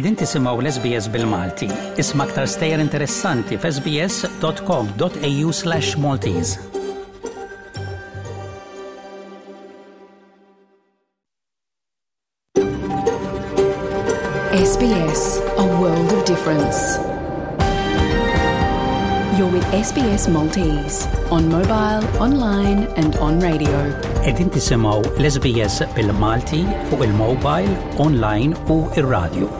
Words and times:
Edin 0.00 0.14
tisimaw 0.16 0.56
l-SBS 0.64 1.10
bil-Malti. 1.12 1.66
Isma 2.00 2.24
aktar 2.24 2.46
stejer 2.48 2.80
interessanti 2.80 3.58
f'sbs.com.au 3.60 5.50
slash 5.52 5.90
Maltese. 6.00 6.56
SBS, 14.56 15.26
a 15.60 15.66
world 15.76 16.08
of 16.16 16.24
difference. 16.30 16.80
You're 19.36 19.52
with 19.52 19.68
SBS 19.82 20.28
Maltese 20.32 21.04
on 21.30 21.50
mobile, 21.52 22.02
online 22.26 22.88
and 22.96 23.20
on 23.28 23.38
radio. 23.44 23.84
Edin 24.24 24.48
tisimaw 24.56 25.02
l-SBS 25.20 25.82
bil-Malti 25.94 26.64
fuq 26.88 27.04
il-mobile, 27.10 27.76
online 28.08 28.56
u 28.72 28.86
il-radio. 28.96 29.50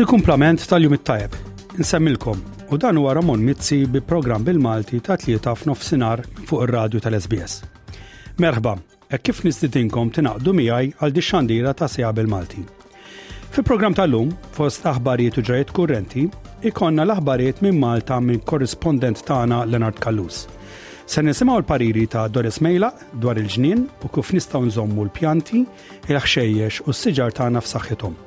Il-kumplament 0.00 0.62
tal-jum 0.68 0.94
it-tajb. 0.96 1.34
Nsemmilkom 1.76 2.38
u 2.72 2.76
dan 2.80 2.96
u 2.96 3.02
għaramon 3.10 3.42
mitzi 3.44 3.82
bi 3.84 4.00
program 4.00 4.40
bil-Malti 4.46 4.96
ta' 5.04 5.18
tlieta 5.20 5.52
f'nofsinhar 5.52 6.22
fuq 6.48 6.62
ir-radju 6.64 7.02
tal-SBS. 7.04 7.58
Merħba, 8.40 8.72
hekk 9.12 9.26
kif 9.28 9.42
nistitinkom 9.44 10.08
tinaqdu 10.16 10.54
miegħi 10.56 10.94
għal 11.04 11.12
dix-xandira 11.18 11.74
ta' 11.76 11.88
sejha 11.92 12.14
bil-Malti. 12.16 12.64
Fi 13.52 13.66
program 13.66 13.92
tal-lum, 13.98 14.30
fost 14.56 14.88
aħbarijiet 14.88 15.36
u 15.36 15.44
ġrajiet 15.50 15.74
kurrenti, 15.76 16.24
ikonna 16.64 17.04
l-aħbarijiet 17.04 17.60
minn 17.68 17.82
Malta 17.84 18.22
minn 18.24 18.40
korrispondent 18.40 19.20
tagħna 19.28 19.66
Leonard 19.68 20.00
Kallus. 20.00 20.46
Se 21.04 21.20
nisimaw 21.20 21.60
l-pariri 21.60 22.06
ta' 22.08 22.24
Doris 22.32 22.62
Mejla 22.64 22.94
dwar 23.12 23.36
il-ġnien 23.36 23.84
u 24.00 24.14
kif 24.16 24.32
nistgħu 24.32 24.64
nżommu 24.70 25.04
l-pjanti, 25.10 25.66
il-ħxejjex 26.08 26.88
u 26.88 26.96
s-siġar 26.96 27.36
tagħna 27.36 27.60
f'saħħithom. 27.60 28.20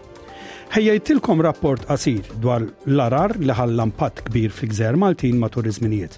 Ħejjajtilkom 0.73 1.41
rapport 1.45 1.83
qasir 1.85 2.25
dwar 2.41 2.63
l-arar 2.89 3.35
li 3.37 3.53
ħallam 3.53 3.91
pat 3.93 4.23
kbir 4.25 4.49
fi 4.55 4.69
gżer 4.71 4.97
Maltin 4.97 5.37
ma' 5.37 5.51
iż-żminijiet. 5.53 6.15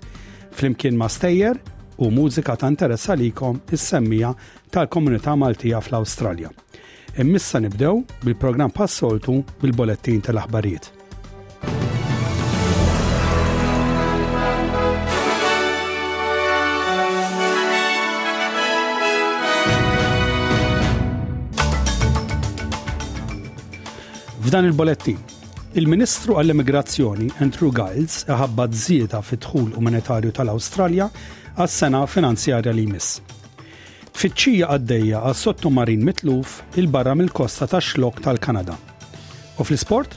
Flimkien 0.55 0.95
ma' 0.95 1.09
stejjer 1.11 1.59
u 1.99 2.07
mużika 2.15 2.55
ta' 2.55 2.71
interess 2.71 3.11
għalikom 3.11 3.59
is-semmija 3.75 4.31
tal-komunità 4.71 5.35
Maltija 5.35 5.83
fl-Awstralja. 5.83 6.53
Immissa 7.19 7.59
nibdew 7.65 7.97
bil-programm 8.23 8.71
Passoltu 8.71 9.41
bil-Bolettin 9.59 10.23
tal-Aħbarijiet. 10.23 10.94
F'dan 24.45 24.67
il-bolettin, 24.69 25.17
il-Ministru 25.79 26.35
għall-Immigrazzjoni 26.37 27.31
Andrew 27.41 27.71
Giles 27.73 28.19
ħabba 28.29 28.67
żieda 28.69 29.17
fit-dħul 29.25 29.71
umanitarju 29.81 30.29
tal-Awstralja 30.37 31.07
għas-sena 31.57 32.03
finanzjarja 32.05 32.69
li 32.77 32.83
jmiss. 32.85 33.23
Fitċija 34.13 34.69
għaddejja 34.75 35.23
għas 35.31 35.41
sottomarin 35.47 36.05
mitluf 36.05 36.59
il-barra 36.77 37.17
mill-kosta 37.17 37.65
ta' 37.73 37.81
xlok 37.81 38.21
tal-Kanada. 38.27 38.77
U 39.57 39.65
fl-sport, 39.65 40.13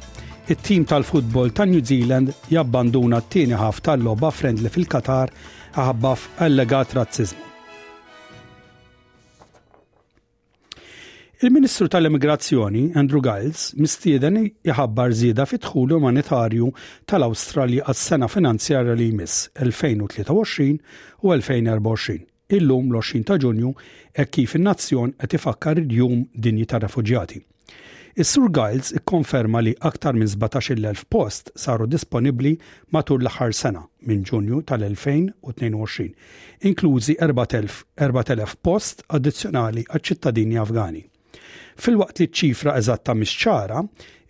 it-tim 0.52 0.84
tal-futbol 0.84 1.56
ta' 1.56 1.64
New 1.70 1.80
Zealand 1.80 2.36
jabbanduna 2.52 3.22
t-tieni 3.24 3.56
ħaf 3.56 3.80
tal-loba 3.88 4.28
friendly 4.28 4.68
fil-Katar 4.68 5.32
ħabba 5.80 6.16
f'allegat 6.20 6.98
razzizmu. 7.00 7.47
Il-Ministru 11.40 11.86
tal-Immigrazzjoni, 11.88 12.80
Andrew 12.98 13.20
Giles, 13.22 13.70
mistieden 13.78 14.40
jħabbar 14.66 15.12
zieda 15.14 15.44
fit 15.46 15.62
dħulu 15.62 15.94
umanitarju 16.00 16.66
tal-Awstralja 17.06 17.84
għas-sena 17.92 18.26
finanzjarja 18.28 18.96
li 18.98 19.04
jmiss 19.12 19.44
2023 19.54 20.66
u 21.22 21.28
2024. 21.36 22.18
E 22.50 22.56
Illum 22.58 22.88
l-20 22.90 23.22
ta' 23.28 23.36
Ġunju 23.38 23.70
hekk 24.18 24.32
kif 24.34 24.56
in-nazzjon 24.58 25.12
qed 25.20 25.36
ifakkar 25.38 25.78
il-jum 25.84 26.24
dinji 26.34 26.66
ta' 26.72 26.80
refuġjati. 26.82 27.38
Is-Sur 28.18 28.48
Giles 28.56 28.90
ikkonferma 28.98 29.62
li 29.62 29.76
aktar 29.92 30.18
minn 30.18 30.32
17,000 30.34 31.06
post 31.14 31.52
saru 31.54 31.86
disponibbli 31.92 32.56
matul 32.96 33.22
l-aħħar 33.22 33.54
sena 33.60 33.84
minn 34.10 34.24
Ġunju 34.26 34.64
tal-2022, 34.72 36.08
inklużi 36.72 37.14
4,000 37.22 38.58
post 38.58 39.06
addizzjonali 39.06 39.86
għal 39.86 40.04
ċittadini 40.10 40.58
Afgani. 40.64 41.04
Fil-waqt 41.80 42.20
li 42.20 42.26
ċifra 42.38 42.74
eżatta 42.80 43.14
misċara, 43.18 43.82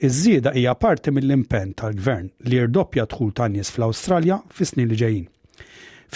iż-żieda 0.09 0.53
hija 0.57 0.75
parti 0.85 1.15
mill-impenn 1.17 1.73
tal-gvern 1.81 2.29
li 2.47 2.59
jirdoppja 2.61 3.07
dħul 3.15 3.33
ta' 3.39 3.49
nies 3.55 3.73
fl-Awstralja 3.75 4.37
fis-snin 4.59 4.89
li 4.93 4.99
ġejjin. 5.03 5.25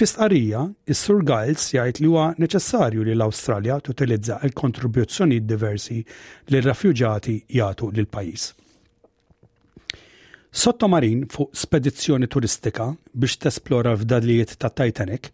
fis 0.00 0.12
is-Sur 0.16 1.22
Giles 1.30 1.64
jgħid 1.74 2.00
li 2.00 2.06
huwa 2.12 2.26
neċessarju 2.42 3.02
li 3.08 3.14
l-Awstralja 3.16 3.80
tutilizza 3.88 4.38
l-kontribuzzjoni 4.46 5.40
diversi 5.54 5.98
li 6.52 6.60
r-rafjuġati 6.60 7.34
jagħtu 7.58 7.90
lil 7.98 8.06
pajjiż. 8.06 8.44
Sottomarin 10.52 11.26
fuq 11.32 11.50
spedizzjoni 11.56 12.28
turistika 12.28 12.86
biex 13.16 13.36
tesplora 13.40 13.92
l-fdadlijiet 13.96 14.54
ta' 14.60 14.70
Titanic 14.72 15.28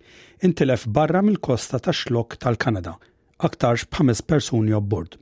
intilef 0.46 0.86
barra 0.86 1.22
mill-kosta 1.28 1.78
ta' 1.80 1.94
xlok 2.00 2.38
tal-Kanada, 2.42 2.96
aktarx 3.48 3.86
b'ħames 3.94 4.26
persuni 4.30 4.74
bord. 4.80 5.18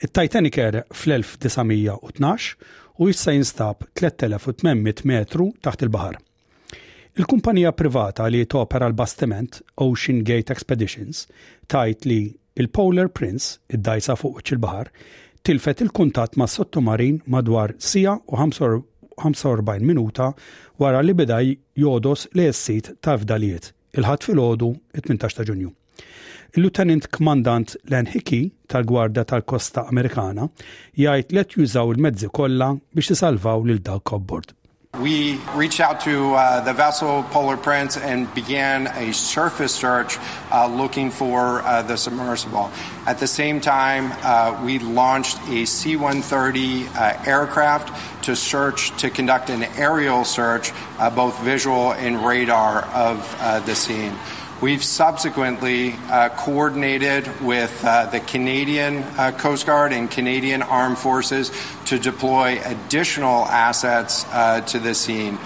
Il-Titanic 0.00 0.56
er 0.56 0.78
fl-1912 0.96 2.54
u 3.02 3.06
jissa 3.10 3.34
jinstab 3.34 3.84
3800 4.00 5.02
metru 5.08 5.50
taħt 5.66 5.84
il-bahar. 5.84 6.16
Il-kumpanija 7.20 7.74
privata 7.76 8.24
li 8.32 8.40
topera 8.48 8.88
l-bastiment 8.88 9.58
Ocean 9.84 10.22
Gate 10.24 10.54
Expeditions 10.54 11.26
tajt 11.68 12.06
li 12.08 12.16
il-Polar 12.62 13.10
Prince, 13.12 13.58
id-dajsa 13.76 14.16
fuq 14.22 14.54
il-bahar, 14.54 14.88
tilfet 15.44 15.82
il-kuntat 15.84 16.38
ma' 16.40 16.48
sottomarin 16.48 17.18
madwar 17.26 17.74
sija 17.78 18.14
u 18.14 18.38
45 18.40 19.84
minuta 19.84 20.30
wara 20.80 21.04
li 21.04 21.12
bidaj 21.12 21.52
jodos 21.76 22.24
li 22.40 22.48
s-sit 22.52 22.94
ta' 23.04 23.18
fdalijiet 23.20 23.68
il-ħat 24.00 24.24
fil-ħodu 24.30 24.72
18 24.96 25.36
ta' 25.36 25.44
ġunju. 25.52 25.74
Il-Lieutenant 26.56 27.00
Commandant 27.10 27.64
Len 27.88 28.06
Hickey 28.12 28.52
tal-Gwarda 28.66 29.22
tal-Kosta 29.30 29.84
Amerikana 29.90 30.48
jgħid 30.98 31.34
let 31.36 31.52
jużaw 31.54 31.92
il-mezzi 31.94 32.28
kollha 32.34 32.72
biex 32.94 33.10
isalvaw 33.14 33.62
lil 33.64 33.78
dawk 33.78 34.10
abbord. 34.12 34.52
We 34.98 35.38
reached 35.54 35.78
out 35.78 36.00
to 36.00 36.34
uh, 36.34 36.60
the 36.64 36.72
vessel 36.72 37.22
Polar 37.30 37.56
Prince 37.56 37.96
and 37.96 38.26
began 38.34 38.88
a 38.98 39.12
surface 39.12 39.72
search 39.72 40.18
uh, 40.50 40.66
looking 40.66 41.12
for 41.12 41.62
uh, 41.62 41.82
the 41.82 41.96
submersible. 41.96 42.68
At 43.06 43.18
the 43.20 43.28
same 43.28 43.60
time, 43.60 44.10
uh 44.24 44.58
we 44.66 44.80
launched 44.80 45.38
a 45.54 45.64
C 45.66 45.94
130 45.94 45.94
uh 46.08 47.14
aircraft 47.24 47.94
to 48.26 48.34
search, 48.34 48.90
to 48.98 49.08
conduct 49.10 49.48
an 49.50 49.62
aerial 49.78 50.24
search, 50.24 50.72
uh 50.98 51.08
both 51.10 51.38
visual 51.44 51.92
and 51.92 52.18
radar 52.26 52.82
of 52.92 53.22
uh 53.40 53.60
the 53.60 53.74
scene. 53.76 54.18
We've 54.62 54.84
subsequently 54.84 55.92
uh, 56.10 56.28
coordinated 56.36 57.24
with 57.40 57.72
uh, 57.82 58.04
the 58.12 58.20
Canadian 58.20 58.96
uh, 59.16 59.32
Coast 59.32 59.64
Guard 59.66 59.90
and 59.92 60.10
Canadian 60.10 60.60
Armed 60.60 60.98
Forces 60.98 61.50
to 61.86 61.98
deploy 61.98 62.60
additional 62.66 63.46
assets 63.46 64.26
uh, 64.30 64.60
to 64.72 64.78
the 64.78 64.92
scene. 64.94 65.38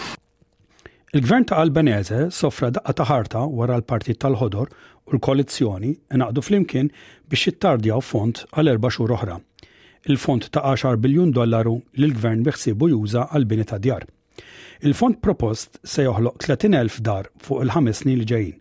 Il-gvern 1.13 1.45
ta' 1.45 1.61
Albanese 1.63 2.31
sofra 2.35 2.73
daqqa 2.75 2.97
ta' 3.01 3.07
ħarta 3.07 3.45
wara 3.59 3.77
l-partit 3.79 4.19
tal-ħodor 4.25 4.73
u 5.07 5.15
l-koalizzjoni 5.15 5.93
inaqdu 6.19 6.43
flimkien 6.43 6.91
biex 7.31 7.47
jittardjaw 7.53 8.03
fond 8.03 8.43
għal 8.59 8.73
erba' 8.75 8.91
xhur 8.91 9.15
oħra. 9.15 9.39
Il-fond 10.11 10.51
ta' 10.53 10.65
10 10.73 10.99
biljun 11.07 11.31
dollaru 11.39 11.77
li 12.01 12.09
l-gvern 12.11 12.43
biħsibu 12.51 12.91
juża 12.97 13.29
għal 13.31 13.47
bini 13.53 13.69
ta' 13.71 13.79
djar. 13.79 14.09
Il-fond 14.83 15.23
propost 15.23 15.79
se 15.87 16.03
joħloq 16.03 16.43
30.000 16.49 16.99
dar 17.13 17.31
fuq 17.39 17.63
il-ħames 17.63 18.03
snin 18.03 18.19
li 18.19 18.31
ġejjin 18.35 18.59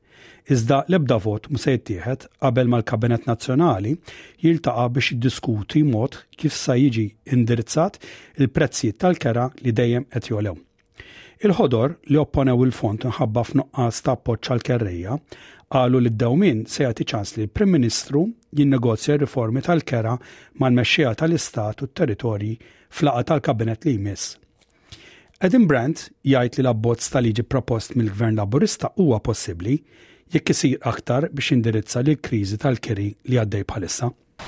iżda 0.52 0.78
l-ebda 0.90 1.18
vot 1.24 1.46
se 1.62 1.74
jittieħed 1.76 2.26
qabel 2.44 2.70
mal-Kabinet 2.72 3.28
Nazzjonali 3.30 3.94
jiltaqa' 4.44 4.88
biex 4.96 5.08
jiddiskuti 5.14 5.84
mod 5.88 6.18
kif 6.42 6.56
sa 6.58 6.76
jiġi 6.80 7.06
indirizzat 7.36 8.00
il-prezzijiet 8.44 8.98
tal-kera 9.04 9.48
li 9.64 9.72
dejjem 9.72 10.08
qed 10.12 10.28
jolew. 10.34 10.58
Il-ħodor 11.44 11.98
li 12.12 12.20
opponew 12.20 12.66
il-font 12.68 13.08
nħabba 13.10 13.44
f'nuqqas 13.50 14.04
ta' 14.06 14.18
appoċċ 14.20 14.56
l 14.58 14.66
kerreja 14.68 15.18
qalu 15.74 16.04
li 16.04 16.12
d-dawmin 16.14 16.64
se 16.70 16.84
jagħti 16.86 17.08
ċans 17.14 17.36
li 17.38 17.46
l-Prim 17.48 17.72
Ministru 17.78 18.26
jinnegozja 18.60 19.18
riformi 19.24 19.64
tal-kera 19.66 20.14
mal-mexxija 20.62 21.16
tal-Istat 21.24 21.86
u 21.86 21.92
t-territorji 21.92 22.56
flaqa 22.94 23.24
tal-Kabinet 23.32 23.88
li 23.88 23.96
jmiss. 23.98 24.36
Edin 25.44 25.66
Brandt 25.68 26.10
jgħid 26.24 26.60
li 26.60 26.64
l-abbozz 26.68 27.12
tal-liġi 27.16 27.44
propost 27.52 27.96
mill-Gvern 28.00 28.38
Laburista 28.40 28.92
huwa 29.00 29.18
possibbli 29.24 29.80
jekk 30.32 30.52
isir 30.54 30.78
aktar 30.92 31.26
biex 31.38 31.52
indirizza 31.56 32.02
kriżi 32.28 32.58
tal-keri 32.64 33.10
li 33.30 33.38
għaddej 33.40 33.64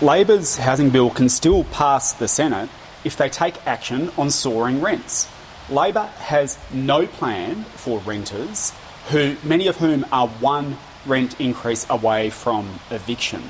Labour's 0.01 0.57
housing 0.57 0.89
bill 0.91 1.09
can 1.09 1.29
still 1.29 1.63
pass 1.65 2.13
the 2.13 2.27
Senate 2.27 2.69
if 3.05 3.15
they 3.15 3.29
take 3.29 3.55
action 3.65 4.11
on 4.17 4.29
soaring 4.29 4.81
rents. 4.81 5.27
Labor 5.69 6.07
has 6.19 6.57
no 6.73 7.07
plan 7.07 7.63
for 7.75 7.99
renters, 8.05 8.73
who 9.09 9.35
many 9.43 9.67
of 9.67 9.77
whom 9.77 10.05
are 10.11 10.27
one 10.41 10.77
rent 11.05 11.39
increase 11.39 11.85
away 11.89 12.29
from 12.29 12.65
eviction. 12.91 13.41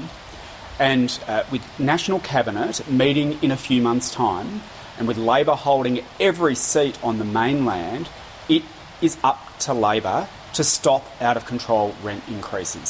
And 0.77 1.10
uh, 1.27 1.44
with 1.51 1.62
National 1.80 2.19
Cabinet 2.19 2.83
meeting 2.92 3.39
in 3.42 3.50
a 3.51 3.57
few 3.57 3.81
months' 3.81 4.12
time, 4.12 4.62
and 5.00 5.07
with 5.07 5.18
Labor 5.18 5.56
holding 5.56 6.01
every 6.19 6.54
seat 6.56 6.98
on 7.01 7.18
the 7.18 7.25
mainland, 7.25 8.07
it 8.50 8.62
is 9.01 9.18
up 9.24 9.39
to 9.62 9.74
Labor 9.74 10.27
to 10.55 10.63
stop 10.63 11.03
out 11.21 11.35
of 11.37 11.45
control 11.51 11.87
rent 12.07 12.23
increases. 12.37 12.89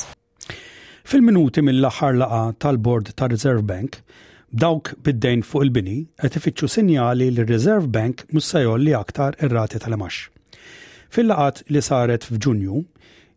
Fil-minuti 1.09 1.61
mill-aħħar 1.65 2.17
laqa 2.21 2.41
tal-Bord 2.63 3.11
ta' 3.17 3.27
Reserve 3.31 3.63
Bank, 3.71 3.99
dawk 4.53 4.93
bid-dejn 5.05 5.43
fuq 5.45 5.65
il-bini 5.67 5.97
qed 6.21 6.37
ifittxu 6.39 6.69
sinjali 6.71 7.29
li 7.33 7.45
reserve 7.49 7.89
Bank 7.97 8.23
mhux 8.31 8.49
se 8.53 8.61
jolli 8.65 8.93
aktar 8.97 9.37
ir-rati 9.45 9.81
tal-imax. 9.83 10.17
Fil-laqat 11.13 11.63
li 11.73 11.81
saret 11.85 12.25
f'Ġunju, 12.29 12.79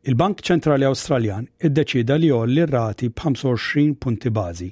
il-Bank 0.09 0.45
Ċentrali 0.47 0.89
Awstraljan 0.89 1.49
iddeċida 1.69 2.17
li 2.21 2.31
jolli 2.33 2.65
r-rati 2.67 3.09
b'25 3.13 3.97
punti 4.05 4.33
bażi 4.33 4.71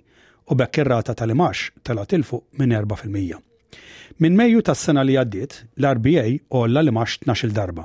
u 0.52 0.56
bekk 0.56 0.84
ir-rata 0.84 1.16
tal-imax 1.18 1.70
telgħat 1.84 2.14
il 2.20 2.24
fuq 2.28 2.46
minn 2.60 2.76
4%. 2.76 3.40
Minn 4.24 4.36
Mejju 4.38 4.62
tas-sena 4.68 5.02
li 5.04 5.16
għaddiet, 5.20 5.60
l-RBA 5.82 6.24
olla 6.62 6.80
l-imax 6.84 7.20
12 7.28 7.52
darba 7.56 7.84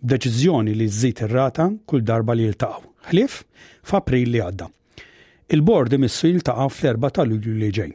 b'deċiżjoni 0.00 0.74
li 0.76 0.86
żżid 0.94 1.22
ir-rata 1.26 1.68
kull 1.90 2.04
darba 2.06 2.34
li 2.36 2.44
jiltaqgħu. 2.46 2.90
Ħlief 3.10 3.38
f'April 3.90 4.28
li 4.32 4.42
għadda. 4.44 4.68
Il-bord 5.54 5.94
imissu 5.96 6.28
jiltaqa' 6.28 6.68
fl-4 6.70 7.14
ta' 7.16 7.24
Lulju 7.26 7.54
li 7.58 7.70
ġej. 7.72 7.92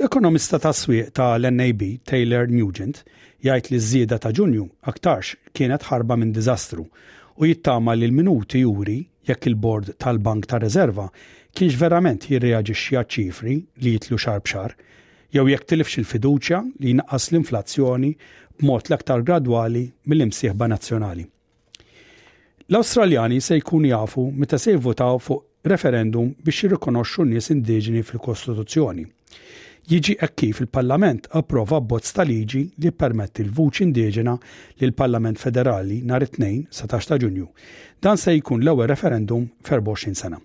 L-ekonomista 0.00 0.58
ta' 0.58 0.72
swieq 0.74 1.10
ta' 1.16 1.32
l-NAB, 1.38 1.82
Taylor 2.08 2.48
Nugent, 2.50 3.02
jgħid 3.44 3.70
li 3.74 3.80
żieda 3.84 4.18
ta' 4.22 4.32
Ġunju 4.34 4.64
aktarx 4.90 5.34
kienet 5.52 5.84
ħarba 5.90 6.16
minn 6.18 6.32
diżastru 6.34 6.86
u 7.40 7.46
jittama 7.48 7.94
li 7.96 8.08
l-minuti 8.08 8.62
juri 8.62 8.98
jekk 9.28 9.50
il-bord 9.50 9.94
tal-Bank 10.00 10.48
ta' 10.50 10.62
Reserva 10.62 11.08
kienx 11.54 11.76
verament 11.78 12.24
jirreaġixxi 12.30 13.02
ċifri 13.16 13.58
li 13.82 13.94
jitlu 13.98 14.18
xar 14.18 14.40
b'xar, 14.42 14.74
jew 15.34 15.44
jekk 15.50 15.66
tilifx 15.72 15.98
il-fiduċja 16.00 16.60
li 16.80 16.94
jnaqqas 16.94 17.28
l-inflazzjoni 17.32 18.12
b'mod 18.58 18.86
l-aktar 18.88 19.22
gradwali 19.22 19.84
mill-imsieħba 20.08 20.68
nazzjonali. 20.74 21.24
L-Australjani 22.72 23.40
se 23.44 23.58
jkun 23.58 23.88
jafu 23.90 24.28
meta 24.32 24.58
se 24.58 24.72
jivvotaw 24.72 25.18
fuq 25.22 25.42
referendum 25.68 26.30
biex 26.44 26.64
jirrikonoxxu 26.64 27.24
n 27.26 27.34
nies 27.34 27.50
indiġeni 27.52 28.04
fil-Kostituzzjoni. 28.04 29.04
Jiġi 29.90 30.14
hekk 30.20 30.36
kif 30.40 30.60
il-Parlament 30.64 31.26
approva 31.36 31.80
bozz 31.84 32.14
ta' 32.16 32.24
liġi 32.24 32.62
li 32.80 32.92
permetti 32.92 33.44
l 33.44 33.52
vuċ 33.52 33.82
indiġena 33.84 34.32
lil 34.80 34.94
parlament 34.96 35.36
Federali 35.40 35.98
nhar 36.08 36.24
it-tnejn 36.24 36.62
17 36.72 37.10
ta' 37.10 37.18
Ġunju. 37.20 37.46
Dan 38.00 38.16
se 38.20 38.32
jkun 38.36 38.64
l-ewwel 38.64 38.88
referendum 38.88 39.44
f'24 39.64 40.14
sena. 40.16 40.38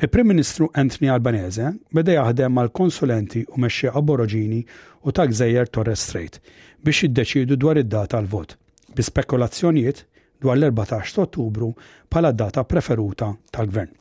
Il-Prim 0.00 0.30
Ministru 0.30 0.70
Anthony 0.80 1.10
Albanese 1.12 1.72
beda 1.92 2.14
jaħdem 2.20 2.54
mal 2.56 2.70
konsulenti 2.72 3.42
u 3.50 3.58
mexxi 3.60 3.90
aboroġini 3.90 4.60
u 5.02 5.12
ta' 5.12 5.26
Gżejjer 5.28 5.68
Torres 5.74 6.06
Strait 6.06 6.38
biex 6.82 7.04
jiddeċidu 7.04 7.56
dwar 7.60 7.78
id-data 7.80 8.18
l 8.22 8.28
vot 8.30 8.54
bi 8.96 9.04
spekulazzjonijiet 9.04 10.04
dwar 10.40 10.56
l-14 10.56 11.20
Ottubru 11.22 11.70
pala 12.10 12.32
data 12.32 12.64
preferuta 12.64 13.28
tal-Gvern. 13.52 13.92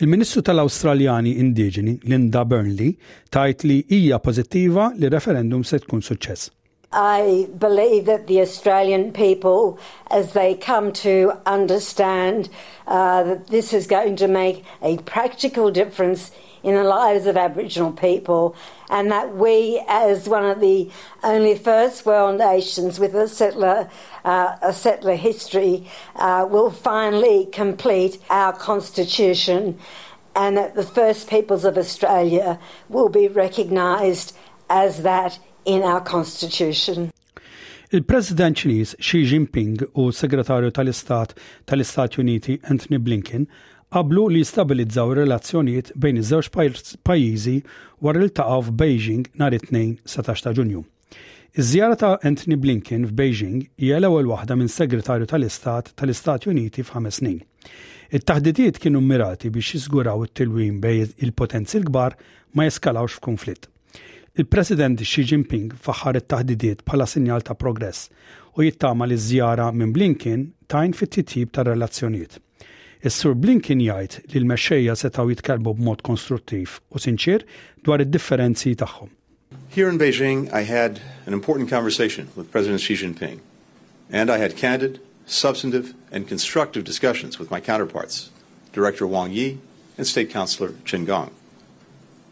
Il-Ministru 0.00 0.42
tal-Awstraljani 0.44 1.32
Indiġeni 1.40 1.96
Linda 2.12 2.44
Burnley 2.44 2.94
tajt 3.32 3.64
li 3.68 3.80
hija 3.88 4.18
pożittiva 4.22 4.90
li 4.96 5.08
referendum 5.12 5.64
se 5.64 5.78
tkun 5.82 6.00
suċċess. 6.04 6.50
I 6.92 7.46
believe 7.58 8.04
that 8.06 8.26
the 8.26 8.40
Australian 8.40 9.12
people, 9.12 9.78
as 10.10 10.32
they 10.32 10.54
come 10.56 10.90
to 11.04 11.32
understand 11.46 12.48
uh, 12.86 13.22
that 13.22 13.46
this 13.48 13.72
is 13.72 13.86
going 13.86 14.16
to 14.18 14.28
make 14.28 14.64
a 14.82 14.96
practical 15.06 15.70
difference 15.70 16.32
in 16.62 16.74
the 16.74 16.84
lives 16.84 17.26
of 17.26 17.36
Aboriginal 17.36 17.92
people, 17.92 18.54
and 18.90 19.10
that 19.10 19.36
we, 19.36 19.82
as 19.88 20.28
one 20.28 20.44
of 20.44 20.60
the 20.60 20.90
only 21.22 21.54
first 21.56 22.04
world 22.04 22.38
nations 22.38 22.98
with 23.00 23.14
a 23.14 23.28
settler, 23.28 23.88
uh, 24.24 24.56
a 24.62 24.72
settler 24.72 25.14
history, 25.14 25.86
uh, 26.16 26.46
will 26.48 26.70
finally 26.70 27.46
complete 27.46 28.18
our 28.30 28.52
constitution, 28.52 29.78
and 30.36 30.56
that 30.56 30.74
the 30.74 30.82
first 30.82 31.28
peoples 31.28 31.64
of 31.64 31.78
Australia 31.78 32.58
will 32.88 33.08
be 33.08 33.26
recognised 33.28 34.36
as 34.68 35.02
that 35.02 35.38
in 35.64 35.82
our 35.82 36.00
constitution. 36.00 37.10
Il-President 37.92 38.54
Ċiniż 38.56 38.92
Xi 39.02 39.24
Jinping 39.26 39.80
u 39.98 40.04
Segretarju 40.14 40.70
tal-Istat 40.76 41.32
tal-Istati 41.66 42.20
Uniti 42.22 42.54
Anthony 42.70 42.98
Blinken 43.02 43.46
qablu 43.92 44.22
li 44.30 44.42
stabilizzaw 44.46 45.10
relazzjonijiet 45.18 45.88
bejn 46.02 46.20
iż-żewġ 46.20 46.48
pajjiżi 47.06 47.56
wara 48.04 48.20
il 48.22 48.30
taqgħu 48.38 48.60
f'Beijing 48.68 49.24
nhar 49.40 49.54
it-2 49.56 49.80
satax 50.12 50.44
ta' 50.44 50.52
Ġunju. 50.54 50.84
Iż-żjara 51.58 51.96
ta' 51.98 52.12
Anthony 52.28 52.54
Blinken 52.62 53.08
f'Beijing 53.10 53.64
hija 53.82 53.96
l-ewwel 53.98 54.28
waħda 54.30 54.56
minn 54.60 54.70
segretarju 54.70 55.26
tal-Istat 55.32 55.90
tal-Istati 55.98 56.52
Uniti 56.52 56.84
f'ħames 56.86 57.18
snin. 57.18 57.40
It-taħdidiet 58.14 58.78
kienu 58.82 59.00
mirati 59.10 59.50
biex 59.54 59.74
jiżguraw 59.76 60.22
it-tilwim 60.28 60.78
bejn 60.84 61.10
il-potenzi 61.26 61.80
l-kbar 61.82 62.14
ma 62.54 62.68
jeskalawx 62.70 63.18
f'konflitt. 63.18 63.66
Il-President 64.38 65.02
Xi 65.02 65.24
Jinping 65.32 65.74
faħħar 65.88 66.20
it-taħdidiet 66.22 66.86
bħala 66.86 67.08
sinjal 67.10 67.42
ta' 67.42 67.58
progress 67.58 68.06
u 68.54 68.62
jittama 68.70 69.10
li 69.10 69.18
żjara 69.18 69.72
minn 69.74 69.90
Blinken 69.90 70.46
tajn 70.70 70.94
fit-titjib 70.94 71.50
ta' 71.50 71.66
relazzjonijiet. 71.72 72.38
Is-Sur 73.00 73.32
Blinken 73.32 73.80
jgħid 73.80 74.16
li 74.32 74.40
l-mexxejja 74.42 74.94
jitkellmu 75.00 75.72
b'mod 75.78 76.02
konstruttiv 76.04 76.74
u 76.92 77.00
sinċir 77.00 77.46
dwar 77.80 78.02
id-differenzi 78.04 78.74
tagħhom. 78.76 79.08
Here 79.72 79.88
in 79.88 79.96
Beijing, 79.96 80.50
I 80.52 80.62
had 80.68 81.00
an 81.24 81.32
important 81.32 81.70
conversation 81.70 82.28
with 82.36 82.50
President 82.52 82.80
Xi 82.82 82.94
Jinping, 82.96 83.40
and 84.12 84.30
I 84.30 84.36
had 84.36 84.54
candid, 84.54 85.00
substantive, 85.24 85.94
and 86.12 86.28
constructive 86.28 86.84
discussions 86.84 87.38
with 87.38 87.50
my 87.50 87.58
counterparts, 87.60 88.30
Director 88.74 89.06
Wang 89.06 89.32
Yi 89.32 89.58
and 89.96 90.06
State 90.06 90.28
Councilor 90.28 90.74
Chen 90.84 91.06
Gong. 91.06 91.30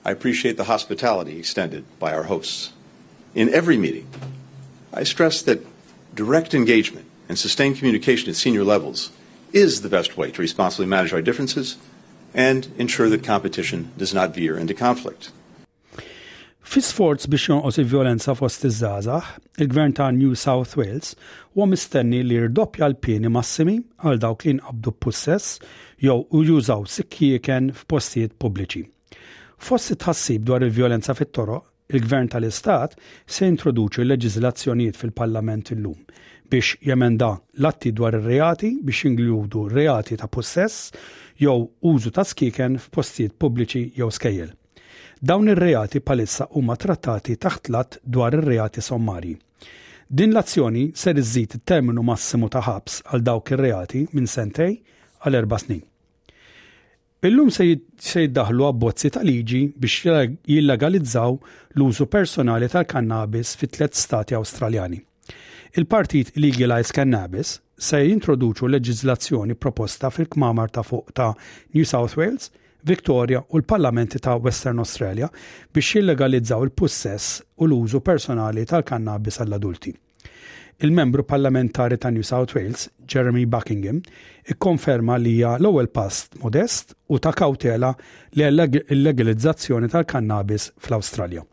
I 0.04 0.11
appreciate 0.11 0.59
the 0.59 0.64
hospitality 0.64 1.38
extended 1.38 1.85
by 1.99 2.12
our 2.12 2.25
hosts. 2.25 2.73
In 3.35 3.49
every 3.54 3.78
meeting, 3.78 4.07
I 4.93 5.04
stressed 5.04 5.47
that 5.47 5.64
direct 6.14 6.52
engagement 6.52 7.07
and 7.26 7.38
sustained 7.38 7.78
communication 7.78 8.28
at 8.28 8.37
senior 8.37 8.64
levels 8.64 9.11
is 9.52 9.81
the 9.81 9.88
best 9.88 10.17
way 10.17 10.31
to 10.31 10.43
responsibly 10.43 10.87
manage 10.87 11.12
our 11.12 11.23
differences 11.23 11.76
and 12.35 12.69
ensure 12.78 13.09
that 13.09 13.25
competition 13.25 13.90
does 13.97 14.12
not 14.12 14.35
veer 14.35 14.59
into 14.59 14.75
conflict. 14.75 15.33
Fi 16.69 16.83
sforz 16.85 17.25
biex 17.33 17.47
jonqos 17.49 17.78
il-violenza 17.81 18.35
fost 18.37 18.67
iż-żgħażagħ, 18.69 19.28
il-Gvern 19.64 19.95
ta' 19.97 20.11
New 20.12 20.35
South 20.37 20.75
Wales 20.76 21.14
huwa 21.57 21.71
mistenni 21.71 22.19
li 22.28 22.37
rdoppja 22.45 22.85
l-pieni 22.90 23.31
massimi 23.33 23.78
għal 24.05 24.19
dawk 24.21 24.45
li 24.45 24.52
nqabdu 24.59 24.93
possess 25.00 25.57
jew 26.05 26.19
jużaw 26.45 26.85
sikkieken 26.99 27.73
f'postijiet 27.78 28.37
pubbliċi. 28.37 28.83
Fost 29.57 29.95
tħassib 29.97 30.45
dwar 30.45 30.67
il-violenza 30.69 31.17
fit-toroq, 31.17 31.64
il-Gvern 31.88 32.28
tal-Istat 32.35 32.99
se 33.25 33.49
introduċi 33.49 34.05
l-leġiżlazzjonijiet 34.05 35.00
fil-Parlament 35.00 35.73
illum. 35.73 35.97
lum 35.97 36.26
biex 36.49 36.76
jemenda 36.87 37.31
l-atti 37.61 37.90
dwar 37.97 38.14
ir-reati 38.19 38.71
biex 38.87 39.02
jinkludu 39.05 39.67
reati 39.75 40.17
ta' 40.21 40.28
possess 40.28 40.90
jew 41.38 41.59
użu 41.93 42.11
ta' 42.17 42.25
skiken 42.25 42.78
f'postijiet 42.81 43.37
pubbliċi 43.38 43.83
jew 44.00 44.09
skejjel. 44.11 44.55
Dawn 45.23 45.50
ir-reati 45.52 46.00
palissa 46.00 46.49
huma 46.57 46.76
trattati 46.76 47.37
taħt 47.37 47.71
lat 47.75 47.99
dwar 48.05 48.37
ir-reati 48.38 48.81
sommari. 48.83 49.35
Din 50.09 50.33
l-azzjoni 50.33 50.87
ser 50.97 51.19
iżżid 51.21 51.59
terminu 51.69 52.02
massimu 52.02 52.49
ta' 52.50 52.64
ħabs 52.67 53.02
għal 53.11 53.26
dawk 53.28 53.52
ir-reati 53.55 54.07
minn 54.14 54.26
sentej 54.26 54.78
għal 55.25 55.38
erba' 55.43 55.59
snin. 55.61 55.83
Illum 57.28 57.49
se 57.50 57.64
jiddaħlu 57.69 58.64
abbozzi 58.71 59.11
ta' 59.12 59.25
liġi 59.26 59.64
biex 59.76 60.00
jillegalizzaw 60.49 61.38
l-użu 61.75 62.07
personali 62.09 62.71
tal-kannabis 62.73 63.52
fit 63.59 63.75
tliet 63.75 63.95
stati 63.99 64.38
Awstraljani 64.38 65.02
il-partit 65.78 66.26
Legalize 66.42 66.90
Cannabis 66.90 67.50
se 67.87 67.99
jintroduċu 68.02 68.66
leġizlazzjoni 68.73 69.54
proposta 69.54 70.08
fil-kmamar 70.11 70.73
ta' 70.75 70.82
fuq 70.82 71.12
ta' 71.14 71.28
New 71.76 71.85
South 71.87 72.16
Wales, 72.18 72.49
Victoria 72.82 73.44
u 73.52 73.58
l-parlamenti 73.61 74.18
ta' 74.23 74.35
Western 74.42 74.80
Australia 74.82 75.28
biex 75.70 75.92
jillegalizzaw 75.94 76.64
il-possess 76.66 77.37
u 77.62 77.68
l-użu 77.68 78.00
personali 78.02 78.64
tal-kannabis 78.66 79.38
għall-adulti. 79.44 79.92
Il-membru 80.82 81.23
parlamentari 81.26 81.99
ta' 81.99 82.11
New 82.14 82.23
South 82.26 82.54
Wales, 82.58 82.88
Jeremy 83.06 83.47
Buckingham, 83.50 84.00
ikkonferma 84.50 85.14
li 85.18 85.37
hija 85.37 85.56
l-ewwel 85.61 85.90
pass 85.92 86.26
modest 86.42 86.97
u 87.06 87.20
ta' 87.23 87.30
kautela 87.38 87.92
li 88.35 88.47
l-legalizzazzjoni 88.50 89.90
tal-kannabis 89.94 90.73
fl-Awstralja. 90.82 91.47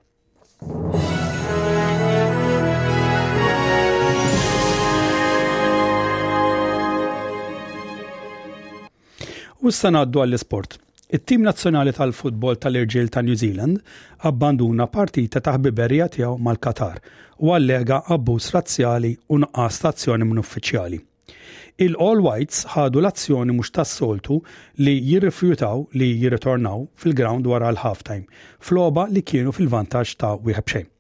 U 9.64 9.72
issa 9.72 9.88
ngħaddu 9.96 10.20
għall-isport. 10.22 10.74
It-tim 11.16 11.46
nazzjonali 11.48 11.94
tal-futbol 11.96 12.58
tal-irġiel 12.60 13.08
ta' 13.14 13.22
New 13.24 13.36
Zealand 13.40 13.78
abbanduna 14.28 14.88
partita 14.92 15.40
ta' 15.40 15.54
ħbiberja 15.56 16.10
tiegħu 16.12 16.36
mal-Katar 16.44 16.98
u 17.46 17.54
allega 17.56 18.02
abbuż 18.16 18.48
razzjali 18.58 19.14
u 19.32 19.40
nuqqas 19.46 19.78
stazzjoni 19.80 20.28
minn 20.28 20.42
uffiċjali. 20.44 21.00
Il-All 21.88 22.20
Whites 22.26 22.66
ħadu 22.76 23.00
l-azzjoni 23.00 23.56
mhux 23.56 23.72
tas-soltu 23.80 24.42
li 24.84 24.98
jirrifjutaw 25.12 25.86
li 26.00 26.12
jirritornaw 26.24 26.84
fil-ground 26.96 27.48
wara 27.48 27.72
l-halftime, 27.72 28.26
floba 28.60 29.08
li 29.12 29.24
kienu 29.24 29.56
fil-vantaġġ 29.56 30.18
ta' 30.20 30.36
wieħed 30.42 30.72
xejn. 30.74 30.92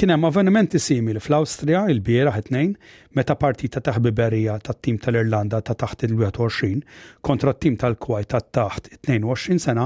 Kien 0.00 0.10
hemm 0.12 0.24
avvenimenti 0.26 0.80
simili 0.82 1.20
fl-Awstrija 1.22 1.84
il-bieraħ 1.92 2.38
it-tnejn 2.40 2.70
meta 3.18 3.36
partita 3.42 3.80
ta' 3.88 3.92
ħbiberija 3.98 4.56
tat-tim 4.68 4.96
tal-Irlanda 5.04 5.60
ta' 5.68 5.76
taħt 5.82 6.04
il-21 6.08 6.80
kontra 7.28 7.52
t-tim 7.54 7.76
tal-Kwajt 7.82 8.30
ta' 8.34 8.40
taħt 8.58 8.90
22 9.12 9.60
sena 9.66 9.84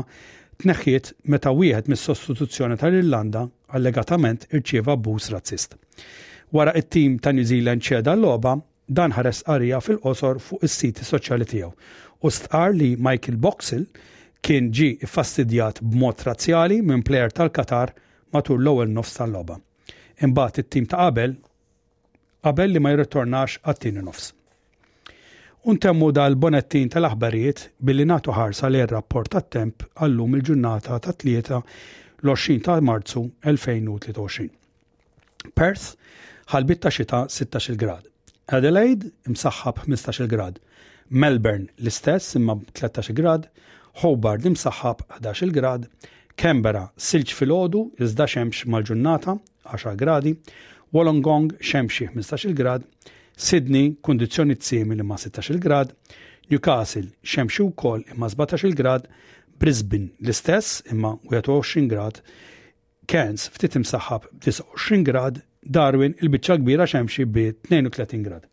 tneħħiet 0.65 1.11
meta 1.35 1.53
wieħed 1.61 1.93
mis-sostituzzjoni 1.93 2.79
tal-Irlanda 2.81 3.45
allegatament 3.77 4.49
irċieva 4.57 4.97
abbuż 4.97 5.29
razzist. 5.37 5.77
Wara 6.57 6.73
it-tim 6.81 7.19
ta' 7.21 7.35
New 7.37 7.45
Zealand 7.51 7.85
ċeda 7.85 8.17
l-logħba, 8.17 8.57
dan 8.97 9.13
ħares 9.15 9.45
qarija 9.47 9.83
fil-qosor 9.85 10.41
fuq 10.41 10.65
is-siti 10.67 11.05
soċjali 11.05 11.47
tiegħu 11.55 11.73
u 12.25 12.31
stqar 12.35 12.73
li 12.75 12.95
Michael 12.97 13.37
Boxil 13.45 13.85
kien 14.43 14.73
ġi 14.75 14.95
iffastidjat 15.05 15.83
b'mod 15.85 16.25
razzjali 16.27 16.81
minn 16.81 17.05
plejer 17.07 17.35
tal-Katar 17.37 17.93
matul 18.33 18.63
l-ewwel 18.63 18.91
nofs 18.97 19.15
tal-logħba. 19.19 19.57
Imbagħad 20.27 20.63
it-tim 20.63 20.87
ta' 20.91 21.01
qabel 21.05 21.35
qabel 22.47 22.75
li 22.75 22.83
ma 22.83 22.93
jirritornax 22.93 23.59
għat-tieni 23.71 24.05
nofs. 24.07 24.33
Untemmu 25.69 26.11
dal-bonettin 26.15 26.91
tal-aħbarijiet 26.95 27.65
billi 27.85 28.07
natu 28.07 28.33
ħarsa 28.37 28.71
l 28.71 28.85
rapport 28.93 29.31
tat 29.35 29.51
temp 29.57 29.87
għallum 30.05 30.37
il-ġurnata 30.39 30.99
ta' 31.05 31.15
tlieta 31.23 31.61
l-20 32.25 32.63
ta' 32.69 32.77
marzu 32.83 33.25
2023. 33.47 34.49
Perth 35.55 35.91
ħalbit 36.53 36.85
ta' 36.85 36.95
xita 36.95 37.25
16 37.33 37.81
grad. 37.83 38.05
Adelaide 38.49 39.11
imsaħħab 39.29 39.83
15 39.87 40.31
grad. 40.33 40.61
Melbourne 41.11 41.69
l-istess 41.81 42.37
imma 42.39 42.59
13 42.77 43.17
grad. 43.19 43.49
Hobart 44.05 44.45
imsaħħab 44.49 45.05
11 45.19 45.57
grad. 45.59 45.89
Kembera 46.39 46.85
silġ 47.03 47.33
fil-ħodu, 47.35 47.81
iżda 47.99 48.27
xemx 48.31 48.69
mal-ġurnata, 48.71 49.33
10 49.75 49.97
gradi, 49.99 50.37
Wollongong 50.95 51.49
xemxi 51.67 52.07
15 52.15 52.55
grad, 52.61 52.85
Sydney 53.35 53.89
kondizjoni 54.07 54.55
simili 54.63 55.03
ma' 55.03 55.19
16 55.19 55.59
grad, 55.65 55.91
Newcastle 56.51 57.11
xemxi 57.33 57.67
wkoll 57.67 58.07
imma 58.15 58.31
17 58.37 58.71
grad, 58.79 59.11
Brisbane 59.59 60.13
l-istess 60.23 60.79
imma 60.95 61.17
21 61.35 61.91
grad, 61.91 62.23
Cairns 63.11 63.49
ftit 63.57 63.75
imsaħħab 63.83 64.31
29 64.47 65.03
grad, 65.11 65.43
Darwin 65.67 66.15
il-biċċa 66.23 66.61
kbira 66.63 66.87
xemxi 66.87 67.27
bi 67.27 67.51
32 67.67 68.23
grad. 68.29 68.47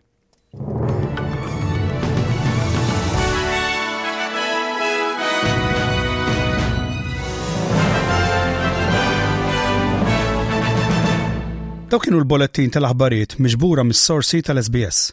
Daw 11.86 12.02
kienu 12.02 12.18
l-bolettin 12.18 12.72
tal-aħbarijiet 12.74 13.36
miġbura 13.46 13.84
mis-sorsi 13.86 14.40
tal-SBS. 14.48 15.12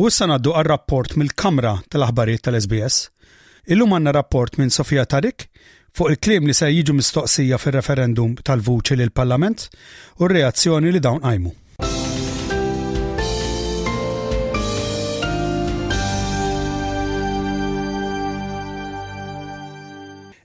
U 0.00 0.08
issa 0.08 0.24
naddu 0.30 0.54
għal-rapport 0.56 1.12
mill-Kamra 1.20 1.74
tal-aħbarijiet 1.92 2.44
tal-SBS. 2.48 3.04
Illum 3.68 3.92
għanna 3.98 4.14
rapport 4.16 4.56
minn 4.56 4.72
Sofija 4.72 5.04
Tarik 5.04 5.44
fuq 5.92 6.14
il-klim 6.14 6.48
li 6.48 6.56
se 6.56 6.72
jiġu 6.72 6.96
mistoqsija 6.96 7.60
fir-referendum 7.60 8.38
tal-vuċi 8.40 8.96
l 8.96 9.12
parlament 9.12 9.68
u 10.16 10.24
r-reazzjoni 10.30 10.88
li 10.96 11.04
dawn 11.04 11.20
għajmu. 11.20 11.52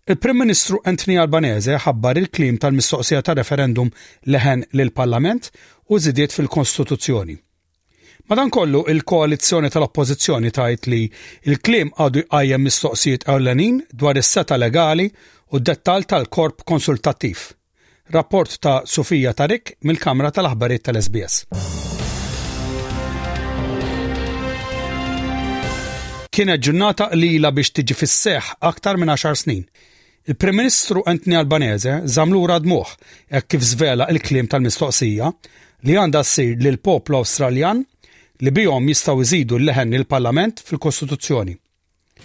Il-Prim 0.08 0.38
Ministru 0.38 0.78
Anthony 0.86 1.16
Albanese 1.18 1.80
ħabbar 1.82 2.20
il-klim 2.22 2.60
tal-mistoqsija 2.62 3.24
ta' 3.26 3.34
referendum 3.40 3.88
leħen 4.30 4.60
lill-Parlament 4.78 5.48
u 5.90 5.98
zidiet 5.98 6.36
fil-Kostituzzjoni. 6.36 7.34
Madankollu 8.30 8.84
il-koalizzjoni 8.94 9.72
tal-oppożizzjoni 9.74 10.52
tajt 10.54 10.86
li 10.94 11.00
il-klim 11.50 11.90
għadu 11.98 12.22
jqajjem 12.22 12.62
mistoqsijiet 12.68 13.26
ewlenin 13.34 13.80
dwar 13.90 14.20
is-seta 14.22 14.60
legali 14.62 15.08
u 15.10 15.58
d-dettal 15.64 16.06
tal-korp 16.06 16.62
konsultattiv. 16.70 17.42
Rapport 18.14 18.60
ta' 18.62 18.76
Sofija 18.86 19.34
Tarik 19.34 19.74
mill-Kamra 19.90 20.30
tal-Aħbarijiet 20.38 20.86
tal-SBS. 20.92 21.50
Kienet 26.30 26.62
ġurnata 26.70 27.10
la 27.16 27.54
biex 27.58 27.74
tiġi 27.74 27.98
fis-seħ 28.04 28.54
aktar 28.70 29.02
minn 29.02 29.18
10 29.18 29.42
snin 29.42 29.66
il 30.28 30.36
prem 30.38 30.56
Ministru 30.58 31.04
Antoni 31.06 31.36
Albanese 31.38 32.00
zamlura 32.10 32.56
dmuħ 32.58 32.94
jekk 33.30 33.46
kif 33.54 33.62
zvela 33.66 34.08
il-klim 34.10 34.48
tal-mistoqsija 34.50 35.28
li 35.86 35.98
għandha 36.02 36.22
ssir 36.26 36.64
l 36.66 36.80
poplu 36.82 37.20
Awstraljan 37.20 37.84
li 38.42 38.52
bihom 38.58 38.88
jistgħu 38.90 39.22
iżidu 39.22 39.60
l-leħen 39.62 39.94
il-Parlament 40.00 40.64
fil-Kostituzzjoni. 40.66 41.54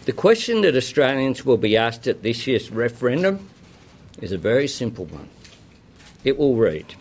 The 0.06 0.16
question 0.16 0.62
that 0.62 0.74
Australians 0.74 1.44
will 1.44 1.60
be 1.60 1.76
asked 1.76 2.08
at 2.08 2.22
this 2.22 2.46
year's 2.46 2.70
referendum 2.72 3.36
is 4.22 4.32
a 4.32 4.38
very 4.40 4.66
simple 4.66 5.04
one. 5.04 5.28
It 6.24 6.38
will 6.38 6.56
read 6.56 6.96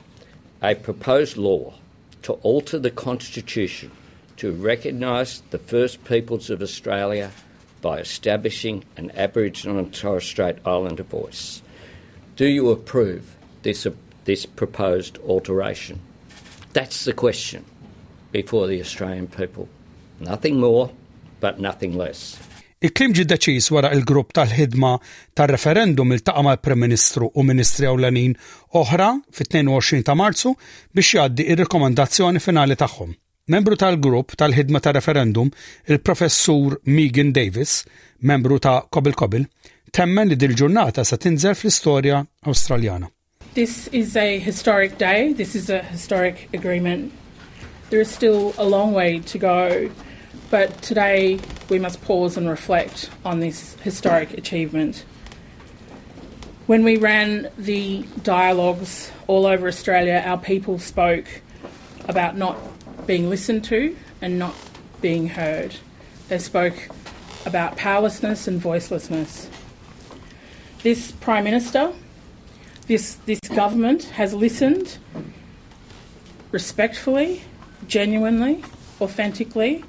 a 0.61 0.75
proposed 0.75 1.37
law 1.37 1.75
to 2.23 2.33
alter 2.43 2.77
the 2.77 2.91
Constitution 2.91 3.91
to 4.35 4.51
recognise 4.51 5.43
the 5.51 5.59
First 5.59 6.03
Peoples 6.03 6.49
of 6.49 6.61
Australia 6.61 7.31
by 7.81 7.99
establishing 7.99 8.83
an 8.97 9.11
Aboriginal 9.15 9.77
and 9.79 9.93
Torres 9.93 10.25
Strait 10.25 10.57
Islander 10.65 11.03
voice. 11.03 11.61
Do 12.35 12.45
you 12.45 12.69
approve 12.69 13.35
this, 13.63 13.85
uh, 13.85 13.91
this 14.25 14.45
proposed 14.45 15.17
alteration? 15.27 15.99
That's 16.73 17.05
the 17.05 17.13
question 17.13 17.65
before 18.31 18.67
the 18.67 18.79
Australian 18.81 19.27
people. 19.27 19.67
Nothing 20.19 20.59
more, 20.59 20.91
but 21.39 21.59
nothing 21.59 21.95
less. 21.97 22.37
Il-klim 22.79 23.11
ġi 23.11 23.25
deċiż 23.27 23.65
wara 23.75 23.89
il-grupp 23.91 24.29
tal-ħidma 24.37 24.93
tar-referendum 25.35 26.13
il-taqa 26.15 26.45
mal 26.47 26.61
prim 26.63 26.79
Ministru 26.85 27.27
u 27.27 27.43
Ministri 27.43 27.89
Ewlenin 27.91 28.37
oħra 28.79 29.09
fit-22 29.35 30.05
ta' 30.07 30.15
Marzu 30.15 30.53
biex 30.95 31.17
jgħaddi 31.17 31.49
ir 31.51 31.65
rekomendazzjoni 31.65 32.39
finali 32.39 32.79
tagħhom. 32.79 33.11
Membru 33.49 33.73
tal-grupp 33.81 34.35
tal-ħidma 34.37 34.77
ta' 34.77 34.91
referendum, 34.93 35.49
il-professur 35.89 36.75
Megan 36.85 37.31
Davis, 37.33 37.79
membru 38.21 38.59
ta' 38.61 38.83
Kobil 38.93 39.15
Kobil, 39.17 39.47
temmen 39.89 40.29
li 40.29 40.37
dil-ġurnata 40.37 41.01
sa 41.01 41.17
tinżel 41.17 41.55
fl-istorja 41.57 42.19
australjana. 42.45 43.09
This 43.55 43.87
is 43.87 44.15
a 44.15 44.37
historic 44.37 44.99
day, 44.99 45.33
this 45.33 45.55
is 45.55 45.71
a 45.71 45.79
historic 45.81 46.47
agreement. 46.53 47.11
There 47.89 47.99
is 47.99 48.11
still 48.13 48.53
a 48.59 48.65
long 48.69 48.93
way 48.93 49.17
to 49.33 49.37
go, 49.39 49.89
but 50.51 50.83
today 50.83 51.39
we 51.71 51.79
must 51.79 52.03
pause 52.05 52.37
and 52.37 52.47
reflect 52.47 53.09
on 53.25 53.39
this 53.39 53.73
historic 53.81 54.37
achievement. 54.37 55.05
When 56.67 56.83
we 56.83 56.97
ran 56.97 57.49
the 57.57 58.05
dialogues 58.21 59.11
all 59.25 59.47
over 59.47 59.67
Australia, 59.67 60.21
our 60.23 60.37
people 60.37 60.77
spoke 60.77 61.25
about 62.07 62.37
not 62.37 62.57
being 63.09 63.27
listened 63.35 63.63
to 63.71 63.79
and 64.21 64.31
not 64.45 64.53
being 65.01 65.25
heard. 65.39 65.71
They 66.29 66.37
spoke 66.51 66.77
about 67.51 67.69
powerlessness 67.75 68.47
and 68.47 68.61
voicelessness. 68.69 69.31
This 70.83 71.01
Prime 71.25 71.43
Minister, 71.43 71.83
this, 72.85 73.15
this 73.25 73.39
government 73.61 74.01
has 74.21 74.29
listened 74.45 74.99
respectfully, 76.51 77.41
genuinely, 77.87 78.53
authentically. 79.01 79.83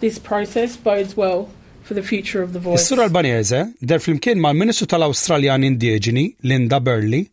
This 0.00 0.18
process 0.18 0.70
bodes 0.86 1.12
well 1.22 1.40
for 1.86 1.92
the 1.98 2.02
future 2.12 2.40
of 2.46 2.54
the 2.54 2.60
voice. 2.68 2.80
Is-Sur 2.80 3.00
Albanese 3.02 3.64
der 3.90 3.98
flimkien 3.98 4.38
mal-Ministru 4.40 4.86
tal 4.86 5.02
australjan 5.10 5.62
Indiġeni 5.68 6.24
Linda 6.42 6.80
Burley, 6.80 7.26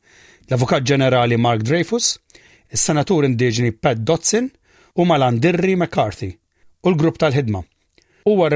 l-Avukat 0.50 0.84
Ġenerali 0.84 1.40
Mark 1.40 1.64
Dreyfus, 1.64 2.18
is-Senatur 2.70 3.24
Indiġeni 3.32 3.72
Pat 3.72 4.04
Dotson, 4.04 4.52
u 5.00 5.06
McCarthy 5.06 6.38
u 6.84 6.90
l-grupp 6.92 7.18
tal-ħidma. 7.18 7.64
U 8.26 8.50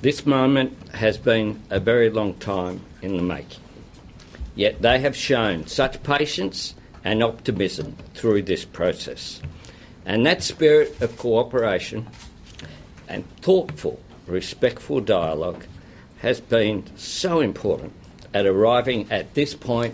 This 0.00 0.24
moment 0.26 0.72
has 0.94 1.18
been 1.18 1.58
a 1.70 1.78
very 1.78 2.08
long 2.08 2.32
time 2.34 2.80
in 3.02 3.18
the 3.18 3.22
making. 3.22 3.60
Yet 4.54 4.80
they 4.80 5.00
have 5.00 5.14
shown 5.14 5.66
such 5.66 6.02
patience 6.02 6.72
and 7.04 7.22
optimism 7.22 7.96
through 8.14 8.40
this 8.42 8.64
process. 8.64 9.42
And 10.06 10.24
that 10.24 10.42
spirit 10.42 10.96
of 11.02 11.18
cooperation 11.18 12.06
and 13.08 13.24
thoughtful, 13.42 14.00
respectful 14.26 15.00
dialogue 15.00 15.64
has 16.22 16.40
been 16.40 16.84
so 16.96 17.40
important 17.40 17.92
at 18.32 18.46
arriving 18.46 19.06
at 19.10 19.34
this 19.34 19.54
point 19.54 19.92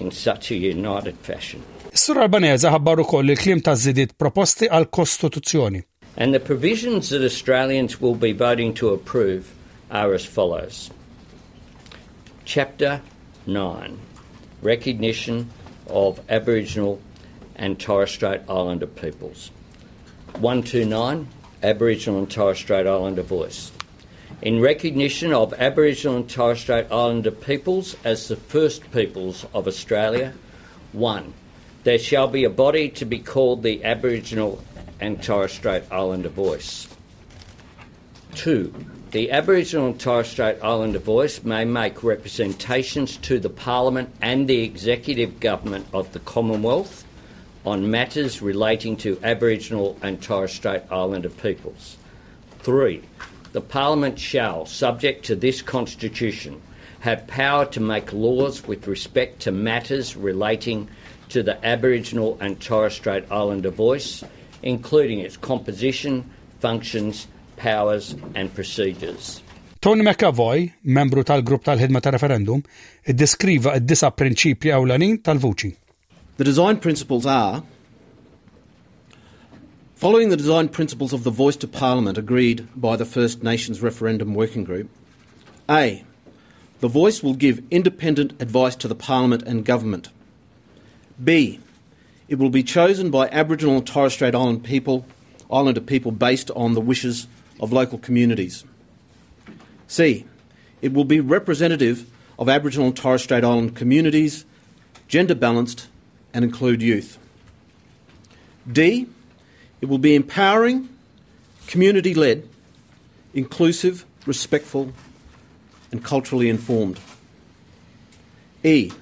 in 0.00 0.10
such 0.10 0.50
a 0.50 0.56
united 0.56 1.16
fashion. 1.18 1.62
Sur 1.98 2.16
Albanese 2.24 2.68
ta' 2.70 3.74
proposti 4.22 4.68
għal 4.70 4.84
kostituzzjoni. 4.88 5.80
And 6.16 6.32
the 6.32 6.38
provisions 6.38 7.08
that 7.10 7.24
Australians 7.24 8.00
will 8.00 8.14
be 8.14 8.30
voting 8.32 8.72
to 8.80 8.90
approve 8.98 9.50
are 9.90 10.14
as 10.14 10.24
follows. 10.24 10.90
Chapter 12.44 12.92
9 13.46 13.98
Recognition 14.62 15.50
of 16.04 16.20
Aboriginal 16.38 17.00
and 17.56 17.80
Torres 17.80 18.12
Strait 18.14 18.42
Islander 18.48 18.86
peoples. 18.86 19.50
129 20.38 21.26
Aboriginal 21.64 22.20
and 22.20 22.30
Torres 22.30 22.58
Strait 22.60 22.86
Islander 22.86 23.22
voice. 23.22 23.72
In 24.40 24.60
recognition 24.60 25.32
of 25.32 25.52
Aboriginal 25.70 26.16
and 26.18 26.30
Torres 26.30 26.60
Strait 26.60 26.86
Islander 26.92 27.32
peoples 27.32 27.96
as 28.04 28.28
the 28.28 28.36
first 28.36 28.88
peoples 28.92 29.44
of 29.52 29.66
Australia, 29.66 30.32
1 30.92 31.34
there 31.84 31.98
shall 31.98 32.26
be 32.26 32.42
a 32.44 32.50
body 32.50 32.88
to 32.90 33.04
be 33.04 33.20
called 33.20 33.62
the 33.62 33.84
Aboriginal 33.84 34.62
and 35.00 35.22
Torres 35.22 35.52
Strait 35.52 35.84
Islander 35.92 36.28
Voice. 36.28 36.88
Two, 38.34 38.74
the 39.12 39.30
Aboriginal 39.30 39.86
and 39.86 40.00
Torres 40.00 40.26
Strait 40.28 40.56
Islander 40.60 40.98
Voice 40.98 41.44
may 41.44 41.64
make 41.64 42.02
representations 42.02 43.16
to 43.18 43.38
the 43.38 43.48
Parliament 43.48 44.12
and 44.20 44.48
the 44.48 44.60
Executive 44.64 45.38
Government 45.38 45.86
of 45.94 46.12
the 46.12 46.18
Commonwealth 46.18 47.04
on 47.64 47.88
matters 47.90 48.42
relating 48.42 48.96
to 48.96 49.18
Aboriginal 49.22 49.96
and 50.02 50.20
Torres 50.20 50.52
Strait 50.52 50.82
Islander 50.90 51.30
peoples. 51.30 51.96
Three, 52.58 53.02
the 53.52 53.60
Parliament 53.60 54.18
shall, 54.18 54.66
subject 54.66 55.24
to 55.26 55.36
this 55.36 55.62
Constitution, 55.62 56.60
have 57.00 57.28
power 57.28 57.64
to 57.66 57.78
make 57.78 58.12
laws 58.12 58.66
with 58.66 58.88
respect 58.88 59.40
to 59.42 59.52
matters 59.52 60.16
relating 60.16 60.88
to 61.30 61.42
the 61.42 61.64
Aboriginal 61.64 62.38
and 62.40 62.60
Torres 62.60 62.94
Strait 62.94 63.24
Islander 63.30 63.70
voice, 63.70 64.24
including 64.62 65.20
its 65.20 65.36
composition, 65.36 66.28
functions, 66.60 67.26
powers 67.56 68.14
and 68.34 68.52
procedures. 68.54 69.42
Tony 69.80 70.02
McAvoy, 70.02 70.72
membru 70.84 71.22
tal-grupp 71.22 71.62
tal-ħidma 71.64 72.00
ta' 72.02 72.10
referendum, 72.14 72.62
iddeskriva 73.06 73.76
id-disa 73.78 74.10
prinċipji 74.10 74.72
ewlenin 74.74 75.20
tal-vuċi. 75.22 75.74
The 76.38 76.44
design 76.44 76.78
principles 76.78 77.26
are 77.26 77.62
Following 79.98 80.28
the 80.30 80.36
design 80.36 80.68
principles 80.68 81.12
of 81.12 81.24
the 81.24 81.30
Voice 81.30 81.56
to 81.56 81.66
Parliament 81.66 82.16
agreed 82.18 82.68
by 82.76 82.94
the 82.94 83.04
First 83.04 83.42
Nations 83.42 83.82
Referendum 83.82 84.32
Working 84.32 84.62
Group, 84.62 84.88
A. 85.68 86.04
The 86.78 86.86
Voice 86.86 87.20
will 87.20 87.34
give 87.34 87.64
independent 87.68 88.40
advice 88.40 88.76
to 88.76 88.86
the 88.86 88.94
Parliament 88.94 89.42
and 89.42 89.64
Government 89.64 90.08
B. 91.22 91.58
It 92.28 92.38
will 92.38 92.50
be 92.50 92.62
chosen 92.62 93.10
by 93.10 93.28
Aboriginal 93.30 93.76
and 93.78 93.86
Torres 93.86 94.12
Strait 94.12 94.34
Island 94.34 94.62
people, 94.64 95.06
Islander 95.50 95.80
people 95.80 96.12
based 96.12 96.50
on 96.52 96.74
the 96.74 96.80
wishes 96.80 97.26
of 97.60 97.72
local 97.72 97.98
communities. 97.98 98.64
C. 99.86 100.26
It 100.82 100.92
will 100.92 101.04
be 101.04 101.18
representative 101.20 102.06
of 102.38 102.48
Aboriginal 102.48 102.88
and 102.88 102.96
Torres 102.96 103.22
Strait 103.24 103.42
Island 103.44 103.74
communities, 103.74 104.44
gender 105.08 105.34
balanced, 105.34 105.88
and 106.34 106.44
include 106.44 106.82
youth. 106.82 107.18
D. 108.70 109.06
It 109.80 109.88
will 109.88 109.98
be 109.98 110.14
empowering, 110.14 110.88
community 111.66 112.14
led, 112.14 112.48
inclusive, 113.34 114.04
respectful, 114.26 114.92
and 115.90 116.04
culturally 116.04 116.48
informed. 116.50 117.00
E. 118.62 118.92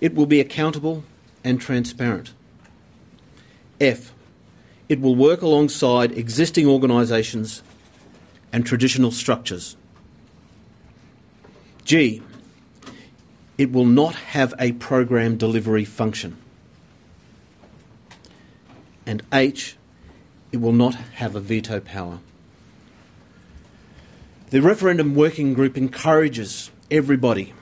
It 0.00 0.14
will 0.14 0.26
be 0.26 0.40
accountable 0.40 1.04
and 1.46 1.60
transparent. 1.60 2.34
F. 3.80 4.12
It 4.88 5.00
will 5.00 5.14
work 5.14 5.42
alongside 5.42 6.10
existing 6.10 6.66
organisations 6.66 7.62
and 8.52 8.66
traditional 8.66 9.12
structures. 9.12 9.76
G. 11.84 12.20
It 13.58 13.70
will 13.70 13.84
not 13.86 14.16
have 14.36 14.54
a 14.58 14.72
program 14.72 15.36
delivery 15.36 15.84
function. 15.84 16.36
And 19.06 19.22
H. 19.32 19.76
It 20.50 20.60
will 20.60 20.72
not 20.72 20.96
have 21.22 21.36
a 21.36 21.40
veto 21.40 21.78
power. 21.78 22.18
The 24.50 24.60
referendum 24.62 25.14
working 25.14 25.54
group 25.54 25.78
encourages 25.78 26.72
everybody, 26.90 27.54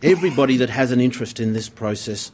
everybody 0.00 0.56
that 0.58 0.70
has 0.70 0.92
an 0.92 1.00
interest 1.00 1.40
in 1.40 1.54
this 1.54 1.68
process, 1.68 2.30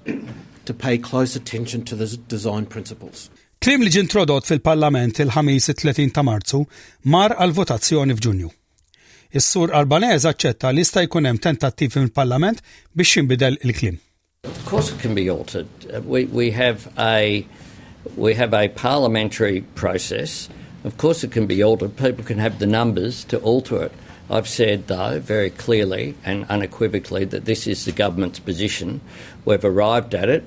to 0.64 0.74
pay 0.74 0.98
close 0.98 1.36
attention 1.36 1.84
to 1.84 1.94
the 1.96 2.16
design 2.28 2.66
principles. 2.66 3.30
Klim 3.62 3.84
li 3.86 3.90
ġintrodot 3.94 4.46
fil-Parlament 4.48 5.20
il-ħamis 5.22 5.68
30 5.78 6.10
ta' 6.14 6.24
Marzu 6.26 6.64
mar 7.06 7.34
għal 7.38 7.52
votazzjoni 7.54 8.14
f'Ġunju. 8.18 8.48
Is-sur 9.38 9.70
Albanez 9.78 10.26
aċċetta 10.28 10.72
li 10.74 10.82
sta 10.84 11.04
jkun 11.06 11.28
hemm 11.30 11.38
tentattiv 11.44 11.94
fil-Parlament 11.94 12.58
biex 12.96 13.18
jinbidel 13.20 13.60
il-klim. 13.62 14.00
Of 14.50 14.64
course 14.66 14.90
it 14.90 14.98
can 14.98 15.14
be 15.14 15.28
altered. 15.30 15.68
Uh, 15.86 16.00
we, 16.02 16.24
we 16.26 16.50
have 16.50 16.90
a 16.98 17.46
we 18.16 18.34
have 18.34 18.52
a 18.52 18.66
parliamentary 18.68 19.60
process. 19.76 20.48
Of 20.82 20.96
course 20.98 21.22
it 21.22 21.30
can 21.30 21.46
be 21.46 21.62
altered. 21.62 21.96
People 21.96 22.24
can 22.24 22.38
have 22.38 22.58
the 22.58 22.66
numbers 22.66 23.22
to 23.26 23.38
alter 23.38 23.84
it. 23.84 23.92
I've 24.32 24.48
said, 24.48 24.86
though, 24.86 25.20
very 25.20 25.50
clearly 25.50 26.14
and 26.24 26.46
unequivocally 26.48 27.26
that 27.26 27.44
this 27.44 27.66
is 27.66 27.84
the 27.84 27.92
government's 27.92 28.38
position. 28.38 29.02
We've 29.44 29.62
arrived 29.62 30.14
at 30.14 30.30
it 30.30 30.42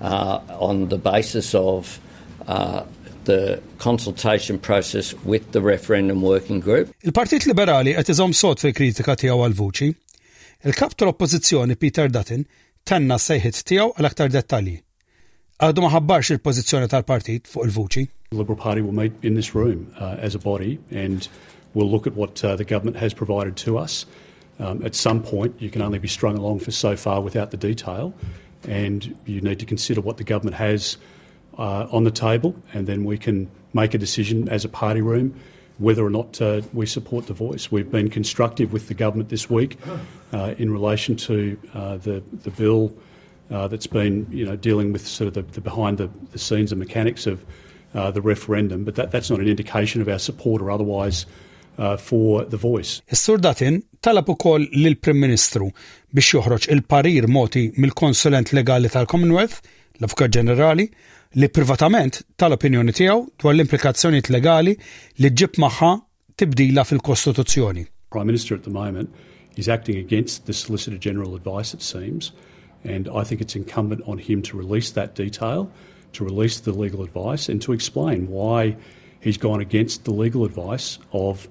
uh, 0.00 0.40
on 0.48 0.88
the 0.88 0.96
basis 0.96 1.54
of 1.54 2.00
uh, 2.48 2.84
the 3.24 3.62
consultation 3.78 4.58
process 4.58 5.12
with 5.22 5.52
the 5.52 5.60
referendum 5.60 6.22
working 6.22 6.60
group. 6.60 6.88
Il-Partit 7.04 7.44
Liberali 7.44 7.92
qed 7.98 8.08
iżomm 8.14 8.32
sod 8.38 8.62
fil-kritika 8.64 9.18
tiegħu 9.20 9.44
għal-vuċi. 9.50 9.90
Il-kap 10.70 10.96
tal-Oppożizzjoni 11.02 11.76
Peter 11.76 12.08
Dutton 12.08 12.46
tanna 12.88 13.18
sejħet 13.20 13.60
tiegħu 13.68 13.90
għal 13.98 14.08
aktar 14.08 14.32
dettalji. 14.32 14.78
Għadu 15.60 15.84
ma 15.84 15.92
ħabbarx 15.92 16.32
il-pożizzjoni 16.38 16.88
tal-partit 16.92 17.52
fuq 17.52 17.68
il-vuċi. 17.68 18.08
The 18.32 18.40
Liberal 18.40 18.56
Party 18.64 18.80
will 18.80 18.96
meet 18.96 19.12
in 19.20 19.34
this 19.36 19.52
room 19.54 19.90
uh, 20.00 20.16
as 20.20 20.34
a 20.34 20.38
body 20.40 20.78
and 20.90 21.28
We'll 21.76 21.90
look 21.90 22.06
at 22.06 22.16
what 22.16 22.42
uh, 22.42 22.56
the 22.56 22.64
government 22.64 22.96
has 22.96 23.12
provided 23.12 23.54
to 23.58 23.76
us. 23.76 24.06
Um, 24.58 24.82
at 24.82 24.94
some 24.94 25.22
point, 25.22 25.56
you 25.60 25.68
can 25.68 25.82
only 25.82 25.98
be 25.98 26.08
strung 26.08 26.38
along 26.38 26.60
for 26.60 26.70
so 26.70 26.96
far 26.96 27.20
without 27.20 27.50
the 27.50 27.58
detail, 27.58 28.14
and 28.66 29.14
you 29.26 29.42
need 29.42 29.58
to 29.58 29.66
consider 29.66 30.00
what 30.00 30.16
the 30.16 30.24
government 30.24 30.56
has 30.56 30.96
uh, 31.58 31.86
on 31.92 32.04
the 32.04 32.10
table, 32.10 32.54
and 32.72 32.86
then 32.86 33.04
we 33.04 33.18
can 33.18 33.50
make 33.74 33.92
a 33.92 33.98
decision 33.98 34.48
as 34.48 34.64
a 34.64 34.70
party 34.70 35.02
room 35.02 35.38
whether 35.76 36.02
or 36.02 36.08
not 36.08 36.40
uh, 36.40 36.62
we 36.72 36.86
support 36.86 37.26
the 37.26 37.34
voice. 37.34 37.70
We've 37.70 37.90
been 37.90 38.08
constructive 38.08 38.72
with 38.72 38.88
the 38.88 38.94
government 38.94 39.28
this 39.28 39.50
week 39.50 39.76
uh, 40.32 40.54
in 40.56 40.72
relation 40.72 41.14
to 41.16 41.58
uh, 41.74 41.98
the 41.98 42.22
the 42.44 42.52
bill 42.52 42.96
uh, 43.50 43.68
that's 43.68 43.86
been 43.86 44.26
you 44.30 44.46
know 44.46 44.56
dealing 44.56 44.94
with 44.94 45.06
sort 45.06 45.28
of 45.28 45.34
the, 45.34 45.42
the 45.42 45.60
behind 45.60 45.98
the, 45.98 46.08
the, 46.32 46.38
scenes 46.38 46.72
and 46.72 46.78
mechanics 46.78 47.26
of 47.26 47.44
uh, 47.94 48.10
the 48.10 48.22
referendum, 48.22 48.82
but 48.82 48.94
that, 48.94 49.10
that's 49.10 49.28
not 49.28 49.40
an 49.40 49.46
indication 49.46 50.00
of 50.00 50.08
our 50.08 50.18
support 50.18 50.62
or 50.62 50.70
otherwise 50.70 51.26
Uh, 51.78 51.94
for 51.94 52.46
the 52.46 52.56
voice. 52.56 53.02
Is-Sur 53.08 53.36
Datin 53.36 53.82
talab 54.02 54.28
ukoll 54.32 54.62
lill-Prim 54.82 55.18
Ministru 55.20 55.66
biex 56.16 56.30
joħroġ 56.34 56.68
il-parir 56.72 57.26
moti 57.28 57.66
mill-konsulent 57.76 58.54
legali 58.56 58.88
tal-Commonwealth, 58.94 59.58
l-Avukat 60.00 60.32
Ġenerali, 60.38 60.86
li 61.36 61.48
privatament 61.52 62.22
tal-opinjoni 62.40 62.94
tiegħu 62.96 63.18
dwar 63.42 63.52
l-implikazzjonijiet 63.52 64.30
legali 64.32 64.72
li 65.20 65.32
ġib 65.42 65.58
magħha 65.66 65.90
tibdila 66.40 66.86
fil-Kostituzzjoni. 66.88 67.84
Prime 68.16 68.30
Minister 68.32 68.56
at 68.56 68.64
the 68.64 68.72
moment 68.72 69.12
is 69.60 69.68
acting 69.68 69.98
against 70.00 70.46
the 70.48 70.54
Solicitor 70.56 70.96
General 70.96 71.34
advice, 71.36 71.74
it 71.74 71.82
seems, 71.82 72.32
and 72.84 73.06
I 73.12 73.22
think 73.22 73.42
it's 73.42 73.54
incumbent 73.54 74.00
on 74.06 74.16
him 74.16 74.40
to 74.48 74.56
release 74.56 74.92
that 74.92 75.14
detail, 75.14 75.68
to 76.14 76.24
release 76.24 76.58
the 76.58 76.72
legal 76.72 77.02
advice, 77.04 77.50
and 77.50 77.60
to 77.68 77.74
explain 77.74 78.28
why 78.28 78.76
he's 79.20 79.36
gone 79.36 79.60
against 79.60 80.06
the 80.06 80.12
legal 80.14 80.46
advice 80.46 80.98
of 81.12 81.46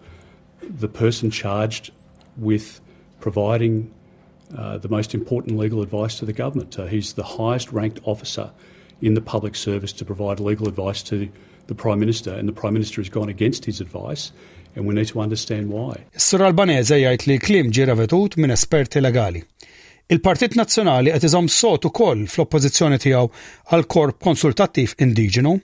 the 0.69 0.87
person 0.87 1.29
charged 1.31 1.91
with 2.37 2.81
providing 3.19 3.93
uh, 4.55 4.77
the 4.77 4.89
most 4.89 5.13
important 5.13 5.57
legal 5.57 5.81
advice 5.81 6.19
to 6.19 6.25
the 6.25 6.33
government. 6.33 6.77
Uh, 6.77 6.85
he's 6.85 7.13
the 7.13 7.23
highest 7.23 7.71
ranked 7.71 7.99
officer 8.03 8.51
in 9.01 9.13
the 9.13 9.21
public 9.21 9.55
service 9.55 9.91
to 9.93 10.05
provide 10.05 10.39
legal 10.39 10.67
advice 10.67 11.03
to 11.03 11.29
the 11.67 11.75
Prime 11.75 11.99
Minister, 11.99 12.31
and 12.31 12.47
the 12.47 12.53
Prime 12.53 12.73
Minister 12.73 13.01
has 13.01 13.09
gone 13.09 13.27
against 13.29 13.65
his 13.65 13.81
advice. 13.81 14.31
And 14.75 14.85
we 14.85 14.93
need 14.93 15.07
to 15.07 15.21
understand 15.21 15.69
why. 15.69 16.03
Sir 16.19 16.41
Albanese 16.43 16.97
jgħid 16.99 17.23
li 17.31 17.35
klim 17.39 17.69
ġi 17.71 17.85
vetut 17.95 18.33
minn 18.43 18.51
esperti 18.51 18.99
legali. 18.99 19.39
Il-Partit 20.11 20.57
Nazzjonali 20.59 21.13
qed 21.15 21.25
iżomm 21.29 21.47
sotu 21.49 21.89
ukoll 21.93 22.25
fl-oppożizzjoni 22.29 22.99
tiegħu 22.99 23.29
għal 23.71 23.85
korp 23.89 24.19
konsultattiv 24.27 24.97
indiġenu 25.01 25.55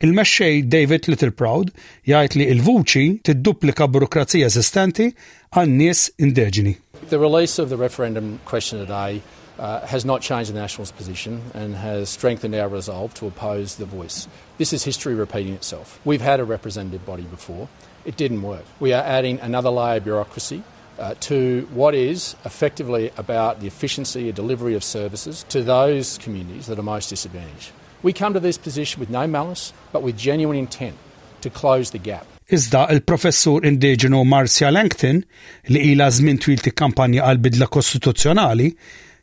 Il-mexxej 0.00 0.62
David 0.72 1.04
Littleproud 1.12 1.68
jgħid 2.08 2.34
li 2.40 2.44
il-vuċi 2.54 3.02
tidduplika 3.28 3.84
burokrazija 3.92 4.46
eżistenti 4.48 5.10
għan 5.52 5.74
nies 5.76 6.06
indeġeni. 6.16 6.72
The 7.10 7.18
release 7.20 7.58
of 7.60 7.68
the 7.68 7.76
referendum 7.76 8.38
question 8.48 8.80
today 8.80 9.20
uh, 9.58 9.84
has 9.84 10.06
not 10.08 10.22
changed 10.22 10.48
the 10.48 10.56
Nationals' 10.58 10.88
position 11.02 11.42
and 11.52 11.76
has 11.76 12.08
strengthened 12.16 12.56
our 12.56 12.70
resolve 12.72 13.12
to 13.20 13.26
oppose 13.28 13.76
the 13.76 13.84
voice. 13.84 14.26
This 14.56 14.72
is 14.72 14.84
history 14.88 15.14
repeating 15.14 15.52
itself. 15.52 16.00
We've 16.06 16.24
had 16.24 16.40
a 16.40 16.48
representative 16.48 17.04
body 17.04 17.24
before. 17.24 17.68
It 18.06 18.16
didn't 18.16 18.40
work. 18.40 18.64
We 18.80 18.94
are 18.94 19.04
adding 19.04 19.38
another 19.40 19.68
layer 19.68 19.98
of 19.98 20.04
bureaucracy 20.04 20.62
uh, 20.98 21.12
to 21.28 21.68
what 21.74 21.94
is 21.94 22.36
effectively 22.46 23.10
about 23.18 23.60
the 23.60 23.66
efficiency 23.66 24.28
and 24.28 24.34
delivery 24.34 24.72
of 24.74 24.82
services 24.82 25.44
to 25.50 25.60
those 25.62 26.16
communities 26.16 26.68
that 26.68 26.78
are 26.78 26.88
most 26.96 27.10
disadvantaged. 27.10 27.72
We 28.02 28.12
come 28.14 28.32
to 28.32 28.40
this 28.40 28.56
position 28.56 29.00
with 29.00 29.10
no 29.10 29.26
malice, 29.26 29.72
but 29.92 30.02
with 30.02 30.16
genuine 30.16 30.56
intent 30.56 30.96
to 31.42 31.50
close 31.50 31.90
the 31.90 31.98
gap. 31.98 32.26
Iżda 32.50 32.88
il-professur 32.90 33.62
indiġenu 33.64 34.24
Marcia 34.26 34.70
Langton 34.72 35.20
li 35.68 35.82
ila 35.92 36.08
żmien 36.10 36.38
twil 36.42 36.58
tikkampanja 36.64 37.22
għal 37.28 37.38
bidla 37.44 37.68
kostituzzjonali 37.70 38.70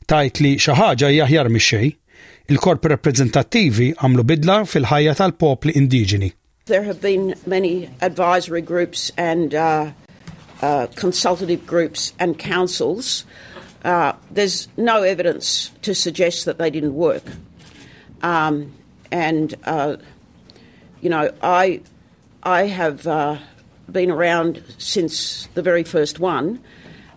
tajt 0.07 0.39
li 0.45 0.53
xi 0.61 0.75
ħaġa 0.77 1.09
jaħjar 1.17 1.49
mix-xejn. 1.51 1.91
Il-korp 2.53 2.87
rappreżentattivi 2.93 3.89
għamlu 3.97 4.23
bidla 4.29 4.61
fil-ħajja 4.63 5.17
tal-popli 5.19 5.73
indiġeni. 5.75 6.29
There 6.67 6.83
have 6.85 7.01
been 7.01 7.33
many 7.45 7.89
advisory 7.99 8.61
groups 8.61 9.11
and 9.17 9.51
uh, 9.53 9.91
uh, 10.61 10.87
consultative 10.95 11.65
groups 11.65 12.13
and 12.19 12.39
councils. 12.39 13.25
Uh, 13.83 14.13
there's 14.31 14.69
no 14.77 15.01
evidence 15.03 15.71
to 15.81 15.93
suggest 15.93 16.45
that 16.45 16.57
they 16.57 16.69
didn't 16.69 16.93
work. 16.95 17.23
Um, 18.23 18.73
and, 19.11 19.55
uh, 19.65 19.97
you 21.01 21.09
know, 21.09 21.31
I, 21.41 21.81
I 22.43 22.63
have 22.67 23.05
uh, 23.07 23.37
been 23.91 24.11
around 24.11 24.63
since 24.77 25.47
the 25.53 25.61
very 25.61 25.83
first 25.83 26.19
one, 26.19 26.59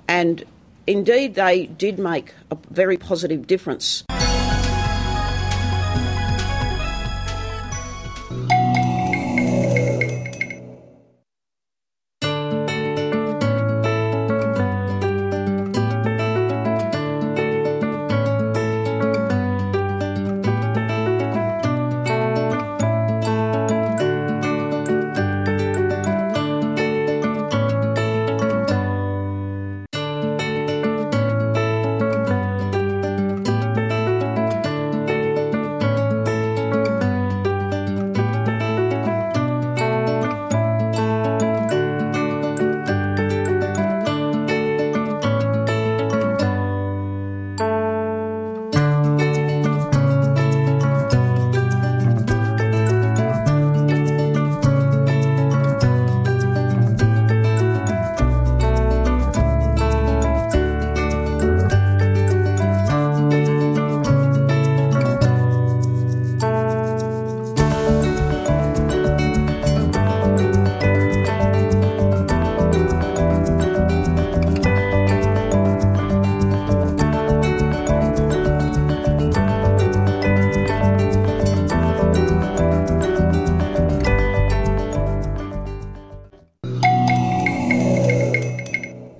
and 0.08 0.44
indeed 0.86 1.34
they 1.34 1.66
did 1.66 1.98
make 1.98 2.32
a 2.50 2.56
very 2.70 2.96
positive 2.96 3.46
difference. 3.46 4.04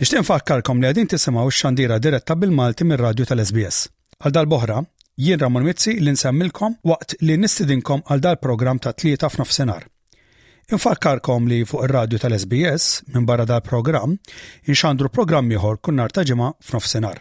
Nishtin 0.01 0.25
fakkarkom 0.25 0.79
li 0.81 0.89
għedin 0.89 1.11
tisimaw 1.13 1.51
xandira 1.53 1.99
diretta 2.01 2.33
bil-Malti 2.41 2.87
mir 2.89 3.03
radju 3.05 3.27
tal-SBS. 3.29 3.83
Għal 4.25 4.33
dal-boħra, 4.33 4.79
jien 5.21 5.43
Ramon 5.43 5.67
Mizzi 5.69 5.93
li 6.01 6.15
nsemmilkom 6.17 6.79
waqt 6.89 7.19
li 7.21 7.37
nistidinkom 7.37 8.07
għal 8.09 8.23
dal-program 8.31 8.81
ta' 8.81 8.95
tlieta 8.97 9.29
f'nofsenar. 9.29 9.85
Infakkarkom 10.73 11.53
li 11.53 11.61
fuq 11.69 11.85
ir-radju 11.85 12.23
tal-SBS 12.23 12.89
minn 13.13 13.29
barra 13.29 13.45
dal-program 13.53 14.17
inxandru 14.73 15.13
programm 15.13 15.53
ieħor 15.53 15.83
kunnar 15.85 16.09
ta' 16.17 16.25
ġimgħa 16.33 16.49
f'nofsinhar. 16.71 17.21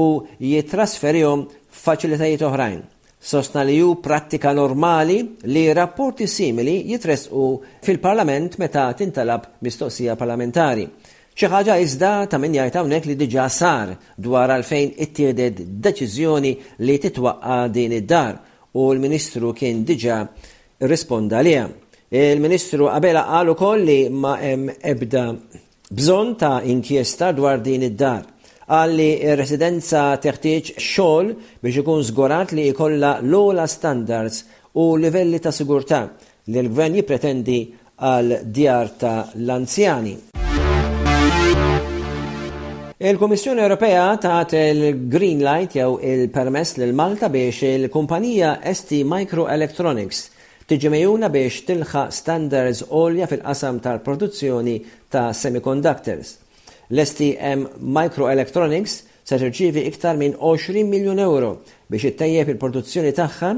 u 0.00 0.06
jitrasferihom 0.40 1.42
faċilitajiet 1.84 2.46
oħrajn. 2.48 2.78
Sostna 3.20 3.66
li 3.68 3.76
ju 3.82 3.98
prattika 4.00 4.54
normali 4.56 5.18
li 5.44 5.66
rapporti 5.76 6.24
simili 6.26 6.86
jitresqu 6.94 7.44
fil-Parlament 7.84 8.56
meta 8.56 8.86
tintalab 8.96 9.44
mistoqsija 9.60 10.16
parlamentari. 10.16 10.88
Xi 11.36 11.50
ħaġa 11.52 11.74
iżda 11.84 12.10
ta' 12.32 12.38
min 12.40 12.54
jgħid 12.56 12.78
hawnhekk 12.78 13.06
li 13.10 13.14
diġà 13.20 13.42
sar 13.52 13.90
dwar 14.24 14.48
għalfejn 14.54 14.92
ittieded 15.04 15.58
deċiżjoni 15.84 16.52
li 16.86 16.94
titwaqqa 17.02 17.56
din 17.74 17.92
id-dar 17.92 18.38
u 18.80 18.86
l-Ministru 18.94 19.50
kien 19.52 19.82
diġà 19.88 20.16
risponda 20.88 21.42
liha. 21.44 21.66
Il-Ministru 22.08 22.88
qabel 22.88 23.18
qal 23.26 23.50
ukoll 23.52 23.84
li 23.84 23.98
ma 24.08 24.32
hemm 24.40 24.70
ebda 24.92 25.26
bżonn 25.92 26.32
ta' 26.40 26.62
inkjesta 26.72 27.28
dwar 27.36 27.60
din 27.60 27.84
id-dar 27.90 28.24
qal 28.64 28.96
li 28.96 29.10
r 29.28 29.36
residenza 29.42 30.06
teħtieġ 30.24 30.72
xogħol 30.80 31.34
biex 31.60 31.82
ikun 31.82 32.06
żgurat 32.12 32.56
li 32.56 32.70
jkollha 32.70 33.18
l-ola 33.20 33.68
standards 33.68 34.40
u 34.80 34.94
livelli 34.96 35.44
ta' 35.44 35.52
sigurtà 35.52 36.00
li 36.48 36.62
l-gvern 36.64 36.96
jippretendi 37.02 37.58
għal 38.00 38.38
djar 38.48 38.88
ta' 39.04 39.18
l-anzjani. 39.44 40.16
Il-Komissjoni 42.98 43.60
Ewropea 43.60 44.16
tat 44.16 44.54
il-Green 44.56 45.42
Light 45.44 45.74
jew 45.76 45.98
il-permess 46.00 46.78
lil 46.80 46.94
Malta 46.96 47.28
biex 47.28 47.58
il-kumpanija 47.68 48.54
ST 48.72 49.02
Microelectronics 49.04 50.20
tiġi 50.64 50.88
mejjuna 50.94 51.28
biex 51.28 51.58
tilħa 51.68 52.06
standards 52.10 52.80
olja 52.96 53.28
fil-qasam 53.28 53.82
tal-produzzjoni 53.84 54.78
ta' 55.12 55.26
semiconductors. 55.36 56.32
L-STM 56.88 57.66
Microelectronics 57.84 58.98
se 59.28 59.42
tirċivi 59.44 59.84
iktar 59.92 60.16
minn 60.16 60.32
20 60.40 60.88
miljun 60.88 61.20
euro 61.28 61.52
biex 61.92 62.08
ittejjeb 62.16 62.54
il-produzzjoni 62.56 63.12
tagħha 63.20 63.52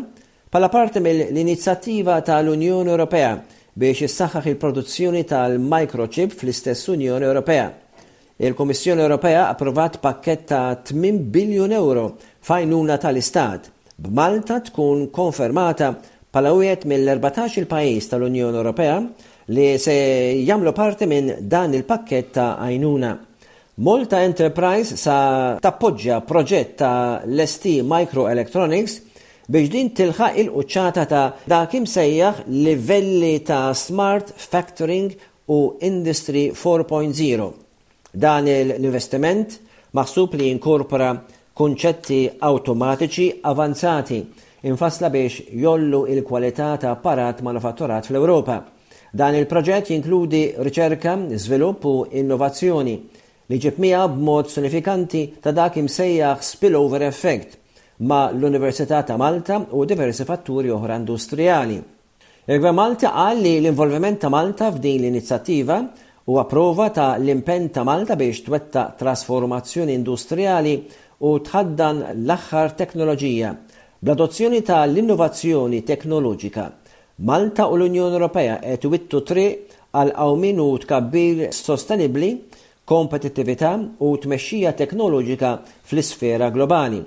pala 0.50 0.66
parti 0.74 0.98
mill-inizjattiva 1.06 2.18
tal-Unjoni 2.26 2.90
Ewropea 2.98 3.36
biex 3.78 4.08
issaħħaħ 4.10 4.50
il-produzzjoni 4.56 5.22
tal-microchip 5.30 6.34
fl-istess 6.40 6.90
Unjoni 6.98 7.30
Ewropea 7.30 7.70
il-Komissjoni 8.40 9.00
Ewropea 9.00 9.48
approvat 9.48 9.96
pakket 9.98 10.44
ta' 10.46 10.76
8 10.86 11.24
biljun 11.34 11.72
euro 11.74 12.04
fajnuna 12.46 12.94
tal-Istat. 13.02 13.64
B'Malta 13.98 14.60
tkun 14.62 15.08
konfermata 15.10 15.88
pala 16.30 16.52
wieħed 16.54 16.84
mill-14 16.86 17.64
il-pajjiż 17.64 18.06
tal-Unjoni 18.12 18.60
Ewropea 18.62 18.94
li 19.56 19.66
se 19.82 19.96
jagħmlu 20.46 20.74
parti 20.76 21.08
minn 21.10 21.32
dan 21.50 21.74
il-pakket 21.80 22.30
ta' 22.38 22.52
għajnuna. 22.62 23.10
Malta 23.82 24.22
Enterprise 24.26 24.94
sa 25.02 25.20
tappoġġja 25.58 26.20
proġett 26.30 26.74
ta' 26.78 27.26
l-ST 27.26 27.76
Microelectronics 27.90 28.98
biex 29.50 29.72
din 29.74 29.90
tilħaq 29.98 30.38
il-quċċata 30.44 31.06
ta' 31.10 31.64
kim 31.72 31.90
sejjaħ 31.90 32.44
livelli 32.54 33.34
ta' 33.50 33.72
Smart 33.74 34.30
Factoring 34.30 35.10
u 35.50 35.60
Industry 35.82 36.52
4.0 36.54 37.56
Dan 38.14 38.46
l-investiment 38.48 39.58
maħsub 39.92 40.34
li 40.38 40.46
jinkorpora 40.48 41.10
kunċetti 41.58 42.20
automatiċi 42.46 43.28
avanzati 43.50 44.20
infasla 44.68 45.10
biex 45.10 45.44
jollu 45.54 46.06
il-kwalità 46.10 46.76
ta' 46.80 46.90
apparat 46.90 47.40
manufatturat 47.46 48.06
fl-Ewropa. 48.06 48.62
Dan 49.14 49.34
il-proġett 49.38 49.90
jinkludi 49.94 50.54
riċerka, 50.58 51.14
svilupp 51.38 51.84
u 51.86 52.04
innovazzjoni 52.10 52.96
li 53.48 53.56
ġibmija 53.56 54.02
b'mod 54.12 54.50
sinifikanti 54.52 55.26
ta' 55.42 55.52
dak 55.56 55.76
imsejjaħ 55.80 56.42
spillover 56.44 57.06
effect 57.06 57.56
ma' 58.08 58.28
l-Università 58.30 59.02
ta' 59.02 59.16
Malta 59.18 59.58
u 59.74 59.84
diversi 59.84 60.24
fatturi 60.24 60.70
oħra 60.70 60.96
industrijali. 61.00 61.78
Il-Gvern 62.48 62.76
Malta 62.76 63.10
qal 63.12 63.40
li 63.44 63.56
l-involviment 63.58 64.20
ta' 64.22 64.30
Malta 64.30 64.68
f'din 64.72 65.00
l-inizjattiva 65.02 65.80
huwa 66.28 66.42
approva 66.42 66.90
ta' 66.90 67.16
l-impenn 67.16 67.70
ta' 67.72 67.82
Malta 67.84 68.14
biex 68.16 68.42
twetta 68.44 68.82
trasformazzjoni 69.00 69.94
industrijali 69.96 70.74
u 71.24 71.30
tħaddan 71.40 72.02
l-aħħar 72.26 72.74
teknoloġija 72.76 73.52
bl-adozzjoni 74.04 74.60
ta' 74.60 74.82
l-innovazzjoni 74.86 75.80
teknoloġika. 75.88 76.64
Malta 77.30 77.66
u 77.72 77.78
l-Unjoni 77.78 78.14
Ewropea 78.18 78.58
qed 78.60 78.84
wittu 78.92 79.22
tri 79.24 79.46
għal 79.96 80.12
għawminu 80.14 80.66
u 80.68 80.76
tkabbir 80.84 81.46
sostenibli, 81.56 82.28
kompetittività 82.84 83.72
u 84.04 84.12
tmexxija 84.20 84.74
teknoloġika 84.84 85.54
fl-isfera 85.88 86.50
globali. 86.52 87.00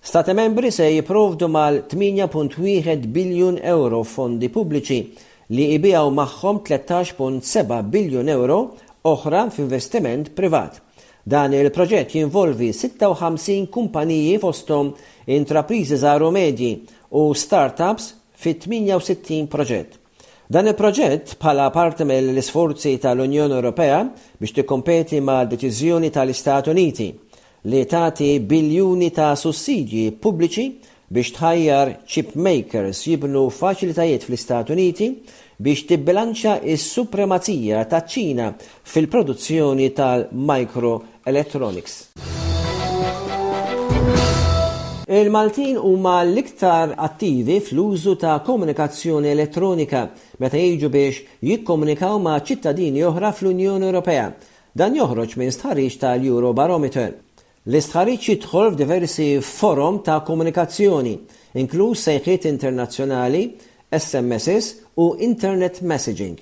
Stati 0.00 0.32
membri 0.38 0.70
se 0.70 0.86
jiprovdu 0.94 1.48
mal 1.50 1.82
8.1 1.90 3.10
biljun 3.10 3.58
euro 3.58 4.04
fondi 4.06 4.48
pubbliċi 4.48 5.00
li 5.54 5.64
jibijaw 5.72 6.10
magħhom 6.12 6.58
13.7 6.68 7.78
biljun 7.88 8.28
euro 8.32 8.56
oħra 9.08 9.46
f'investiment 9.48 10.32
privat. 10.36 10.76
Dan 11.28 11.52
il-proġett 11.56 12.14
jinvolvi 12.16 12.70
56 12.72 13.68
kumpaniji 13.72 14.38
fostom 14.40 14.92
intrapriżi 15.26 15.96
żaru 16.00 16.28
medji 16.32 16.72
u 17.20 17.28
startups 17.34 18.10
fit 18.32 18.64
68 18.68 19.48
proġett. 19.52 19.96
Dan 20.48 20.68
il-proġett 20.70 21.34
bħala 21.40 21.66
parti 21.74 22.04
mill-isforzi 22.08 22.94
tal-Unjoni 23.02 23.58
Ewropea 23.58 24.02
biex 24.40 24.54
tikkompeti 24.56 25.20
ma' 25.20 25.42
deċiżjoni 25.50 26.12
tal-Istati 26.12 26.72
Uniti 26.72 27.08
li 27.68 27.82
tagħti 27.90 28.30
biljuni 28.48 29.10
ta' 29.12 29.32
sussidji 29.36 30.06
pubbliċi 30.16 30.68
biex 31.08 31.30
tħajjar 31.38 31.90
chip 32.06 32.34
makers 32.36 32.98
jibnu 33.08 33.46
faċilitajiet 33.54 34.26
fl-Istat 34.26 34.72
Uniti 34.74 35.06
biex 35.58 35.86
tibbilanċa 35.88 36.58
is-supremazija 36.74 37.84
ta' 37.88 38.02
ċina 38.04 38.50
fil-produzzjoni 38.60 39.88
tal-microelectronics. 39.96 41.94
Il-Maltin 45.08 45.78
huma 45.80 46.18
l-iktar 46.26 46.92
attivi 47.00 47.56
fl-użu 47.64 48.18
ta' 48.20 48.36
komunikazzjoni 48.44 49.30
elettronika 49.32 50.04
meta 50.44 50.60
jiġu 50.60 50.90
biex 50.92 51.22
jikkomunikaw 51.48 52.20
ma' 52.20 52.36
ċittadini 52.44 53.00
oħra 53.08 53.32
fl-Unjoni 53.32 53.88
Ewropea. 53.88 54.28
Dan 54.78 54.94
joħroġ 55.00 55.38
minn 55.40 55.56
stħarriġ 55.56 55.96
tal-Eurobarometer. 56.04 57.16
L-istħarriċ 57.68 58.30
jidħol 58.30 58.68
f'diversi 58.70 59.24
forum 59.44 59.98
ta' 60.06 60.14
komunikazzjoni, 60.24 61.10
inkluż 61.60 62.00
sejħiet 62.06 62.46
internazzjonali, 62.48 63.42
SMSs 63.92 64.70
u 65.04 65.10
Internet 65.26 65.82
Messaging. 65.84 66.38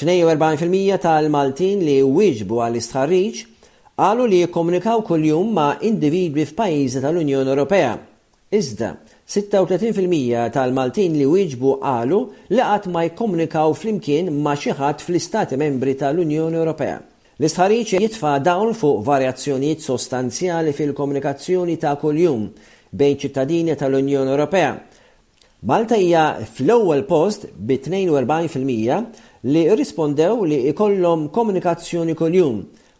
42% 0.00 0.96
tal-Maltin 1.04 1.84
li 1.84 1.98
wieġbu 2.00 2.62
għall-istħarriċ 2.66 3.42
għalu 4.06 4.30
li 4.32 4.40
jikkomunikaw 4.46 5.04
kull-jum 5.10 5.52
ma' 5.58 5.68
individwi 5.90 6.48
f'pajjiżi 6.48 7.04
tal-Unjoni 7.04 7.52
Ewropea. 7.52 7.92
Iżda, 8.48 8.94
36% 9.28 10.48
tal-Maltin 10.56 11.20
li 11.20 11.28
wieġbu 11.28 11.74
għalu 11.92 12.22
li 12.56 12.64
qatt 12.64 12.88
ma 12.96 13.04
jikkomunikaw 13.10 13.76
flimkien 13.82 14.32
ma' 14.32 14.56
xi 14.56 14.72
ħadd 14.80 15.04
fl-Istati 15.04 15.60
membri 15.60 15.98
tal-Unjoni 16.00 16.62
Ewropea. 16.64 17.00
L-istħarriċ 17.40 17.94
jitfa' 17.96 18.34
dawl 18.44 18.74
fuq 18.76 18.98
varjazzjonijiet 19.06 19.80
sostanzjali 19.80 20.74
fil-komunikazzjoni 20.76 21.78
ta' 21.80 21.94
kuljum 21.96 22.42
bejn 22.92 23.14
ċittadini 23.22 23.72
tal-Unjoni 23.80 24.28
Ewropea. 24.34 24.72
Malta 25.64 25.96
hija 25.96 26.24
fl-ewwel 26.44 27.00
post 27.08 27.46
bi 27.56 27.78
42% 27.80 29.16
li 29.48 29.62
rispondew 29.72 30.44
li 30.50 30.58
ikollhom 30.68 31.30
komunikazzjoni 31.32 32.12
kuljum 32.20 32.58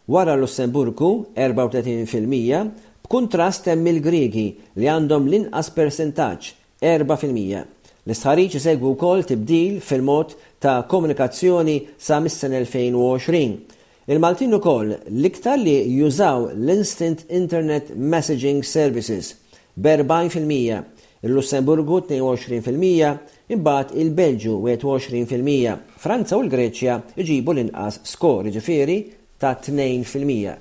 wara 0.09 0.33
Lussemburgu 0.41 1.09
34% 1.35 2.71
b'kuntrast 3.03 3.69
hemm 3.69 3.89
il-Griegi 3.93 4.45
li 4.81 4.89
għandhom 4.89 5.27
l-inqas 5.29 5.69
persentaġġ 5.77 6.47
4%. 6.89 7.61
L-istħarriċ 8.09 8.57
segwu 8.65 8.95
kol 8.97 9.21
tibdil 9.29 9.77
fil-mod 9.85 10.33
ta' 10.57 10.79
komunikazzjoni 10.95 11.77
sa' 11.93 12.17
mis-sen 12.25 12.57
2020 12.57 13.70
Il-Maltin 14.09 14.55
ukoll 14.57 14.89
l-iktar 15.13 15.59
li 15.61 15.75
jużaw 15.99 16.47
l-Instant 16.55 17.19
Internet 17.29 17.91
Messaging 17.93 18.63
Services 18.65 19.35
b-40% 19.77 20.87
il-Lussemburgu 21.21 21.99
22%, 22.09 23.11
imbagħad 23.53 23.91
il-Belġu 24.01 24.55
21%, 24.71 25.75
Franza 26.01 26.33
u 26.33 26.41
l-Greċja 26.47 26.95
iġibu 27.21 27.53
l-inqas 27.53 27.99
skor 28.09 28.49
ġifieri 28.55 28.95
ta' 29.37 29.53
2%. 29.61 30.57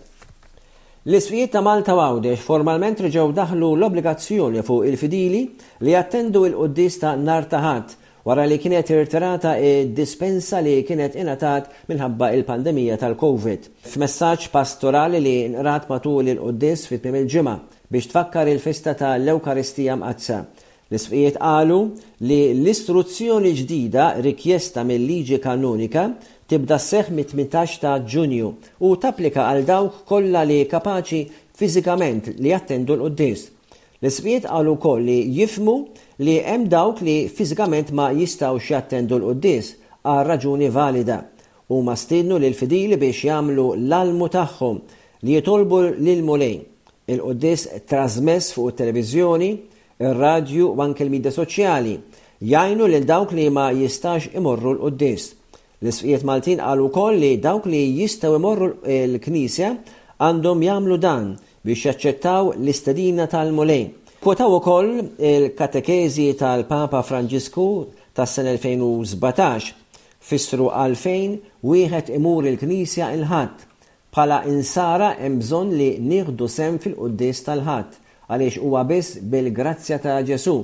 L-isfijiet 1.08 1.54
ta' 1.54 1.64
Malta 1.64 1.96
għawdex 1.96 2.44
formalment 2.44 3.00
reġgħu 3.06 3.32
daħlu 3.40 3.72
l-obbligazzjoni 3.78 4.66
fuq 4.68 4.84
il-fidili 4.92 5.42
li 5.80 5.96
jattendu 5.96 6.44
il-qoddis 6.50 7.00
ta' 7.00 7.16
nar 7.16 7.48
wara 8.28 8.44
li 8.46 8.58
kienet 8.60 8.90
irtirata 8.92 9.54
id-dispensa 9.58 10.60
li 10.64 10.80
kienet 10.86 11.14
inatat 11.20 11.70
minħabba 11.88 12.30
il-pandemija 12.36 12.98
tal-Covid. 13.00 13.68
F'messaġġ 13.88 14.50
pastorali 14.52 15.20
li 15.24 15.36
nrat 15.54 15.86
matul 15.90 16.28
il-Quddis 16.28 16.84
fit 16.90 17.06
il-ġimgħa 17.10 17.54
biex 17.90 18.10
tfakkar 18.12 18.50
il-festa 18.52 18.92
tal-Ewkaristija 18.98 19.96
mqazza. 19.98 20.40
L-isfijiet 20.90 21.36
qalu 21.38 21.78
li 22.26 22.40
l-istruzzjoni 22.52 23.52
ġdida 23.60 24.06
rikjesta 24.24 24.82
mill-liġi 24.86 25.38
kanonika 25.42 26.08
tibda 26.50 26.80
seħ 26.82 27.12
mit-18 27.14 27.78
ta' 27.82 27.96
ġunju 28.10 28.48
u 28.86 28.90
tapplika 29.00 29.44
għal 29.52 29.66
dawk 29.68 30.00
kollha 30.10 30.42
li 30.50 30.64
kapaċi 30.66 31.22
fiżikament 31.56 32.34
li 32.42 32.50
jattendu 32.50 32.98
l-Quddis. 32.98 33.46
L-isfijiet 34.02 34.48
qalu 34.50 34.76
koll 34.82 35.06
li 35.06 35.18
jifmu 35.38 35.76
li 36.24 36.34
hemm 36.44 36.66
dawk 36.70 37.00
li 37.06 37.16
fiżikament 37.32 37.88
ma 37.96 38.10
jistgħux 38.12 38.66
jattendu 38.68 39.16
l-quddis 39.16 39.68
għal 40.04 40.18
raġuni 40.28 40.66
valida 40.74 41.16
u 41.72 41.78
ma 41.86 41.94
stinnu 41.96 42.36
l 42.36 42.52
fidili 42.56 42.98
biex 43.00 43.22
jagħmlu 43.30 43.64
l-almu 43.86 44.28
tagħhom 44.34 44.80
li 45.24 45.38
jitolbu 45.38 45.78
lil 46.04 46.22
mulejn. 46.26 46.60
il 47.10 47.18
qudis 47.18 47.62
trasmess 47.90 48.52
fuq 48.54 48.68
it-televiżjoni, 48.70 49.48
ir-radju 49.98 50.68
u 50.76 50.82
anke 50.84 51.02
l-midja 51.06 51.32
soċjali 51.34 51.96
jgħinu 52.52 52.88
lil 52.92 53.06
dawk 53.08 53.32
li 53.34 53.48
ma 53.50 53.70
jistax 53.74 54.28
imorru 54.36 54.74
l-quddis. 54.76 55.22
l 55.82 55.88
isfijiet 55.88 56.24
Maltin 56.28 56.58
qalu 56.60 56.90
koll 56.92 57.16
li 57.24 57.32
dawk 57.40 57.64
li 57.66 57.80
jistaw 58.02 58.36
imorru 58.36 58.68
l-Knisja 58.84 59.72
għandhom 60.20 60.62
jagħmlu 60.68 60.98
dan 61.00 61.24
biex 61.64 61.86
jaċċettaw 61.88 62.52
l-istedina 62.58 63.24
tal-mulejn 63.26 63.96
Kwotaw 64.20 64.52
ukoll 64.58 64.98
il-katekezi 65.16 66.26
tal-Papa 66.36 67.00
Franġisku 67.08 67.64
tas-sen 68.12 68.50
2017 68.60 69.70
fissru 70.28 70.66
għalfejn 70.68 71.38
wieħed 71.64 72.10
imur 72.18 72.44
il-Knisja 72.50 73.06
il-ħadd 73.16 73.64
bħala 74.12 74.42
insara 74.52 75.14
hemm 75.22 75.38
bżonn 75.40 75.72
li 75.72 75.86
nieħdu 76.10 76.50
sem 76.52 76.76
fil-qudies 76.84 77.40
tal-ħadd 77.48 77.96
għaliex 78.28 78.60
huwa 78.60 78.84
biss 78.92 79.16
bil-grazzja 79.24 79.98
ta' 80.04 80.18
Ġesu, 80.28 80.54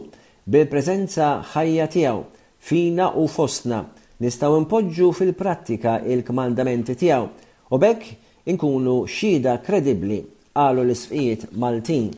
bil-preżenza 0.45 1.31
ħajja 1.57 1.89
tiegħu 1.97 2.21
fina 2.61 3.09
u 3.17 3.25
fostna 3.39 3.81
nistgħu 4.21 4.61
impoġġu 4.67 5.09
fil-prattika 5.23 6.03
il-kmandamenti 6.05 6.99
tiegħu 7.07 7.33
u 7.73 7.83
bekk 7.89 8.53
inkunu 8.53 9.01
xhieda 9.09 9.63
kredibbli 9.65 10.21
qalu 10.53 10.85
l-isfijiet 10.85 11.49
Maltin. 11.57 12.13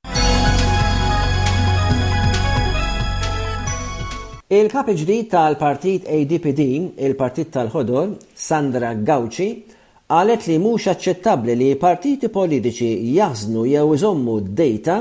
Il-kap 4.49 4.87
ġdid 4.97 5.27
tal-partit 5.29 6.07
ADPD, 6.09 6.61
il-partit 7.05 7.51
tal-ħodor, 7.53 8.15
Sandra 8.33 8.95
Gawci, 8.97 9.49
għalet 10.09 10.47
li 10.49 10.55
mhux 10.63 10.87
aċċettabbli 10.89 11.53
li 11.61 11.67
partiti 11.77 12.31
politiċi 12.33 13.11
jaħznu 13.19 13.67
jew 13.75 13.91
iżommu 13.93 14.39
d-dejta 14.47 14.95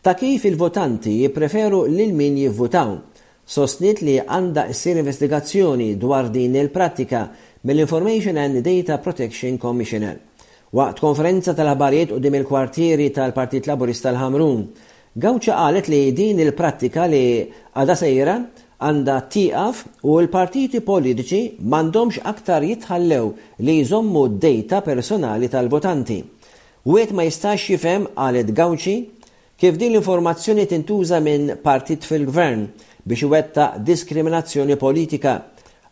ta' 0.00 0.14
kif 0.16 0.46
il-votanti 0.48 1.18
jippreferu 1.18 1.82
lil 1.84 2.14
min 2.16 2.40
jivvutaw. 2.46 2.94
Sostnit 3.44 4.00
li 4.00 4.16
għanda 4.24 4.64
issir 4.72 4.96
investigazzjoni 5.02 5.90
dwar 6.00 6.32
din 6.32 6.56
il-pratika 6.56 7.26
mill-Information 7.68 8.40
and 8.40 8.64
Data 8.64 8.96
Protection 9.04 9.60
Commissioner. 9.60 10.16
Waqt 10.72 11.04
konferenza 11.04 11.52
tal-ħabarijiet 11.52 12.16
u 12.16 12.22
dim 12.24 12.40
il-kwartieri 12.40 13.12
tal-Partit 13.12 13.68
Laburista 13.68 14.14
l-Ħamrun, 14.16 14.64
Gawċa 15.20 15.60
qalet 15.60 15.92
li 15.92 16.02
din 16.16 16.40
il-prattika 16.40 17.04
li 17.06 17.24
għada 17.74 17.94
sejra 18.00 18.38
għanda 18.84 19.14
tiqaf 19.32 19.78
u 20.04 20.16
l-partiti 20.20 20.82
politiċi 20.84 21.40
mandomx 21.72 22.20
aktar 22.30 22.64
jitħallew 22.68 23.30
li 23.64 23.78
jżommu 23.80 24.26
d-dejta 24.34 24.82
personali 24.84 25.48
tal-votanti. 25.52 26.18
Wiet 26.84 27.14
ma 27.16 27.24
jistax 27.24 27.70
jifem 27.72 28.04
għalet 28.12 28.52
gawċi 28.58 28.96
kif 29.56 29.78
din 29.80 29.94
l-informazzjoni 29.94 30.66
tintuża 30.68 31.20
minn 31.24 31.54
partit 31.64 32.04
fil-gvern 32.04 32.66
biex 33.08 33.28
wetta 33.32 33.70
diskriminazzjoni 33.86 34.76
politika 34.80 35.36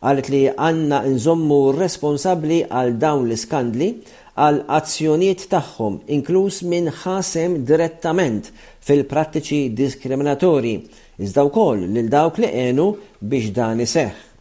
għalet 0.02 0.28
li 0.34 0.42
għanna 0.52 0.98
nżommu 1.14 1.60
responsabli 1.78 2.60
għal 2.68 2.98
dawn 3.00 3.24
l-skandli 3.30 3.88
għal 4.42 4.62
azzjoniet 4.78 5.46
tagħhom 5.52 6.00
inkluż 6.18 6.60
minn 6.72 6.92
ħasem 7.04 7.62
direttament 7.68 8.52
fil-prattiċi 8.84 9.62
diskriminatori 9.80 10.74
iżda 11.18 11.44
wkoll 11.48 11.82
lil 11.94 12.08
dawk 12.14 12.38
li 12.42 12.48
għenu 12.62 12.86
biex 13.28 13.52
dan 13.56 13.82
iseħħ. 13.84 14.31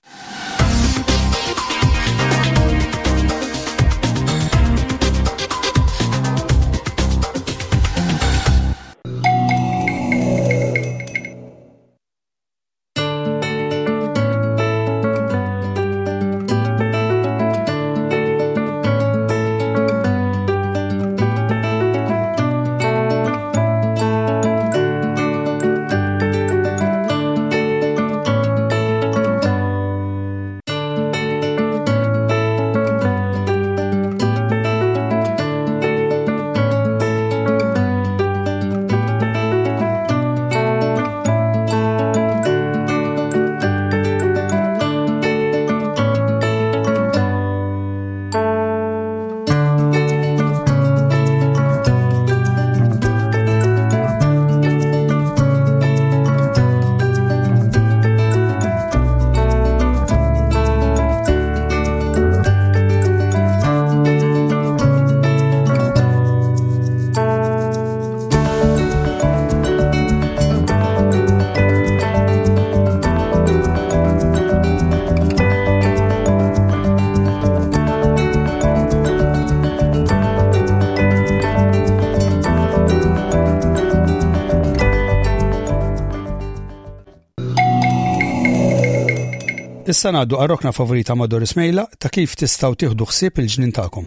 Issa 89.91 90.11
ngħaddu 90.15 90.37
għarrokna 90.39 90.71
favorita 90.71 91.15
ma' 91.19 91.25
Doris 91.27 91.51
Mejla 91.59 91.83
ta' 91.99 92.07
kif 92.15 92.37
tistgħu 92.39 92.77
tieħdu 92.85 93.07
ħsieb 93.09 93.41
il-ġnien 93.43 93.73
tagħkom. 93.75 94.05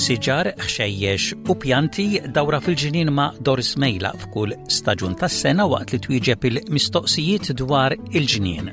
Siġar, 0.00 0.52
xejjex 0.62 1.26
u 1.50 1.56
pjanti 1.58 2.06
dawra 2.36 2.60
fil-ġinien 2.62 3.10
ma' 3.12 3.32
Doris 3.42 3.72
Mejla 3.80 4.12
f'kull 4.22 4.54
staġun 4.70 5.18
tas-sena 5.18 5.66
waqt 5.74 5.96
li 5.98 6.04
twieġeb 6.06 6.46
il-mistoqsijiet 6.52 7.50
dwar 7.58 7.98
il 7.98 8.30
ġnien 8.38 8.70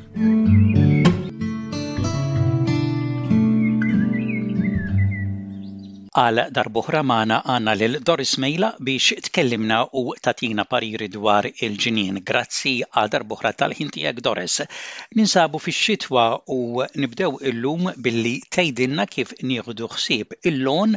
Għal 6.15 6.39
darbuħra 6.55 6.99
maħna 7.03 7.37
għandna 7.43 7.71
lil 7.77 7.95
Doris 8.07 8.37
Mejla 8.39 8.67
biex 8.87 9.17
tkellimna 9.27 9.81
u 9.99 10.13
tatina 10.23 10.63
pariri 10.63 11.09
dwar 11.11 11.43
il-ġinien. 11.49 12.21
Grazzi 12.29 12.77
għal 12.87 13.09
darbuħra 13.15 13.49
tal-ħin 13.59 13.89
tiegħek 13.91 14.21
Doris. 14.23 14.61
Ninsabu 15.19 15.59
fix-xitwa 15.59 16.23
u 16.55 16.85
nibdew 17.03 17.33
illum 17.51 17.89
billi 18.05 18.37
tgħidilna 18.47 19.03
kif 19.11 19.33
nieħdu 19.43 19.89
ħsieb 19.91 20.37
il-lon 20.53 20.95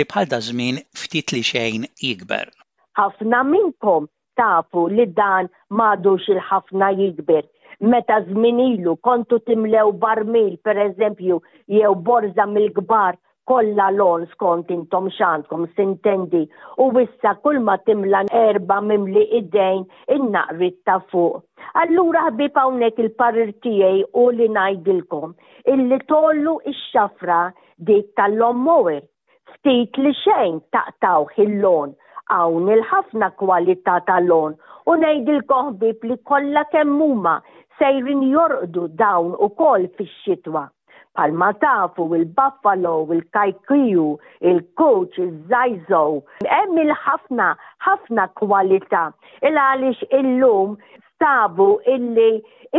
li 0.00 0.04
bħal 0.10 0.26
dażmin 0.34 0.80
żmien 0.80 0.82
ftit 1.02 1.30
li 1.36 1.44
xejn 1.46 1.86
jikber. 2.02 2.50
Ħafna 2.98 3.44
minnkom 3.46 4.08
tafu 4.36 4.88
li 4.90 5.06
dan 5.14 5.46
madux 5.70 6.26
il-ħafna 6.34 6.90
jikber 7.04 7.46
meta 7.86 8.18
ilu 8.18 8.96
kontu 8.98 9.38
timlew 9.46 9.92
barmil 9.94 10.58
per 10.66 10.76
eżempju 10.88 11.38
jew 11.68 11.94
borza 11.94 12.46
mill-kbar 12.58 13.14
kolla 13.46 13.90
lon 13.98 14.26
skont 14.32 14.70
intom 14.74 15.06
xantkom, 15.16 15.66
sintendi 15.76 16.40
u 16.84 16.90
wissa 16.96 17.32
kull 17.44 17.58
ma 17.68 17.76
timlan 17.86 18.30
erba 18.46 18.78
mimli 18.88 19.22
idejn 19.40 19.82
innaqrit 20.16 20.76
ta' 20.88 20.98
fuq. 21.12 21.38
Allura 21.82 22.24
ħbib 22.28 22.58
hawnhekk 22.62 23.02
il-parir 23.04 23.52
tiegħi 23.66 24.02
u 24.22 24.24
li 24.38 24.48
ngħidilkom 24.56 25.34
illi 25.74 25.98
tollu 26.12 26.56
ix-xafra 26.72 27.38
dik 27.90 28.10
tal-lom 28.20 28.66
ftit 29.54 29.92
li 30.04 30.12
xejn 30.24 30.58
taqtaw 30.76 31.28
il-lon 31.44 31.94
hawn 32.34 32.68
il-ħafna 32.76 33.28
kwalità 33.42 34.00
tal-lon 34.10 34.58
u 34.90 34.92
ngħidilkom 35.00 35.64
ħbib 35.76 35.98
li 36.10 36.16
kollha 36.32 36.62
kemm 36.74 37.02
huma 37.06 37.34
sejrin 37.78 38.22
jorqdu 38.32 38.88
dawn 39.04 39.32
ukoll 39.48 39.86
fix-xitwa 39.98 40.64
palma 41.16 41.50
tafu, 41.60 42.04
il-buffalo, 42.14 43.08
il-kajkiju, 43.16 44.08
il-coach, 44.52 45.18
il-zajzo. 45.24 46.04
Hemm 46.50 46.78
il-ħafna, 46.84 47.48
ħafna 47.86 48.28
kwalità. 48.40 49.06
Il 49.42 49.56
għaliex 49.56 50.10
illum 50.20 50.76
sabu 51.22 51.68
illi 51.94 52.28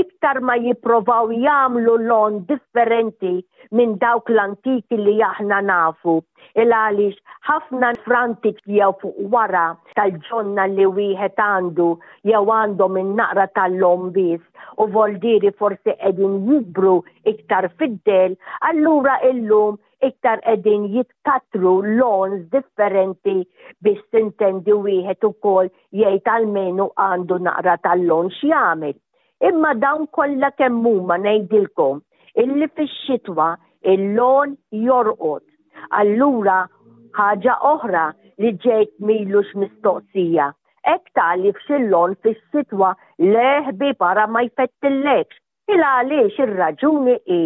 iktar 0.02 0.40
ma 0.50 0.56
jiprovaw 0.66 1.30
jamlu 1.46 1.94
lon 2.10 2.36
differenti 2.50 3.32
minn 3.78 3.96
dawk 4.04 4.30
l-antiki 4.36 4.98
li 5.06 5.14
aħna 5.30 5.60
nafu. 5.70 6.18
Il-għalix, 6.62 7.18
ħafna 7.50 7.90
frantik 8.06 8.62
jew 8.74 8.90
fuq 9.02 9.18
wara 9.34 9.66
tal-ġonna 10.00 10.68
li 10.76 10.86
wieħed 11.00 11.42
għandu 11.48 11.90
jew 12.32 12.44
għandhom 12.60 12.94
minn 13.00 13.16
naqra 13.20 13.48
tal-lombis 13.58 14.42
u 14.82 14.88
voldiri 14.96 15.52
forsi 15.60 15.98
edin 16.12 16.40
jibru 16.48 16.96
iktar 17.34 17.68
fiddel, 17.82 18.38
allura 18.70 19.18
illum 19.32 19.80
iktar 20.06 20.40
edin 20.52 20.84
jitkatru 20.94 21.72
loans 22.00 22.44
differenti 22.54 23.34
biex 23.86 24.04
tintendi 24.12 24.74
wieħed 24.88 25.26
ukoll 25.30 25.70
jgħid 26.02 26.32
almenu 26.34 26.86
għandu 27.06 27.40
naqra 27.48 27.74
tal-lon 27.88 28.30
x'jagħmel. 28.36 28.94
Imma 29.52 29.72
dawn 29.86 30.06
kollha 30.20 30.52
kemm 30.60 30.86
huma 30.92 31.18
ngħidilkom 31.24 32.00
illi 32.44 32.70
fix-xitwa 32.78 33.50
il-lon 33.96 34.56
jorqod. 34.86 35.44
Allura 36.02 36.60
ħaġa 37.20 37.58
oħra 37.74 38.06
li 38.42 38.54
ġejt 38.66 38.94
milux 39.10 39.54
mistoqsija. 39.64 40.52
Ek 40.94 41.10
tali 41.18 41.50
fxillon 41.58 42.14
fis-sitwa 42.24 42.94
leħbi 43.22 43.96
para 44.02 44.28
ma 44.28 44.46
jfettillekx. 44.48 45.42
Il 45.74 45.82
għaliex 45.84 46.40
ir-raġuni 46.46 47.16
i 47.38 47.40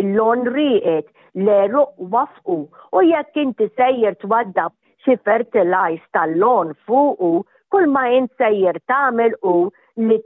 il-lon 0.00 0.46
riqet 0.54 1.10
leru 1.44 1.82
wafqu 2.12 2.56
u 2.98 3.02
jekk 3.12 3.36
inti 3.42 3.68
sejjer 3.80 4.14
twaddab 4.24 4.72
xi 5.04 5.16
fertilajz 5.28 6.00
tal-lon 6.16 6.72
fuqu 6.86 7.32
kull 7.74 7.88
ma 7.96 8.04
jint 8.14 8.30
sejjer 8.42 8.78
tagħmel 8.92 9.36
u 9.52 9.54
li 10.08 10.18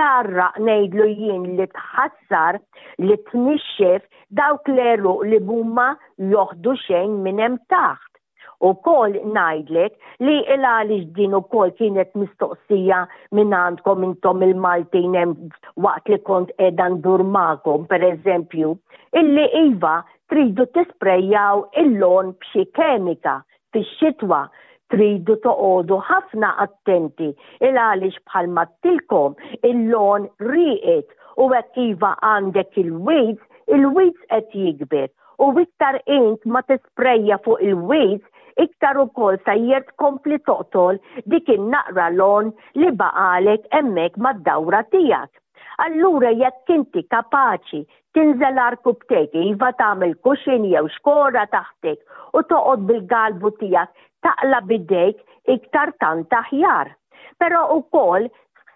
tarra 0.00 0.48
ngħidlu 0.66 1.08
jien 1.18 1.44
li 1.58 1.66
tħassar 1.76 2.58
li 3.06 3.18
tnixxef 3.28 4.08
dawk 4.40 4.72
l-eru 4.74 5.18
li 5.32 5.38
bumma 5.50 5.88
joħdu 6.32 6.74
xejn 6.86 7.20
minn 7.28 7.44
hemm 7.44 7.60
taħt. 7.74 8.08
U 8.64 8.70
kol 8.86 9.14
najdlek 9.34 10.22
li 10.24 10.34
il-għalix 10.54 11.06
din 11.16 11.32
u 11.38 11.42
kol 11.52 11.70
kienet 11.78 12.10
mistoqsija 12.18 13.00
minn 13.36 13.52
għandkom 13.60 14.04
intom 14.08 14.42
il-Maltin 14.46 15.16
waqt 15.86 16.10
li 16.12 16.18
kont 16.26 16.50
edan 16.68 17.00
durmakom, 17.04 17.84
per 17.90 18.02
eżempju, 18.12 18.70
illi 19.20 19.44
Iva 19.64 19.96
tridu 20.32 20.64
tisprejjaw 20.74 21.56
il-lon 21.82 22.28
b'xi 22.40 22.62
kemika 22.78 23.34
fix-xitwa 23.74 24.38
tridu 24.92 25.34
toqodu 25.46 25.98
ħafna 26.10 26.52
attenti 26.64 27.28
il 27.68 27.80
għaliex 27.82 28.22
bħal 28.30 28.48
mattilkom 28.58 29.34
il-lon 29.70 30.26
riqet 30.52 31.12
u 31.44 31.48
qed 31.52 31.78
iva 31.88 32.14
għandek 32.30 32.80
il 32.84 32.90
wiz 33.10 33.36
il 33.76 33.84
wiz 33.98 34.16
qed 34.32 34.56
jikber 34.62 35.08
u 35.44 35.50
iktar 35.64 36.00
int 36.18 36.48
ma 36.54 36.64
tisprejja 36.70 37.40
fuq 37.46 37.64
il 37.68 37.74
wiz 37.92 38.24
iktar 38.66 39.02
u 39.04 39.08
kol 39.20 39.40
sajjert 39.48 39.96
kompli 40.04 40.40
toqtol 40.50 41.02
dik 41.34 41.52
in-naqra 41.58 42.08
lon 42.20 42.52
li 42.80 42.90
baqalek 43.00 43.64
emmek 43.80 44.16
mad-dawra 44.26 44.84
tijak. 44.92 45.30
Allura 45.84 46.32
jekk 46.40 46.70
inti 46.74 47.02
kapaċi 47.12 47.80
tinżel 48.16 48.60
arku 48.64 48.92
btejk, 49.02 49.34
jiva 49.42 49.70
tagħmel 49.80 50.12
kuxin 50.26 50.66
jew 50.72 50.86
xkora 50.96 51.44
taħtek 51.54 52.36
u 52.38 52.42
toqgħod 52.50 52.84
bil-galbu 52.90 53.52
tiegħek 53.62 54.04
taqla 54.26 54.60
bidejk 54.72 55.54
iktar 55.56 55.92
tant 56.04 56.36
aħjar. 56.40 56.92
Però 57.42 57.62
ukoll 57.78 58.28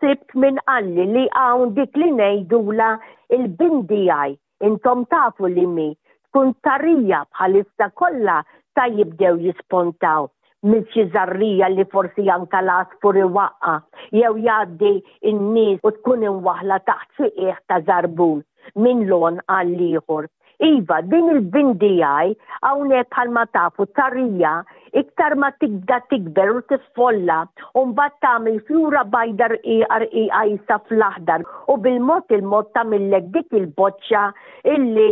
sibt 0.02 0.34
minn 0.44 0.62
qalli 0.70 1.06
li 1.14 1.26
hawn 1.42 1.74
dik 1.78 1.96
li 2.02 2.10
ngħidula 2.16 2.90
il-bindi 3.38 4.02
għaj, 4.16 4.36
intom 4.70 5.04
tafu 5.12 5.50
li 5.52 5.66
mi, 5.76 5.90
tkun 6.28 6.52
tarija 6.66 7.22
bħalissa 7.34 7.92
kollha 8.02 8.40
ta' 8.76 8.90
jibdew 8.96 9.36
jispontaw 9.46 10.28
minn 10.66 10.82
xi 10.94 11.02
żarrija 11.14 11.68
li 11.70 11.84
forsi 11.92 12.24
janka 12.26 12.60
lat 12.66 12.90
fur 13.02 13.14
iwaqqa 13.20 13.74
jew 14.20 14.32
jgħaddi 14.42 14.90
n-nies 15.32 15.78
u 15.86 15.92
tkun 15.98 16.24
imwaħla 16.30 16.78
taħt 16.88 17.12
fiqih 17.20 17.60
ta' 17.70 17.78
żarbun 17.90 18.40
minn 18.82 19.04
lon 19.08 19.38
għal 19.46 19.70
ieħor. 19.90 20.26
Iva, 20.66 20.96
din 21.06 21.28
il-bindijaj 21.30 22.32
hawnhekk 22.66 23.12
bħalma 23.14 23.44
tafu 23.54 23.86
tarrija 23.94 24.56
iktar 25.00 25.36
ma 25.38 25.52
tibda 25.62 26.00
tikber 26.10 26.50
u 26.56 26.62
tisfolla 26.72 27.36
u 27.78 27.84
mbagħad 27.92 28.16
tagħmel 28.26 28.58
fjura 28.66 29.04
bajdar 29.14 29.54
iqar 29.62 30.08
iqajsa 30.10 30.80
fl-aħdar 30.90 31.44
u 31.70 31.76
bil-mod 31.86 32.34
il-mod 32.40 32.72
tagħmillek 32.74 33.30
dik 33.38 33.54
il-boċċa 33.62 34.24
illi 34.74 35.10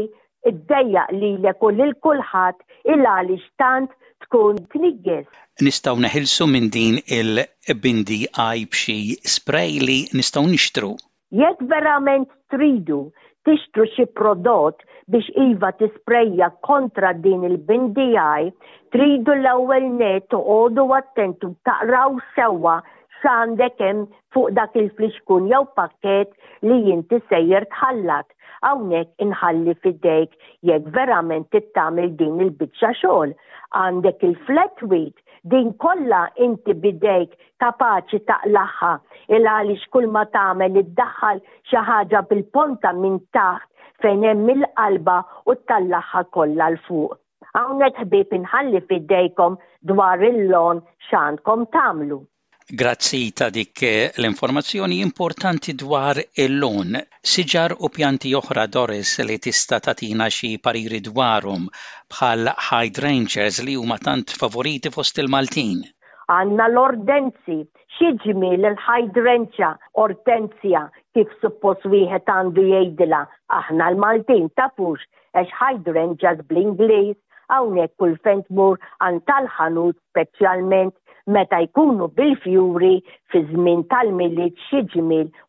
id-dejja 0.51 1.07
li 1.15 1.33
l-ekul 1.39 1.79
il-kulħat 1.87 2.59
il-għalix 2.95 3.47
tant 3.63 3.95
tkun 4.27 4.59
tniggez. 4.73 5.27
Nistaw 5.67 5.97
neħilsu 6.05 6.47
minn 6.51 6.71
din 6.75 6.99
il-bindi 7.19 8.21
għaj 8.29 8.65
bxi 8.73 8.99
spray 9.35 9.79
li 9.87 9.99
nistaw 10.19 10.47
nixtru. 10.51 10.91
Jek 11.35 11.63
verament 11.71 12.29
tridu 12.55 13.07
tixtru 13.47 13.87
xi 13.95 14.05
prodott 14.19 14.83
biex 15.11 15.31
iva 15.47 15.73
tisprejja 15.79 16.49
kontra 16.67 17.13
din 17.27 17.45
il-bindi 17.49 18.09
għaj, 18.19 18.51
tridu 18.95 19.35
l-ewwel 19.39 19.87
net 20.01 20.35
għodu 20.35 20.85
attentu 20.99 21.55
taqraw 21.69 22.19
sewwa 22.37 22.81
xandekem 23.23 24.03
hemm 24.03 24.09
fuq 24.35 24.51
dak 24.59 24.75
il-fliskun 24.77 25.47
jew 25.51 25.63
pakket 25.79 26.35
li 26.69 26.81
jinti 26.89 27.23
sejjer 27.31 27.65
tħallat 27.73 28.27
hawnhekk 28.65 29.11
inħalli 29.25 29.73
fidejk 29.85 30.33
jekk 30.71 30.91
verament 30.97 31.49
tittamil 31.55 32.13
din 32.23 32.39
il-biċċa 32.45 32.91
xogħol. 33.03 33.35
Għandek 33.81 34.25
il-flat 34.29 34.83
weight 34.93 35.17
din 35.55 35.73
kollha 35.85 36.23
inti 36.47 36.75
bidejk 36.85 37.37
kapaċi 37.63 38.23
taqlaħħa 38.31 38.93
il 39.37 39.49
għaliex 39.53 39.91
kull 39.97 40.09
ma 40.15 40.25
tagħmel 40.37 40.79
iddaħħal 40.85 41.43
xi 41.71 41.85
ħaġa 41.91 42.25
bil-ponta 42.31 42.95
minn 43.01 43.21
taħt 43.37 43.69
fejn 44.05 44.27
hemm 44.31 44.53
il-qalba 44.61 45.19
u 45.53 45.57
tallaħħa 45.71 46.25
kollha 46.39 46.71
l 46.75 46.81
fuq. 46.89 47.17
Hawnhekk 47.57 48.05
ħbib 48.09 48.35
inħalli 48.43 48.83
fidejkom 48.91 49.61
dwar 49.93 50.21
il-lon 50.33 50.83
x'għandkom 51.09 51.69
tagħmlu. 51.77 52.25
Grazzi 52.69 53.33
ta' 53.33 53.49
dik 53.49 53.81
eh, 53.83 54.11
l-informazzjoni 54.17 54.99
importanti 54.99 55.73
dwar 55.77 56.19
il 56.35 56.59
lun 56.59 56.97
Siġar 57.31 57.77
u 57.85 57.91
pjanti 57.95 58.33
oħra 58.35 58.65
Doris 58.67 59.13
li 59.23 59.37
tista' 59.39 59.79
tatina 59.79 60.27
xi 60.37 60.51
pariri 60.65 60.99
dwarhom 61.05 61.69
bħal 62.11 62.51
hydrangeas 62.69 63.61
li 63.63 63.77
huma 63.79 64.01
tant 64.03 64.35
favoriti 64.43 64.91
fost 64.91 65.23
il-Maltin. 65.23 65.79
Għanna 66.27 66.67
l-ordenzi, 66.73 67.61
xieġmi 68.01 68.51
l-hydrangea 68.59 69.71
ortenzja 70.07 70.83
kif 71.15 71.31
suppos 71.41 71.87
wieħed 71.87 72.27
għandu 72.35 72.67
jgħidila 72.73 73.23
aħna 73.61 73.93
l-Maltin 73.95 74.51
tafux 74.59 75.07
għax 75.39 75.55
hydrangeas 75.71 76.43
bl-Ingliż 76.51 77.15
hawnhekk 77.47 77.95
kull 78.03 78.19
fent 78.27 78.51
mur 78.51 78.75
għan 79.07 79.23
tal-ħanut 79.31 80.03
speċjalment 80.11 80.99
meta 81.35 81.59
jkunu 81.61 82.07
bil-fjuri 82.17 83.03
fi 83.33 83.39
żmien 83.51 83.81
tal 83.93 84.13
milit 84.13 84.55
xi 84.71 84.87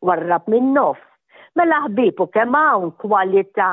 warrab 0.08 0.44
minnof. 0.50 0.96
nofs. 0.98 1.06
Mela 1.60 1.78
ħbibu 1.86 2.26
kemm 2.38 2.54
hawn 2.58 2.90
kwalità, 3.04 3.68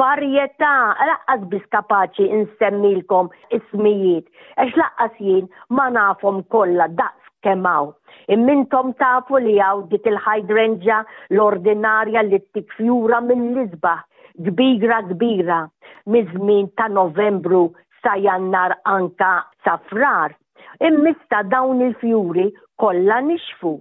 varjetà, 0.00 0.72
laqqas 1.10 1.46
biss 1.54 1.64
kapaċi 1.72 2.26
insemmilkom 2.40 3.28
ismijiet, 3.58 4.26
għax 4.60 4.72
laqqas 4.82 5.14
jien 5.20 5.48
ma 5.78 5.88
nafhom 5.96 6.42
kollha 6.52 6.88
daqs 7.00 7.24
kemm 7.42 7.64
hawn. 7.70 7.90
Immintom 8.36 8.92
tafu 9.00 9.40
li 9.46 9.56
għaw 9.68 9.82
dik 9.92 10.06
il-hydrangea 10.12 11.00
l-ordinarja 11.30 12.24
li 12.28 12.38
t-tikfjura 12.40 13.20
mill-lizbaħ 13.30 14.00
kbira 14.48 15.00
kbira 15.08 15.60
mizmin 16.06 16.68
ta' 16.76 16.88
novembru 16.88 17.68
sa' 18.02 18.18
jannar 18.26 18.76
anka 18.84 19.32
sa' 19.64 19.80
frar 19.88 20.36
immista 20.84 21.42
dawn 21.50 21.80
il-fjuri 21.82 22.52
kollha 22.82 23.20
nixfu. 23.26 23.72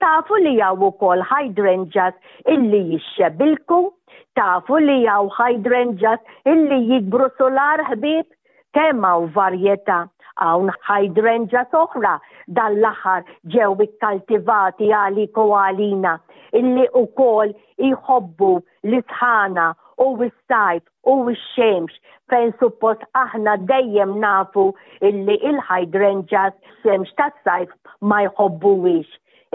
Tafu 0.00 0.34
li 0.44 0.52
jaw 0.58 0.76
ukoll 0.88 1.22
hydrangeas 1.30 2.14
illi 2.54 2.80
jixxebilku, 2.92 3.80
tafu 4.36 4.78
li 4.84 5.02
jaw 5.06 5.26
hydrangeas 5.38 6.20
illi 6.52 6.78
jikbru 6.90 7.30
solar 7.38 7.82
ħbib, 7.90 8.28
kemm 8.78 9.02
u 9.14 9.26
varjetà 9.36 9.98
hawn 10.36 10.70
hydrangea 10.88 11.64
oħra 11.84 12.18
dal-aħħar 12.58 13.22
ġew 13.54 13.72
ikkaltivati 13.86 14.90
għali 14.92 15.24
kowalina 15.38 16.18
illi 16.60 16.84
kol 17.16 17.50
jħobbu 17.88 18.50
l-isħana 18.84 19.70
u 19.96 20.06
wistajt 20.18 20.82
sajf 20.86 21.08
u 21.10 21.12
x-xemx 21.30 21.94
fejn 22.30 22.52
suppost 22.60 23.02
aħna 23.24 23.54
dejjem 23.70 24.12
nafu 24.24 24.64
illi 25.08 25.36
il-hydrangeas 25.50 26.54
semx 26.82 27.14
ta' 27.18 27.30
sajf 27.44 27.70
ma 28.00 28.18
wix. 28.84 29.08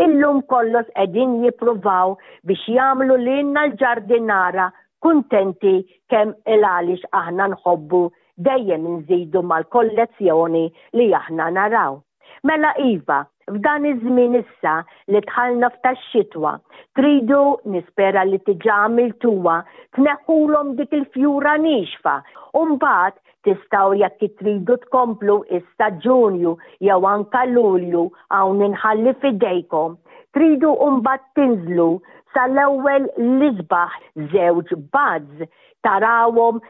Illum 0.06 0.42
kollox 0.52 0.88
edin 1.04 1.34
jipruvaw 1.44 2.16
biex 2.48 2.64
jamlu 2.78 3.18
l 3.26 3.28
l-ġardinara 3.42 4.68
kuntenti 5.04 5.76
kem 6.10 6.34
il-għalix 6.54 7.04
aħna 7.22 7.50
nħobbu 7.54 8.04
dejjem 8.48 8.84
nżidu 8.98 9.42
mal-kollezzjoni 9.50 10.66
li 10.98 11.12
aħna 11.22 11.50
naraw. 11.54 12.02
Mela 12.48 12.72
Iva, 12.80 13.26
f'dan 13.56 13.86
iż-żmien 13.90 14.36
issa 14.40 14.74
li 15.12 15.20
tħallna 15.30 15.70
f'tax-xitwa, 15.76 16.52
tridu 17.00 17.40
nispera 17.74 18.22
li 18.28 18.40
tiġa 18.48 18.78
għamiltuha 18.84 19.56
tneħħulhom 19.98 20.74
dik 20.80 20.94
il-fjura 21.00 21.56
nixfa. 21.66 22.16
u 22.60 22.62
mbagħad 22.72 23.18
tistaw 23.48 23.94
jekk 24.02 24.28
tridu 24.42 24.76
tkomplu 24.86 25.38
issa 25.58 25.88
ġunju 26.06 26.54
jew 26.88 27.00
anka 27.14 27.44
lulju 27.56 28.02
hawn 28.36 28.62
inħalli 28.68 29.14
fidejkom. 29.24 29.96
Tridu 30.36 30.72
mbagħad 30.96 31.28
tinżlu 31.36 31.90
sal-ewwel 32.36 33.10
l-isbaħ 33.28 33.98
żewġ 34.34 34.76
bazz 34.96 35.48
tarawhom 35.86 36.62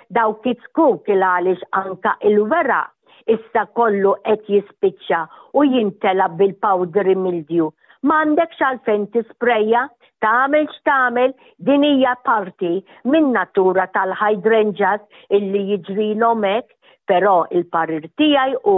it-skuk 0.53 1.09
il 1.15 1.21
għaliex 1.33 1.69
anka 1.83 2.15
il-weraq 2.29 2.89
issa 3.33 3.65
kollu 3.77 4.11
qed 4.27 4.49
jispiċċa 4.53 5.21
u 5.59 5.63
jintela 5.67 6.27
bil-powder 6.39 7.11
mildju. 7.25 7.69
Ma 8.09 8.21
għandekx 8.23 8.63
għalfejn 8.67 9.03
tispreja, 9.15 9.83
tagħmel 10.25 10.67
x'tagħmel 10.71 11.35
din 11.69 11.85
hija 11.91 12.15
parti 12.25 12.73
minn 13.13 13.31
natura 13.37 13.87
tal-hydrangeas 13.95 15.03
illi 15.37 15.63
jiġri 15.71 16.09
l-omek 16.15 16.69
pero 17.09 17.41
il-parir 17.57 18.05
tijaj 18.21 18.55
u 18.71 18.75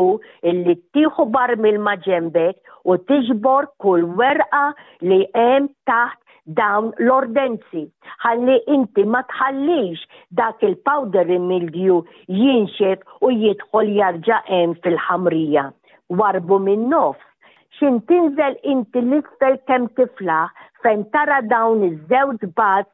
illi 0.49 0.75
tiħu 0.95 1.27
bar 1.35 1.55
mill-maġembek 1.63 2.89
u 2.89 2.97
tiġbor 3.09 3.67
kull 3.83 4.07
werqa 4.19 4.65
li 5.09 5.21
hemm 5.37 5.69
taħt 5.91 6.19
dawn 6.45 6.89
l-ordenzi. 6.99 7.85
Ħalli 8.23 8.57
inti 8.73 9.03
ma 9.07 9.21
tħallix 9.31 10.03
dak 10.37 10.63
il-powder 10.67 11.27
mildju 11.39 12.03
jinxed 12.27 13.05
u 13.23 13.31
jidħol 13.31 13.93
jarġa' 13.97 14.41
hemm 14.49 14.73
fil-ħamrija. 14.83 15.69
Warbu 16.09 16.59
minn 16.59 16.89
nofs. 16.91 17.23
Xin 17.79 18.01
tinżel 18.09 18.57
inti 18.69 18.99
l-istel 19.01 19.57
kem 19.67 19.87
tifla 19.97 20.43
fejn 20.83 21.07
tara 21.15 21.39
dawn 21.49 21.83
iż-żewġ 21.87 22.45
bazz 22.59 22.89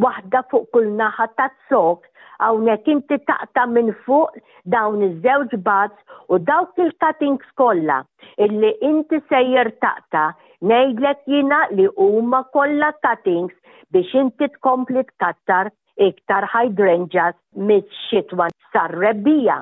waħda 0.00 0.40
fuq 0.50 0.70
kull 0.74 0.88
naħa 0.98 1.26
ta' 1.38 1.50
sok 1.68 2.06
hawnhekk 2.42 2.88
inti 2.90 3.18
taqta 3.28 3.66
minn 3.70 3.90
fuq 4.06 4.38
dawn 4.74 5.02
iż-żewġ 5.08 5.58
bazz 5.66 6.32
u 6.34 6.38
dawk 6.48 6.78
il-cuttings 6.82 7.50
kollha 7.60 8.00
illi 8.46 8.70
inti 8.90 9.20
sejjer 9.28 9.70
taqta 9.84 10.30
Nejdlek 10.68 11.18
jina 11.28 11.58
li 11.76 11.84
huma 12.00 12.38
kollha 12.54 12.86
cuttings 13.06 13.54
biex 13.92 14.12
inti 14.20 14.46
tkompli 14.54 15.02
tkattar 15.08 15.68
iktar 16.06 16.46
hydrangeas 16.52 17.36
mit-xitwa 17.70 18.46
sarrebbija. 18.76 19.58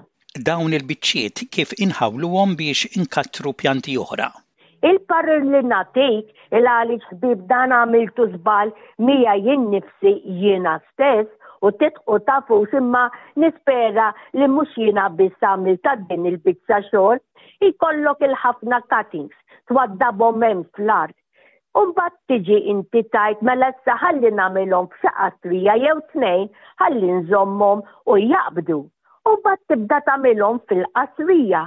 Dawn 0.49 0.77
il-biċċiet 0.79 1.43
kif 1.57 1.75
inħawluhom 1.87 2.55
biex 2.61 2.93
inkattru 3.01 3.51
pjanti 3.63 3.97
oħra. 4.05 4.29
il 4.91 4.97
parr 5.11 5.29
li 5.51 5.61
natik 5.73 6.25
il-għalix 6.59 7.05
bib 7.25 7.41
dan 7.51 7.73
għamiltu 7.81 8.25
zbal 8.37 8.73
mija 9.09 9.35
jinn 9.47 9.69
nifsi 9.75 10.13
jiena 10.39 10.77
stess 10.89 11.29
u 11.67 11.71
titqu 11.83 12.17
tafu 12.31 12.57
simma 12.73 13.03
nispera 13.41 14.09
li 14.39 14.47
mux 14.55 14.71
jina 14.85 15.05
biss 15.21 15.47
għamil 15.51 15.77
ta' 15.85 15.97
din 16.09 16.27
il 16.33 16.39
bicċa 16.49 16.79
xol 16.91 17.21
ikollok 17.71 18.27
il-ħafna 18.29 18.81
cuttings 18.91 19.39
twaddabhom 19.73 20.45
hemm 20.47 20.63
fl-art. 20.79 21.15
Umbat 21.81 22.17
tiġi 22.31 22.57
inti 22.73 23.03
tajt 23.17 23.43
mela 23.49 23.71
issa 23.75 23.95
ħalli 24.03 24.31
nagħmilhom 24.39 24.89
trija 25.45 25.77
jew 25.85 25.95
tnejn 26.13 26.45
ħalli 26.83 27.13
nżommhom 27.21 27.85
u 28.15 28.19
jaqbdu. 28.23 28.79
Umbat 29.33 29.61
tibda 29.71 30.03
tagħmilhom 30.09 30.61
fil-qasrija 30.69 31.63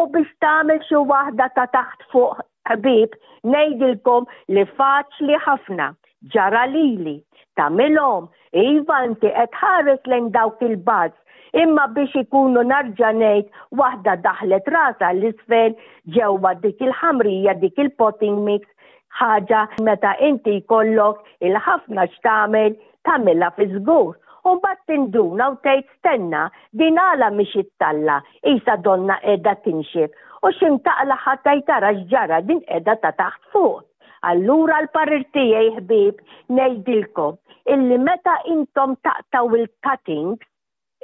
u 0.00 0.06
biex 0.16 0.32
tagħmel 0.46 0.82
xi 0.88 1.02
waħda 1.12 1.48
ta' 1.58 1.68
taħt 1.76 2.08
fuq 2.14 2.42
ħbib 2.74 3.14
ngħidilkom 3.54 4.26
li 4.56 4.66
faċli 4.74 5.38
ħafna 5.46 5.88
ġara 6.34 6.66
lili 6.74 7.20
tagħmilhom 7.60 8.26
iva 8.66 8.98
inti 9.06 9.30
qed 9.36 9.60
ħares 9.62 10.10
lejn 10.14 10.32
dawk 10.34 10.66
il-bazz 10.66 11.14
Imma 11.62 11.84
biex 11.96 12.14
ikunu 12.24 12.62
narġanejt 12.68 13.50
waħda 13.80 14.12
daħlet 14.22 14.68
rasa 14.74 15.08
l-isfel 15.16 15.74
ġewwa 16.16 16.50
dik 16.62 16.80
il-ħamrija, 16.86 17.52
dik 17.64 17.76
il-potting 17.84 18.40
mix, 18.48 18.64
ħaġa 19.20 19.60
meta 19.88 20.14
inti 20.28 20.56
jkollok 20.56 21.20
il-ħafna 21.50 22.06
x'tagħmel 22.10 22.72
tagħmilha 23.10 23.50
fi 23.58 23.68
żgur. 23.76 24.16
Umbat 24.52 24.80
tinduna 24.90 25.46
u 25.54 25.58
tgħid 25.66 25.86
stenna 25.98 26.42
din 26.82 26.98
għala 27.04 27.28
miex 27.38 27.54
it-talla, 27.62 28.16
isa 28.56 28.74
donna 28.88 29.20
qiegħda 29.22 29.52
tinxif 29.66 30.18
u 30.42 30.50
ximtaqla 30.58 31.20
ħatta 31.26 31.54
jtara 31.62 31.92
x'ġara 32.00 32.40
din 32.50 32.64
qiegħda 32.66 32.96
ta' 33.06 33.12
taħt 33.20 33.52
fuq. 33.54 33.78
Allura 34.32 34.80
l-parir 34.82 35.22
tiegħi 35.36 35.70
ħbib 35.76 36.18
ngħidilkom 36.56 37.38
illi 37.76 38.00
meta 38.10 38.34
intom 38.56 38.98
taqtaw 39.06 39.54
il-cuttings 39.60 40.50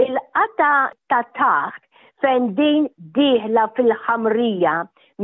Il-qata 0.00 0.72
ta' 1.10 1.22
taħt 1.36 1.80
fejn 2.24 2.44
din 2.58 2.86
diħla 3.16 3.64
fil-ħamrija 3.76 4.74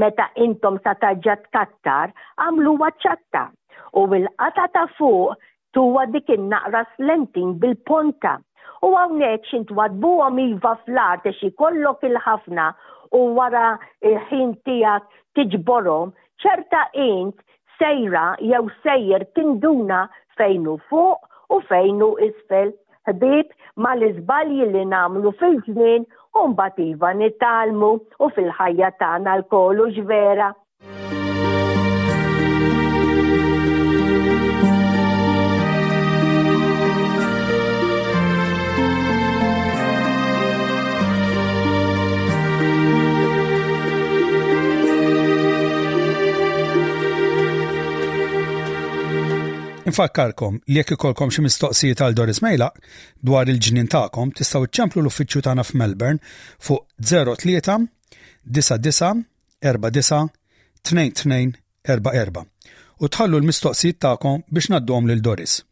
meta 0.02 0.26
intom 0.46 0.76
sa 0.84 0.92
taġġat 1.00 1.46
kattar 1.56 2.12
għamlu 2.44 2.74
waċċatta 2.82 3.44
u 4.00 4.02
il-qata 4.18 4.66
ta' 4.74 4.82
fuq 4.98 5.38
tuwa 5.76 6.04
dik 6.12 6.28
naqra 6.52 6.82
slentin 6.96 7.54
bil-ponta 7.62 8.34
u 8.88 8.92
għawnek 9.04 9.46
xint 9.52 9.72
wadbu 9.80 10.12
għom 10.26 10.42
iva 10.44 10.74
fl-art 10.84 11.24
xie 11.38 11.50
kollok 11.62 12.04
il-ħafna 12.10 12.68
u 13.16 13.22
wara 13.38 13.64
il-ħin 14.10 14.54
tijak 14.68 15.08
tiġborom 15.38 16.12
ċerta 16.44 16.84
int 17.08 17.38
sejra 17.80 18.26
jew 18.50 18.60
sejjer 18.84 19.24
tinduna 19.38 20.04
fejnu 20.36 20.76
fuq 20.90 21.54
u 21.56 21.62
fejnu 21.72 22.12
isfel 22.28 22.76
ħbib 23.10 23.54
mal-iżbalji 23.84 24.64
li 24.72 24.80
namlu 24.94 25.32
fil-żmien 25.42 26.06
un 26.42 26.56
bativa 26.62 27.12
nitalmu 27.20 27.92
u 28.24 28.30
fil-ħajja 28.38 28.90
tagħna 29.04 29.38
l-kollu 29.40 29.88
ġvera 30.00 30.50
Infakkarkom 49.96 50.58
li 50.68 50.76
jekk 50.80 50.90
ikolkom 50.94 51.30
xi 51.32 51.40
mistoqsijiet 51.40 52.00
għal 52.04 52.16
Doris 52.18 52.42
Mejla 52.44 52.66
dwar 53.28 53.48
il-ġnien 53.48 53.86
tagħkom 53.88 54.34
tistgħu 54.36 54.68
ċemplu 54.78 55.00
l-uffiċċju 55.00 55.40
tagħna 55.46 55.62
f'Melbourne 55.64 56.18
fuq 56.66 56.82
03 57.00 57.86
99 58.58 59.22
49 59.64 61.54
22 61.88 62.44
u 63.00 63.10
tħallu 63.16 63.40
l-mistoqsijiet 63.40 64.00
tagħkom 64.06 64.44
biex 64.52 64.68
naddhom 64.76 65.08
lil 65.10 65.24
Doris. 65.24 65.62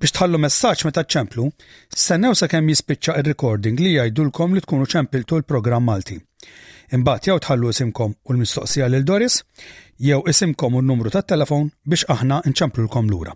Biex 0.00 0.16
tħallu 0.16 0.40
messaġġ 0.46 0.88
meta 0.88 1.04
ċemplu, 1.16 1.46
stennew 1.92 2.32
sakemm 2.40 2.72
jispiċċa 2.72 3.18
ir-recording 3.20 3.84
li 3.84 3.98
jgħidulkom 3.98 4.56
li 4.56 4.64
tkunu 4.64 4.88
ċempiltu 4.96 5.42
l-programm 5.42 5.84
Malti. 5.92 6.16
Imbagħad 6.94 7.28
jew 7.28 7.38
tħallu 7.44 7.70
isimkom 7.72 8.14
u 8.30 8.34
l-mistoqsija 8.34 8.88
lil 8.92 9.04
Doris, 9.06 9.40
jew 10.08 10.22
isimkom 10.34 10.78
u 10.78 10.84
n-numru 10.84 11.10
tat-telefon 11.14 11.70
biex 11.86 12.06
aħna 12.16 12.42
nċamplulkom 12.50 13.10
lura. 13.14 13.34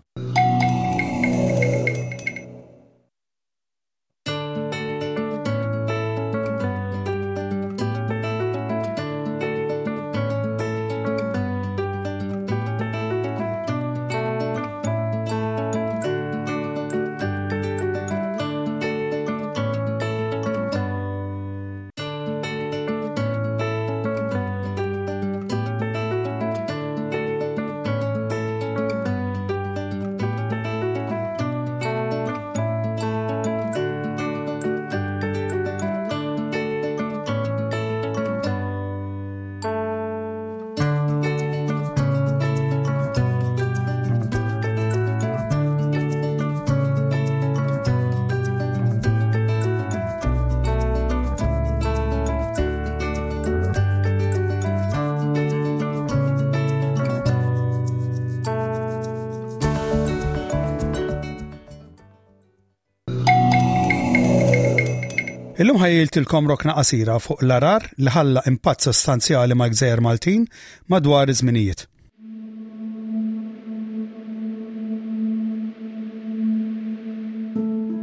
Illum 65.61 65.77
ħajjiltilkom 65.77 66.47
rokna 66.49 66.73
qasira 66.77 67.19
fuq 67.21 67.43
l-arar 67.45 67.83
li 68.01 68.09
ħalla 68.09 68.41
impatt 68.49 68.87
sostanzjali 68.87 69.53
ma' 69.57 69.67
gżejjer 69.69 69.99
Maltin 70.01 70.45
madwar 70.89 71.29
iż-żminijiet. 71.29 71.83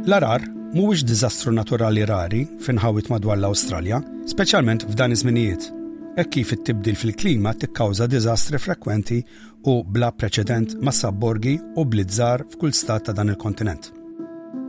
L-arar 0.07 0.45
mhuwiex 0.45 1.03
diżastru 1.09 1.51
naturali 1.57 2.05
rari 2.13 2.45
finħawit 2.63 3.11
madwar 3.11 3.35
l-Awstralja, 3.41 3.99
speċjalment 4.31 4.87
f'dan 4.93 5.11
iż-żminijiet. 5.17 5.67
Hekk 6.15 6.31
kif 6.37 6.55
it-tibdil 6.55 6.95
fil-klima 7.01 7.57
tikkawża 7.59 8.07
diżastri 8.13 8.61
frekwenti 8.69 9.19
u 9.67 9.81
bla 9.83 10.13
preċedent 10.15 10.79
ma' 10.79 10.95
sabborgi 11.03 11.57
u 11.75 11.83
blizzar 11.85 12.47
f'kull 12.55 12.71
stat 12.75 13.09
ta' 13.11 13.19
dan 13.19 13.35
il-kontinent. 13.35 13.91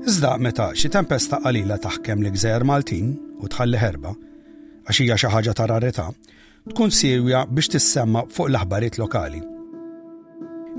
Iżda 0.08 0.36
meta 0.40 0.70
xi 0.80 0.88
tempesta 0.92 1.38
qalila 1.44 1.76
taħkem 1.80 2.24
l-gżer 2.24 2.64
Maltin 2.68 3.12
u 3.40 3.48
tħalli 3.48 3.78
herba, 3.80 4.12
għax 4.88 5.00
hija 5.04 5.16
xi 5.20 5.30
ħaġa 5.34 5.54
ta' 5.56 5.66
rarità, 5.70 6.04
tkun 6.72 6.90
sirwja 6.92 7.44
biex 7.48 7.70
tissemma 7.74 8.24
fuq 8.34 8.50
l-aħbarijiet 8.50 8.98
lokali. 9.00 9.40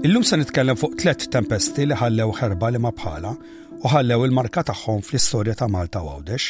Illum 0.05 0.25
se 0.25 0.37
nitkellem 0.41 0.77
fuq 0.81 0.95
tliet 1.01 1.25
tempesti 1.35 1.85
li 1.89 1.97
ħallew 1.97 2.33
herba 2.41 2.69
li 2.75 2.81
ma 2.81 2.91
bħala 2.91 3.33
u 3.81 3.89
ħallew 3.93 4.25
il-marka 4.27 4.63
tagħhom 4.69 5.01
fl-istorja 5.05 5.57
ta' 5.61 5.69
Malta 5.69 6.01
Għawdex. 6.01 6.45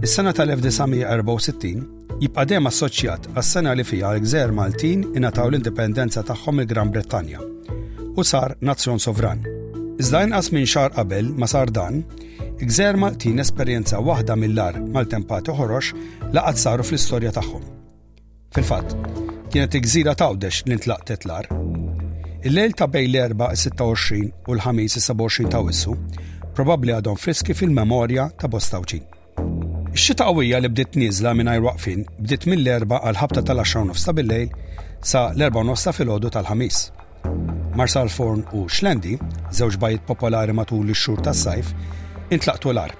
Is-sena 0.05 0.33
tal-1964 0.37 2.19
jibqa' 2.23 2.43
dejjem 2.49 2.67
assoċjat 2.71 3.29
għas-sena 3.41 3.71
li 3.79 3.85
fija 3.89 4.11
l-Gżer 4.19 4.51
Maltin 4.59 5.05
ingħataw 5.17 5.47
l-indipendenza 5.49 6.21
tagħhom 6.29 6.61
il-Gran 6.61 6.91
Brittanja 6.93 7.41
u 7.41 8.21
sar 8.31 8.53
nazzjon 8.69 9.01
sovran. 9.05 9.41
Iżda 10.03 10.21
inqas 10.27 10.51
minn 10.53 10.69
xar 10.75 10.93
qabel 10.99 11.31
ma 11.41 11.49
sar 11.49 11.73
dan, 11.79 12.03
Gżer 12.69 12.99
Maltin 13.01 13.41
esperjenza 13.45 14.03
waħda 14.09 14.37
mill-ar 14.45 14.77
mal-tempati 14.97 15.57
ħorox 15.57 15.95
laqad 16.37 16.61
saru 16.65 16.85
fl-istorja 16.85 17.33
tagħhom. 17.39 17.65
Fil-fatt, 18.53 18.93
kienet 19.55 19.81
gżira 19.89 20.13
tawdex 20.21 20.67
li 20.69 20.77
ntlaqtet 20.83 21.25
l-ar. 21.25 21.49
Il-lejl 22.45 22.77
ta' 22.77 22.91
bej 22.93 23.09
l-4 23.09 23.41
26 23.65 24.53
u 24.53 24.59
l-ħamis 24.59 25.01
27 25.09 25.49
ta' 25.57 25.65
wissu, 25.65 25.97
probabli 26.53 26.93
għadhom 27.01 27.17
friski 27.25 27.57
fil-memorja 27.57 28.29
ta' 28.37 28.53
Bostawċin. 28.53 29.14
Ix-xita 29.95 30.25
qawwija 30.27 30.59
li 30.59 30.69
bdiet 30.75 30.97
nieżla 30.99 31.31
mingħajr 31.39 31.61
waqfin 31.69 32.01
bdiet 32.19 32.45
mill-erba 32.51 32.97
għal 33.07 33.19
ħabta 33.21 33.43
tal-10 33.47 33.85
nofs 33.93 34.07
ta' 34.09 34.15
bil-lejl 34.19 34.49
sa 35.11 35.21
l-4 35.37 35.69
nofs 35.69 35.85
ta' 35.87 35.93
filgħodu 35.95 36.31
tal-ħamis. 36.35 36.79
Marsal 37.79 38.11
Forn 38.11 38.41
u 38.59 38.65
Xlendi, 38.67 39.15
żewġ 39.55 39.79
bajt 39.85 40.03
popolari 40.09 40.51
matul 40.59 40.91
ix-xhur 40.91 41.23
tas-sajf, 41.29 41.71
intlaqtu 42.35 42.73
l-ar. 42.75 42.97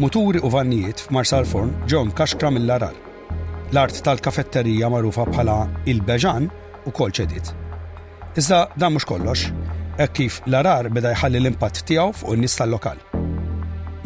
Muturi 0.00 0.40
u 0.40 0.48
vannijiet 0.56 1.04
f'Marsal 1.04 1.44
Forn 1.50 1.74
ġew 1.90 2.06
kaxkra 2.16 2.48
mill-arar. 2.56 2.96
L-art 3.74 4.00
tal-kafetterija 4.08 4.88
magħrufa 4.88 5.28
bħala 5.34 5.58
il-Beġan 5.92 6.48
ukoll 6.88 7.12
ċedit. 7.12 7.52
Iżda 8.40 8.62
dan 8.80 8.96
mhux 8.96 9.04
kollox, 9.12 9.50
hekk 10.00 10.16
kif 10.16 10.40
l-arar 10.48 10.88
beda 10.88 11.12
jħalli 11.12 11.42
l-impatt 11.44 11.84
tiegħu 11.92 12.08
fuq 12.22 12.38
in-nies 12.40 12.56
tal-lokal. 12.56 13.04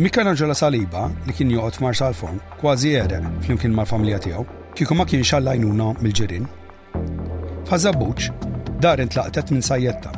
Michelangelo 0.00 0.54
Saliba 0.56 1.02
li 1.28 1.34
kien 1.36 1.50
joqgħod 1.52 1.74
f'Mar 1.76 1.96
Salfon 1.98 2.38
kważi 2.62 2.92
għere 2.96 3.18
flimkien 3.44 3.74
mal-familja 3.76 4.20
tiegħu 4.24 4.44
kieku 4.78 4.96
ma 4.96 5.04
kienx 5.04 5.34
għallajnuna 5.36 5.88
mill-ġirin. 6.00 6.46
Fazzabuċ 7.68 8.30
dar 8.80 9.02
intlaqtet 9.04 9.50
minn 9.52 9.66
sajjetta. 9.66 10.14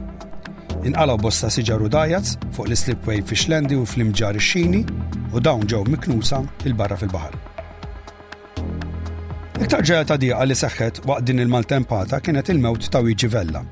Inqalaw 0.87 1.19
bosta 1.19 1.51
siġaru 1.51 1.91
dajaz 1.91 2.37
fuq 2.55 2.69
l-slipway 2.71 3.27
fi 3.27 3.39
xlendi 3.43 3.75
u 3.75 3.83
fl-imġar 3.89 4.39
xini 4.39 4.85
u 5.33 5.43
dawn 5.43 5.67
ġew 5.67 5.83
miknusa 5.97 6.45
il-barra 6.63 7.01
fil-bahar. 7.03 7.35
Iktar 9.67 9.83
ġeja 9.83 10.05
ta' 10.07 10.17
diqa 10.23 10.45
li 10.47 10.59
seħħet 10.63 11.03
waqt 11.11 11.27
din 11.27 11.43
il-maltempata 11.43 12.23
kienet 12.23 12.55
il-mewt 12.55 12.87
ta' 12.87 13.03
Luigi 13.03 13.27
Vella, 13.35 13.65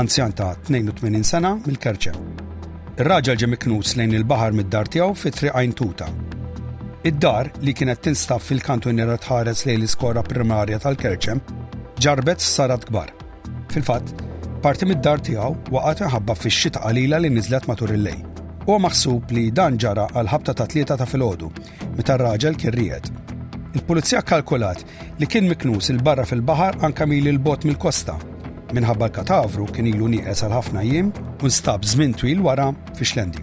anzjan 0.00 0.32
ta' 0.32 0.54
82 0.70 1.20
sena 1.28 1.52
mill-Kerċem. 1.66 2.41
Ir-raġel 3.00 3.38
ġie 3.40 3.46
miknus 3.48 3.94
lejn 3.96 4.10
il-baħar 4.18 4.52
mid-dar 4.52 4.88
tiegħu 4.92 5.14
fi 5.16 5.30
triqajn 5.32 5.70
tuta. 5.78 6.06
Id-dar 7.08 7.48
li 7.64 7.72
kienet 7.72 8.02
tinstab 8.04 8.42
fil-kantuniera 8.44 9.14
tħares 9.16 9.62
lejn 9.64 9.78
l-iskola 9.80 10.20
primarja 10.26 10.76
tal-Kerċem 10.84 11.38
ġarbet 12.04 12.44
sarat 12.44 12.84
kbar. 12.90 13.14
Fil-fatt, 13.72 14.12
parti 14.60 14.88
mid-dar 14.90 15.24
tiegħu 15.24 15.72
waqgħet 15.72 16.02
iħabba 16.04 16.36
fix-xita 16.42 16.82
qalila 16.84 17.22
li 17.24 17.30
niżlet 17.32 17.68
matul 17.72 17.94
il-lej. 17.96 18.18
U 18.68 18.76
maħsub 18.76 19.32
li 19.38 19.46
dan 19.56 19.78
ġara 19.80 20.10
għal 20.12 20.28
ħabta 20.34 20.54
ta' 20.60 20.66
tlieta 20.68 20.98
ta' 21.00 21.08
filgħodu 21.08 21.48
meta 21.96 22.18
r-raġel 22.20 22.58
kien 22.60 22.76
ried. 22.76 23.08
Il-pulizija 23.72 24.20
kalkulat 24.20 24.84
li 25.16 25.26
kien 25.32 25.48
miknus 25.48 25.88
il-barra 25.96 26.28
fil-baħar 26.28 26.82
anka 26.84 27.08
mili 27.08 27.32
l 27.32 27.40
bot 27.40 27.64
mill-kosta 27.64 28.18
minħabba 28.76 29.08
l-katavru 29.10 29.66
kien 29.72 29.86
ilu 29.90 30.06
nieqes 30.14 30.42
għal 30.46 30.54
ħafna 30.56 30.82
jiem 30.88 31.06
u 31.12 31.46
nstab 31.48 31.80
żmien 31.92 32.14
twil 32.16 32.40
wara 32.44 32.68
fi 32.96 33.04
xlendi. 33.04 33.42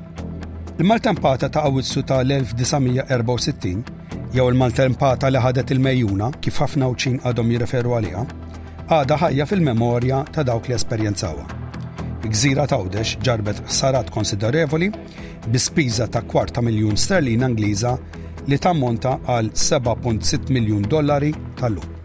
Il-maltempata 0.80 1.48
ta' 1.52 1.64
Awizzu 1.68 2.02
tal-1964 2.10 3.76
jew 4.34 4.46
il-maltempata 4.50 5.28
li 5.34 5.40
ħadet 5.44 5.68
il-mejjuna 5.76 6.28
kif 6.42 6.56
ħafna 6.64 6.86
uċin 6.94 7.18
għadhom 7.26 7.48
jirreferu 7.54 7.90
għaliha, 7.98 8.24
għada 8.90 9.16
ħajja 9.24 9.44
fil-memorja 9.50 10.18
ta' 10.34 10.46
dawk 10.48 10.64
li 10.68 10.74
esperjenzawa. 10.80 11.44
Gżira 12.30 12.66
Tawdex 12.68 13.10
ġarbet 13.24 13.60
sarat 13.72 14.08
konsiderevoli 14.14 14.90
bi 15.48 15.58
spiża 15.60 16.06
ta' 16.12 16.24
kwarta 16.28 16.60
miljun 16.66 16.96
sterlin 17.00 17.44
Angliża 17.48 17.94
li 18.50 18.58
tammonta 18.58 19.12
għal 19.30 19.50
7.6 19.56 20.52
miljun 20.56 20.84
dollari 20.90 21.32
tal-lum. 21.60 21.99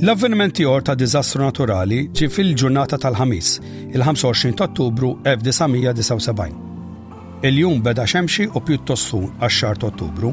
L-avveniment 0.00 0.48
tiegħor 0.56 0.84
ta' 0.86 0.94
diżastru 0.96 1.42
naturali 1.44 2.06
ġi 2.16 2.28
fil-ġurnata 2.32 2.96
tal-ħamis, 3.02 3.48
il-25 3.92 4.54
ta' 4.56 4.64
Ottubru 4.64 5.10
1979. 5.28 7.44
Il-jum 7.44 7.82
beda 7.84 8.06
xemxi 8.08 8.46
u 8.56 8.62
pjuttost 8.64 9.04
sun 9.10 9.26
għax-xar 9.44 9.76
ta' 9.82 9.90
Ottubru. 9.92 10.30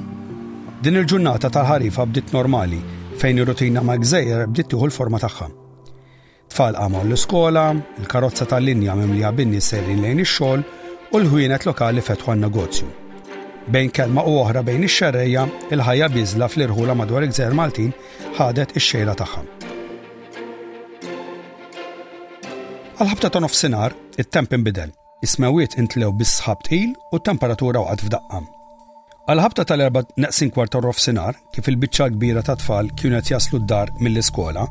Din 0.81 0.95
il-ġurnata 1.01 1.49
tal-ħarifa 1.51 2.03
bdiet 2.13 2.27
normali 2.31 2.79
fejn 3.19 3.39
ir-rutina 3.43 3.81
ma' 3.83 3.97
gżejjer 4.05 4.41
bdiet 4.53 4.67
tieħu 4.71 4.85
l-forma 4.87 5.17
tagħha. 5.25 5.47
Tfal 6.47 6.73
għamu 6.79 7.03
l-iskola, 7.03 7.65
il-karozza 7.99 8.45
tal-linja 8.47 8.95
mimlija 8.95 9.31
binni 9.35 9.59
serin 9.59 9.99
lejn 10.05 10.19
ix-xogħol 10.23 10.61
u 11.11 11.17
l-ħwienet 11.25 11.65
lokali 11.67 12.01
fetħu 12.07 12.27
għan-negozju. 12.37 12.87
Bejn 13.67 13.89
kelma 13.91 14.23
u 14.23 14.31
oħra 14.45 14.61
bejn 14.63 14.83
ix-xerreja, 14.87 15.41
il-ħajja 15.75 16.07
biżla 16.13 16.47
fl-irħula 16.47 16.95
madwar 16.95 17.25
il-gżer 17.27 17.51
Maltin 17.51 17.91
ħadet 18.39 18.71
ix-xejla 18.79 19.11
tagħha. 19.19 19.56
Għal-ħabta 22.97 23.29
ta' 23.29 23.39
nofsinar, 23.43 23.93
il 24.17 24.25
temp 24.33 24.53
imbidel. 24.57 24.89
Ismawiet 25.21 25.75
intlew 25.77 26.09
bis-sħab 26.17 26.63
u 27.13 27.19
temperatura 27.21 27.79
waqt 27.83 28.01
f'daqqam. 28.07 28.45
Għal-ħabta 29.29 29.65
tal-erba 29.69 30.01
neqsin 30.23 30.49
kwarta 30.49 30.79
rofsinar, 30.81 31.35
kif 31.53 31.67
il-bicċa 31.69 32.07
kbira 32.15 32.41
ta' 32.41 32.55
tfal 32.57 32.89
kienet 32.97 33.29
jaslu 33.29 33.59
d-dar 33.61 33.91
mill-iskola 34.01 34.63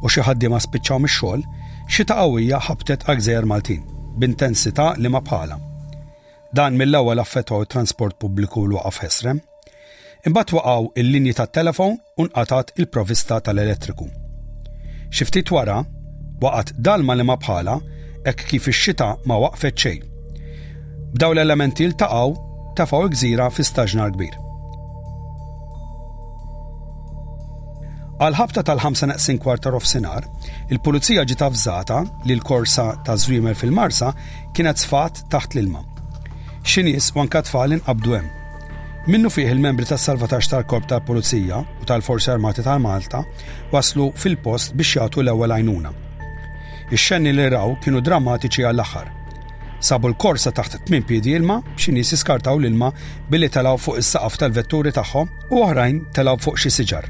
u 0.00 0.08
xi 0.08 0.20
ħaddiema 0.24 0.60
spiċċaw 0.64 0.98
mix-xogħol, 1.04 1.42
ta' 2.06 2.16
qawwija 2.24 2.60
ħabtet 2.70 3.04
għagżejjer 3.04 3.44
Maltin 3.52 3.82
b'intensità 4.16 4.94
li 4.96 5.08
ma 5.12 5.20
bħala. 5.20 5.58
Dan 6.56 6.78
mill-ewwel 6.80 7.20
affettaw 7.20 7.60
it-transport 7.68 8.16
pubbliku 8.18 8.64
l 8.64 8.78
waqaf 8.80 9.02
ħesrem, 9.04 9.42
imbagħad 10.32 10.56
waqgħu 10.56 10.90
il-linji 11.04 11.34
tat-telefon 11.36 12.00
u 12.16 12.26
nqatat 12.30 12.78
il-provista 12.80 13.42
tal-elettriku. 13.44 14.08
Xi 15.12 15.28
ftit 15.28 15.52
wara, 15.52 15.82
waqat 16.42 16.72
dalma 16.86 17.14
li 17.18 17.24
ma 17.24 17.36
bħala 17.36 17.76
hekk 18.26 18.46
kif 18.50 18.70
ix-xita 18.72 19.10
ma 19.28 19.36
waqfet 19.44 19.78
xejn. 19.78 20.02
B'daw 21.14 21.34
l-elementi 21.34 21.86
ltaqgħu 21.92 22.74
tafaw 22.78 23.08
gżira 23.14 23.50
fi 23.54 23.62
staġnar 23.66 24.14
kbir. 24.16 24.36
Għal-ħabta 28.24 28.62
tal-5 28.66 29.08
naqsin 29.10 29.40
kwarta 29.42 29.72
rof 29.74 29.86
sinar, 29.90 30.24
il-pulizija 30.70 31.24
ġiet 31.28 31.42
avżata 31.42 31.98
li 32.26 32.36
l-korsa 32.36 32.86
ta' 33.04 33.16
Zwimel 33.18 33.56
fil-Marsa 33.58 34.12
kienet 34.54 34.82
sfat 34.84 35.24
taħt 35.34 35.56
l-ilma. 35.56 35.82
Xinis 36.64 37.10
u 37.14 37.20
anka 37.22 37.42
tfal 37.42 37.74
inqabdu 37.76 38.14
hemm. 38.14 38.30
Minnu 39.10 39.28
fih 39.28 39.50
il-membri 39.52 39.84
tas 39.84 40.00
salvataġġ 40.06 40.46
tal-Korp 40.54 40.86
tal-Pulizija 40.88 41.58
u 41.58 41.84
tal-Forzi 41.90 42.30
Armati 42.32 42.64
tal-Malta 42.64 43.20
waslu 43.74 44.08
fil-post 44.16 44.72
biex 44.78 44.94
jagħtu 44.96 45.20
l-ewwel 45.26 45.52
għajnuna. 45.58 45.92
Ix-xenni 46.92 47.32
li 47.32 47.46
raw 47.48 47.72
kienu 47.80 48.02
drammatiċi 48.04 48.64
għall-aħħar. 48.68 49.10
Sabu 49.84 50.10
l-korsa 50.10 50.50
taħt 50.52 50.82
tmin 50.88 51.04
piedi 51.08 51.32
ilma 51.36 51.60
xi 51.76 51.92
nies 51.94 52.12
l-ilma 52.12 52.90
billi 53.30 53.48
talaw 53.48 53.76
fuq 53.78 53.98
is-saqaf 54.00 54.36
tal-vetturi 54.40 54.92
tagħhom 54.92 55.28
u 55.50 55.62
oħrajn 55.64 56.00
talaw 56.14 56.36
fuq 56.40 56.58
xi 56.60 56.70
siġar. 56.70 57.08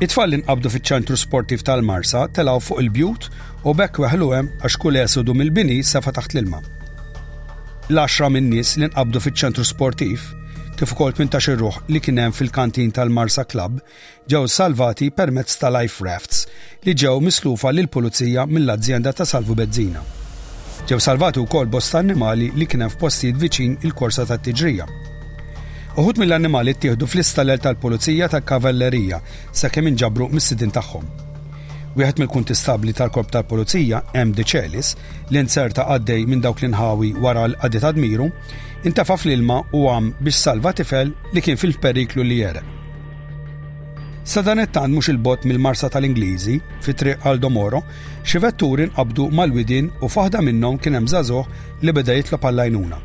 It-tfal 0.00 0.34
inqabdu 0.38 0.70
fiċ-ċentru 0.70 1.16
sportiv 1.18 1.62
tal-Marsa 1.66 2.28
talaw 2.34 2.60
fuq 2.60 2.80
il-bjut 2.82 3.28
u 3.66 3.74
bekk 3.74 4.02
weħlu 4.06 4.30
hemm 4.34 4.58
għax 4.62 4.78
kull 4.80 5.02
esodu 5.02 5.34
mill-bini 5.34 5.82
sefa 5.84 6.12
taħt 6.14 6.34
l-ilma. 6.38 6.62
L-10 7.90 8.30
min 8.38 8.50
nies 8.54 8.76
li 8.78 8.86
nqabdu 8.86 9.18
fiċ-ċentru 9.26 9.66
sportiv 9.66 10.30
kif 10.80 10.94
ukoll 10.96 11.12
18 11.12 11.58
ruħ 11.60 11.76
li 11.92 12.00
kien 12.00 12.18
hemm 12.22 12.32
fil-kantin 12.36 12.88
tal-Marsa 12.96 13.42
Club 13.50 13.80
ġew 14.32 14.46
salvati 14.54 15.10
permezz 15.18 15.58
ta' 15.60 15.68
life 15.74 16.00
rafts 16.06 16.46
li 16.86 16.94
ġew 17.02 17.18
mislufa 17.26 17.68
lil 17.76 17.90
pulizija 17.96 18.46
mill-azzjenda 18.48 19.12
ta' 19.12 19.26
salvu 19.28 19.56
bezzina. 19.58 20.00
Ġew 20.88 20.98
salvati 21.06 21.42
wkoll 21.44 21.68
bosta 21.74 22.00
annimali 22.00 22.48
li 22.56 22.64
kien 22.68 22.86
hemm 22.86 22.94
f'postijiet 22.96 23.40
viċin 23.42 23.76
il-korsa 23.84 24.24
tat-tiġrija. 24.30 24.86
Uħut 26.00 26.22
mill-annimali 26.22 26.72
ttieħdu 26.78 27.06
fl-istallel 27.12 27.60
tal-Pulizija 27.60 28.30
ta' 28.32 28.40
Kavallerija 28.40 29.18
sakemm 29.60 29.90
inġabru 29.92 30.30
mis-sidin 30.32 30.72
tagħhom. 30.72 31.04
Wieħed 31.98 32.22
mill-kuntistabli 32.22 32.94
tal-Korp 32.96 33.32
tal-Pulizija, 33.34 34.00
M. 34.24 34.32
De 34.38 34.44
Celis, 34.46 34.94
nserta' 34.94 35.40
inserta 35.42 35.86
għaddej 35.90 36.26
minn 36.30 36.40
dawk 36.40 36.62
l-inħawi 36.62 37.12
wara 37.20 37.44
l-qadi 37.50 37.80
ta' 37.82 37.90
dmiru, 37.96 38.30
intafa 38.88 39.16
fl-ilma 39.18 39.58
u 39.76 39.82
għam 39.92 40.10
biex 40.24 40.38
salva 40.46 40.72
tifel 40.76 41.10
li 41.34 41.42
kien 41.44 41.58
fil-periklu 41.60 42.24
li 42.24 42.38
jere. 42.40 42.62
Sadan 44.30 44.62
it-tan 44.62 44.92
mux 44.94 45.08
il-bot 45.12 45.44
mill-marsa 45.48 45.88
tal-Ingliżi 45.90 46.58
fi 46.84 46.92
triq 46.94 47.24
għal 47.26 47.40
Domoro, 47.42 47.80
xi 48.22 48.38
vetturi 48.38 48.86
nqabdu 48.90 49.26
mal-widin 49.34 49.90
u 50.04 50.08
faħda 50.14 50.42
minnhom 50.44 50.78
kien 50.78 50.96
hemm 50.98 51.08
żagħżugħ 51.12 51.84
li 51.84 51.94
beda 51.96 52.16
jitlob 52.16 52.46
għall-għajnuna. 52.48 52.98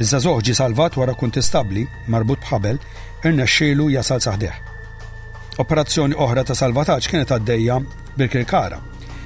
Iż-żagħżugħ 0.00 0.42
ġi 0.48 0.56
salvat 0.60 0.96
wara 1.00 1.14
kontestabli 1.14 1.84
marbut 2.10 2.40
b'ħabel 2.44 2.80
irnexxielu 3.24 3.88
jasal 3.94 4.20
saħdeħ. 4.24 4.56
Operazzjoni 5.62 6.18
oħra 6.18 6.42
ta' 6.48 6.56
salvataġġ 6.58 7.12
kienet 7.12 7.32
għaddejja 7.38 7.78
bil-Kirkara 8.18 8.80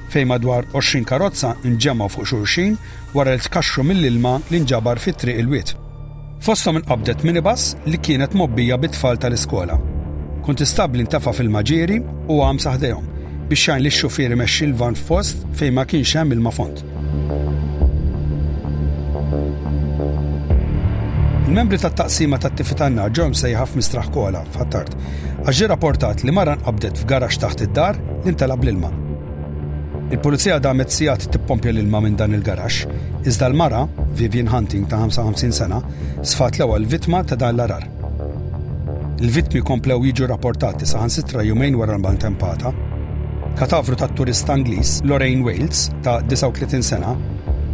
fej 0.09 0.25
madwar 0.25 0.65
20 0.73 1.05
karozza 1.09 1.53
nġemma 1.65 2.07
fuq 2.11 2.25
xurxin 2.31 2.75
wara 3.15 3.33
l 3.37 3.43
tkaxxu 3.45 3.83
mill-ilma 3.85 4.35
li 4.51 4.59
nġabar 4.63 4.97
fit-triq 5.03 5.39
il 5.41 5.49
wit 5.51 5.75
Fosta 6.45 6.71
minn 6.73 6.85
qabdet 6.89 7.23
minibas 7.27 7.73
li 7.85 7.97
kienet 7.99 8.31
mobbija 8.39 8.77
bit-tfal 8.79 9.17
tal-iskola. 9.19 9.75
Kont 10.45 10.61
istabli 10.63 11.03
ntafa 11.03 11.33
fil-maġiri 11.35 11.97
u 12.31 12.37
għam 12.43 12.61
saħdejom 12.65 13.09
biex 13.49 13.65
xajn 13.67 13.83
li 13.83 13.91
xufieri 13.93 14.37
meċi 14.39 14.69
l-van 14.69 14.95
fost 15.09 15.43
fejn 15.59 15.75
ma 15.75 15.83
kienx 15.91 16.13
hemm 16.15 16.31
ilma 16.37 16.53
font. 16.57 16.79
Il-membri 21.49 21.81
tat 21.83 21.97
taqsima 21.99 22.37
tat 22.39 22.55
tifitanna 22.55 23.09
ġom 23.19 23.33
sejħaf 23.35 23.75
mistraħ 23.75 24.07
kola 24.15 24.45
f'ħattart 24.53 24.95
għax 25.45 25.61
rapportat 25.73 26.23
li 26.23 26.33
maran 26.39 26.63
qabdet 26.65 27.03
f'garax 27.03 27.41
taħt 27.43 27.67
id-dar 27.67 27.99
li 28.23 28.31
intalab 28.35 28.63
l-ilma. 28.63 28.95
Il-pulizija 30.09 30.57
damet 30.57 30.89
sijat 30.89 31.27
tippompja 31.29 31.69
l-ilma 31.71 31.99
minn 32.01 32.15
dan 32.17 32.33
il-garax, 32.33 32.79
iżda 33.29 33.45
l-mara, 33.51 33.83
Vivian 34.17 34.47
Hunting 34.49 34.87
ta' 34.89 34.97
55 35.05 35.53
sena, 35.53 35.77
sfat 36.31 36.57
l-ewwel 36.57 36.87
vittma 36.89 37.19
ta' 37.29 37.37
dan 37.37 37.59
l-arar. 37.59 37.83
Il-vittmi 39.21 39.61
komplew 39.67 39.99
jiġu 40.09 40.31
rapportati 40.31 40.87
saħan 40.89 41.13
sitra 41.13 41.45
jumejn 41.45 41.77
wara 41.77 41.97
l 41.99 42.17
tempata 42.17 42.73
katavru 43.59 43.95
ta' 43.95 44.07
turista 44.07 44.53
Anglis 44.53 45.01
Lorraine 45.03 45.43
Wales 45.43 45.89
ta' 46.01 46.21
39 46.23 46.79
sena 46.81 47.13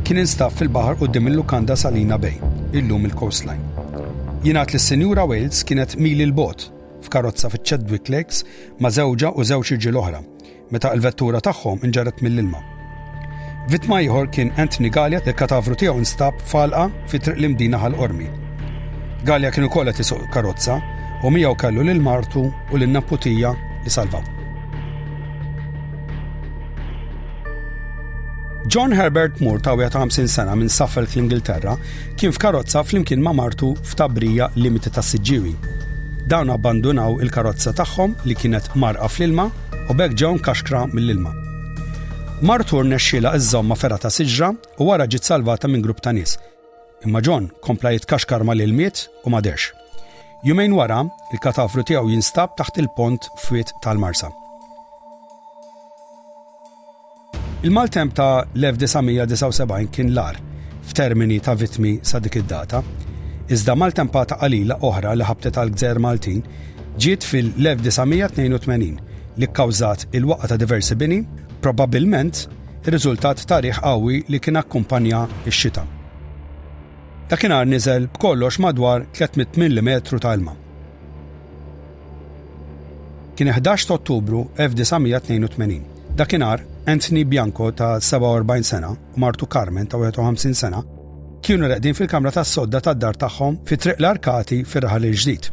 kien 0.03 0.17
instaff 0.17 0.57
fil-baħar 0.57 0.97
qudiem 0.99 1.27
il-lukanda 1.27 1.75
Salina 1.75 2.17
Bay, 2.19 2.36
illum 2.75 3.05
il-coastline. 3.05 3.63
Jingħat 4.43 4.73
li 4.75 4.79
s-Sinjura 4.79 5.23
Wales 5.23 5.63
kienet 5.63 5.95
mili 5.97 6.25
l-bot 6.27 6.67
f'karozza 7.05 7.47
fiċ-Chadwick 7.53 8.09
Lakes 8.11 8.43
ma' 8.83 8.91
zewġa 8.91 9.31
u 9.39 9.45
żewġ 9.47 9.77
irġiel 9.79 10.01
oħra 10.03 10.25
meta 10.74 10.91
l-vettura 10.95 11.41
tagħhom 11.45 11.84
inġeret 11.86 12.22
mill-ilma. 12.26 12.61
Vitma 13.70 13.99
ieħor 14.05 14.28
kien 14.34 14.51
Anthony 14.61 14.91
Gallia 14.93 15.22
li 15.26 15.34
katavru 15.34 15.76
tiegħu 15.78 16.03
nstab 16.03 16.41
falqa 16.51 16.88
fi 17.09 17.20
triq 17.20 17.39
l-imdina 17.39 17.80
ħal-qormi. 17.82 18.28
Galja 19.26 19.49
kienu 19.51 19.70
kollha 19.74 19.93
tisuq 19.97 20.28
karozza 20.34 20.78
u 21.26 21.32
miegħu 21.34 21.55
kellu 21.61 21.86
lil 21.86 22.01
martu 22.07 22.45
u 22.45 22.78
lil 22.80 22.91
naputija 22.93 23.53
li 23.86 23.89
salvaw. 23.97 24.22
John 28.76 28.93
Herbert 28.97 29.41
Moore 29.45 29.61
ta' 29.61 29.76
50 29.78 30.26
sena 30.28 30.55
minn 30.57 30.70
Suffolk 30.74 31.13
l-Ingilterra 31.13 31.76
kien 32.18 32.34
f'karozza 32.34 32.82
flimkien 32.84 33.22
ma' 33.22 33.34
martu 33.38 33.76
f'tabrija 33.84 34.49
limiti 34.57 34.89
ta' 34.89 35.03
Siġiwi. 35.05 35.53
Dawn 36.26 36.49
abbandunaw 36.49 37.20
il-karozza 37.22 37.76
tagħhom 37.78 38.16
li 38.26 38.34
kienet 38.39 38.72
marqa 38.82 39.05
fl-ilma 39.09 39.45
u 39.89 39.93
bekk 39.93 40.17
ġew 40.19 40.33
kaxkra 40.45 40.86
mill-ilma. 40.93 41.31
Martur 42.47 42.83
nexxila 42.89 43.33
iż-żomma 43.38 43.75
ferra 43.79 43.97
ta' 44.01 44.09
siġra 44.13 44.49
u 44.81 44.88
wara 44.89 45.05
ġiet 45.07 45.27
salvata 45.29 45.69
minn 45.69 45.83
grupp 45.86 46.01
ta' 46.01 46.11
nies. 46.15 46.38
Imma 47.05 47.21
John 47.25 47.49
kompla 47.67 47.93
jitkaxkar 47.95 48.43
mal-ilmiet 48.47 49.05
u 49.25 49.29
ma 49.33 49.41
derx. 49.45 49.69
Jumejn 50.45 50.73
wara, 50.77 51.03
il-katafru 51.33 51.86
tiegħu 51.89 52.11
jinstab 52.15 52.57
taħt 52.59 52.81
il-pont 52.81 53.29
fwiet 53.45 53.71
tal-Marsa. 53.86 54.31
Il-maltemp 57.65 58.13
ta' 58.17 58.45
1979 58.57 59.89
kien 59.93 60.11
lar 60.17 60.38
f'termini 60.86 61.38
ta' 61.45 61.55
vitmi 61.57 61.99
sa' 62.01 62.19
dik 62.21 62.39
id-data, 62.41 62.81
iżda 63.53 63.73
maltempata 63.77 64.38
qalila 64.41 64.79
oħra 64.81 65.13
li 65.17 65.25
ħabtet 65.29 65.53
tal 65.57 65.69
gżer 65.73 66.01
Maltin 66.01 66.41
ġiet 66.97 67.25
fil-1982 67.25 69.13
li 69.39 69.47
kkawżat 69.49 70.05
il-waqqa 70.15 70.47
ta' 70.47 70.59
diversi 70.61 70.95
bini, 70.95 71.17
probabbilment 71.61 72.41
ir-riżultat 72.88 73.43
ta' 73.49 73.61
riħ 73.65 73.81
qawwi 73.83 74.21
li 74.31 74.39
kien 74.39 74.59
akkumpanja 74.61 75.23
x-xita. 75.49 75.83
Dakinhar 77.29 77.65
niżel 77.67 78.07
b'kollox 78.17 78.59
madwar 78.63 79.05
300 79.19 79.57
mm 79.57 79.89
ta' 80.25 80.33
ilma. 80.38 80.53
Kien 83.36 83.47
11 83.51 83.91
Ottubru 83.91 84.43
1982. 84.55 85.81
Dakinhar 86.15 86.61
Anthony 86.88 87.25
Bianco 87.25 87.71
ta' 87.71 87.97
47 87.99 88.63
sena 88.71 88.91
u 88.93 89.19
martu 89.19 89.47
Carmen 89.53 89.88
ta' 89.88 89.97
51 89.97 90.53
sena 90.55 90.83
kienu 91.45 91.67
reqdin 91.69 91.93
fil-kamra 91.97 92.31
tas 92.33 92.49
sodda 92.57 92.79
tad 92.81 92.97
dar 93.01 93.13
tagħhom 93.23 93.59
fi 93.69 93.77
triq 93.77 93.99
l-arkati 94.01 94.63
fir-raħal 94.71 95.05
il-ġdid. 95.11 95.51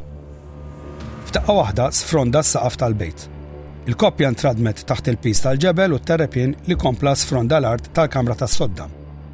F'taqqa 1.28 1.56
waħda 1.58 1.90
sfronda 1.96 2.40
s-saqaf 2.44 2.78
tal-bejt. 2.80 3.31
Il-koppja 3.90 4.28
ntradmet 4.30 4.84
taħt 4.86 5.08
il-pis 5.10 5.40
tal-ġebel 5.42 5.96
u 5.96 5.96
t-terrepin 5.98 6.52
li 6.70 6.76
kompla 6.78 7.16
s-front 7.18 7.50
dal 7.50 7.64
art 7.66 7.88
tal-kamra 7.94 8.36
tas 8.38 8.54
sodda 8.54 8.86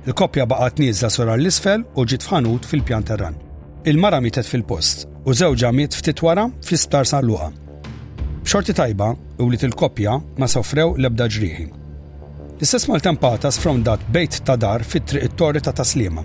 Il-koppja 0.09 0.47
baqat 0.49 0.79
nieżla 0.81 1.11
sura 1.13 1.35
l-isfel 1.37 1.85
u 1.95 2.05
ġiet 2.09 2.25
f'ħanut 2.25 2.65
fil-pjan 2.65 3.05
terran. 3.05 3.37
Il-mara 3.85 4.23
mitet 4.25 4.49
fil-post 4.49 5.05
u 5.29 5.35
żewġa 5.37 5.69
mit 5.77 5.93
ftit 5.93 6.23
wara 6.25 6.47
fl-isptar 6.65 7.05
San 7.11 7.27
Luqa. 7.29 7.51
B'xorti 8.47 8.73
tajba 8.79 9.11
u 9.37 9.51
li 9.51 9.61
il-koppja 9.61 10.15
ma 10.41 10.49
sofrew 10.49 10.95
l-ebda 10.97 11.29
ġrieħi. 11.29 11.67
L-istess 12.57 12.89
mal-tempata 12.89 13.53
sfrondat 13.53 14.01
bejt 14.17 14.41
ta' 14.49 14.57
dar 14.57 14.81
fit-triq 14.81 15.29
it-torri 15.29 15.61
ta' 15.61 15.77
taslima. 15.77 16.25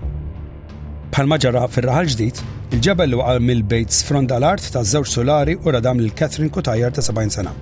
Bħal 1.11 1.28
maġara 1.28 1.67
fir-raħal 1.67 2.07
ġdid, 2.15 2.39
il-ġebel 2.71 3.11
li 3.11 3.19
waqal 3.19 3.43
mill-bejt 3.43 3.91
sfronda 3.99 4.39
l-art 4.39 4.71
ta' 4.71 4.86
żewġ 4.88 5.11
solari 5.11 5.59
u 5.59 5.76
radam 5.76 5.99
l-Katrin 6.05 6.49
Kutajer 6.55 6.95
ta' 6.95 7.03
70 7.03 7.38
sena 7.41 7.53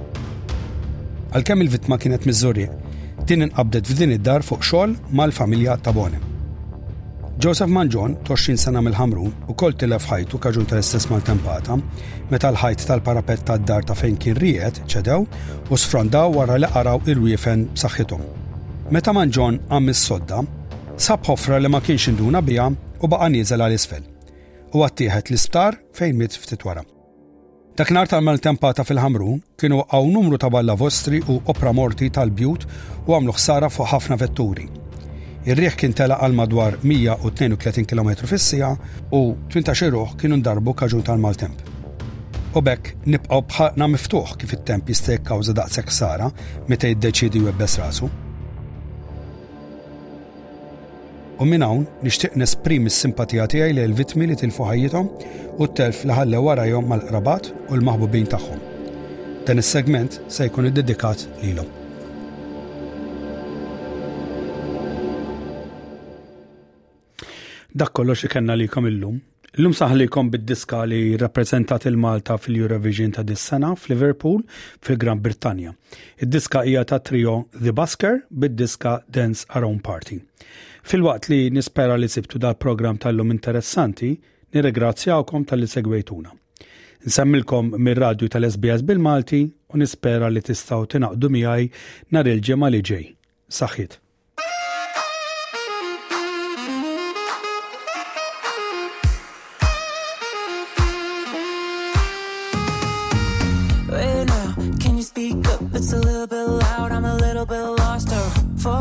għalkemm 1.32 1.64
il-vittma 1.64 1.98
kienet 2.02 2.26
Missouri. 2.28 2.66
Din 3.30 3.46
inqabdet 3.46 3.88
f'din 3.88 4.16
id-dar 4.18 4.44
fuq 4.44 4.66
xogħol 4.68 4.96
mal-familja 5.16 5.78
ta' 5.84 5.94
Bonem. 5.96 6.24
Joseph 7.42 7.72
Manjon, 7.72 8.18
20 8.28 8.60
sena 8.60 8.82
mill 8.84 8.98
ħamru 8.98 9.30
u 9.50 9.54
kol 9.58 9.74
tilef 9.80 10.06
ħajtu 10.12 10.40
kaġun 10.44 10.68
tal-istess 10.70 11.10
mal-tempata, 11.10 11.78
meta 12.30 12.52
l-ħajt 12.52 12.86
tal-parapet 12.90 13.46
tad-dar 13.48 13.88
ta' 13.88 13.96
fejn 13.98 14.20
kien 14.22 14.38
rijet 14.44 14.82
ċedew 14.86 15.24
u 15.72 15.80
sfrondaw 15.84 16.36
wara 16.38 16.60
li 16.62 16.70
qaraw 16.76 17.02
il-wiefen 17.10 17.68
b'saħħithom. 17.74 18.28
Meta 18.92 19.16
Manjon 19.16 19.62
għam 19.72 19.92
is-sodda, 19.96 20.44
sab 21.02 21.26
ħofra 21.30 21.62
li 21.64 21.72
ma 21.72 21.82
kienx 21.82 22.12
induna 22.14 22.44
bija 22.46 22.68
u 22.70 23.10
baqa 23.10 23.32
nieżel 23.34 23.64
għal 23.66 23.80
isfel. 23.80 24.06
U 24.76 24.84
għattieħed 24.86 25.32
l-isptar 25.32 25.80
fejn 25.98 26.20
mit 26.20 26.36
ftit 26.38 26.68
wara. 26.68 26.84
Daknar 27.80 28.10
tal-mel 28.12 28.42
tempata 28.44 28.84
fil-ħamru 28.84 29.38
kienu 29.62 29.78
għaw 29.80 30.08
numru 30.12 30.36
ta' 30.38 30.50
balla 30.52 30.74
vostri 30.76 31.22
u 31.32 31.38
opra 31.54 31.72
morti 31.72 32.10
tal-bjut 32.12 32.66
u 33.08 33.14
għamlu 33.16 33.32
ħsara 33.38 33.70
fuq 33.72 33.88
ħafna 33.94 34.18
vetturi. 34.20 34.66
Ir-riħ 35.48 35.78
kien 35.80 35.94
tela 35.96 36.18
għal 36.20 36.36
madwar 36.36 36.76
132 36.84 37.88
km 37.88 38.26
fis-sija 38.28 38.74
u 39.16 39.22
20 39.56 39.94
ruħ 39.96 40.12
kienu 40.20 40.40
ndarbu 40.42 40.74
kaġun 40.84 41.06
tal-maltemp. 41.08 41.62
U 42.60 42.62
bekk 42.62 43.06
nibqgħu 43.08 43.40
bħaqna 43.56 43.88
miftuħ 43.96 44.36
kif 44.44 44.52
it-temp 44.60 44.92
jista' 44.92 45.16
jikkawża 45.16 45.56
daqshekk 45.64 45.96
sara 46.02 46.28
meta 46.68 46.92
jiddeċidi 46.92 47.46
webbes 47.48 47.80
rasu. 47.86 48.12
U 51.42 51.46
minn 51.50 51.64
hawn 51.66 51.88
nixtieq 52.06 52.36
nesprim 52.38 52.86
is-simpatija 52.90 53.48
tiegħi 53.50 53.72
lil 53.74 53.96
vittmi 53.98 54.28
li 54.30 54.36
tilfu 54.38 54.68
ħajjithom 54.68 55.08
u 55.58 55.66
t-telf 55.72 56.04
li 56.06 56.14
ħallew 56.20 56.42
warajhom 56.48 56.86
mal-qrabat 56.92 57.48
u 57.72 57.80
l-maħbubin 57.80 58.28
tagħhom. 58.34 58.60
Dan 59.48 59.62
is-segment 59.64 60.20
se 60.36 60.46
jkun 60.52 60.70
iddedikat 60.70 61.24
lilhom. 61.42 61.72
Dak 67.74 67.96
kollox 67.98 68.28
ikenna 68.30 68.60
likom 68.62 68.86
illum. 68.94 69.18
Illum 69.58 69.74
saħlikom 69.82 70.30
bid-diska 70.36 70.86
li 70.94 71.02
rappresentat 71.26 71.90
il-Malta 71.90 72.38
fil-Eurovision 72.40 73.18
ta' 73.18 73.26
dis-sena 73.26 73.74
f'Liverpool 73.74 74.44
fil-Gran 74.86 75.26
Brittanja. 75.26 75.74
Id-diska 76.22 76.68
hija 76.70 76.86
ta' 76.94 77.02
trio 77.02 77.40
The 77.58 77.74
Basker 77.74 78.22
bid-diska 78.30 79.00
Dance 79.10 79.48
Around 79.58 79.82
Party. 79.90 80.22
Fil-waqt 80.90 81.28
li 81.30 81.50
nispera 81.50 81.98
li 81.98 82.08
sibtu 82.10 82.40
dal-program 82.42 82.98
tal-lum 82.98 83.32
interessanti, 83.34 84.10
nirregrazzjawkom 84.54 85.46
tal-li 85.48 85.68
segwejtuna. 85.70 86.32
Nsemmilkom 87.08 87.74
mir-radju 87.86 88.30
tal-SBS 88.30 88.84
bil-Malti 88.86 89.42
u 89.74 89.80
nispera 89.82 90.30
li 90.30 90.44
tistaw 90.46 90.86
tinaqdu 90.86 91.32
miħaj 91.38 91.68
nar 92.18 92.30
il 92.34 92.44
ġemali 92.50 92.82
li 92.82 92.86
ġej. 92.92 93.06
Saħħit. 93.60 93.98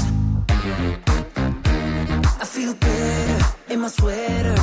I 2.41 2.45
feel 2.45 2.73
better 2.75 3.45
in 3.71 3.81
my 3.81 3.89
sweater. 3.89 4.57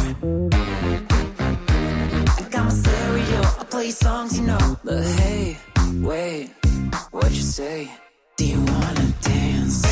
I 2.37 2.45
got 2.49 2.63
my 2.65 2.71
stereo, 2.81 3.41
I 3.61 3.65
play 3.69 3.91
songs, 3.91 4.39
you 4.39 4.47
know. 4.47 4.77
But 4.83 5.03
hey, 5.19 5.57
wait, 6.01 6.49
what 7.11 7.29
you 7.29 7.41
say? 7.41 7.91
Do 8.37 8.45
you 8.47 8.57
wanna 8.61 9.05
dance? 9.21 9.83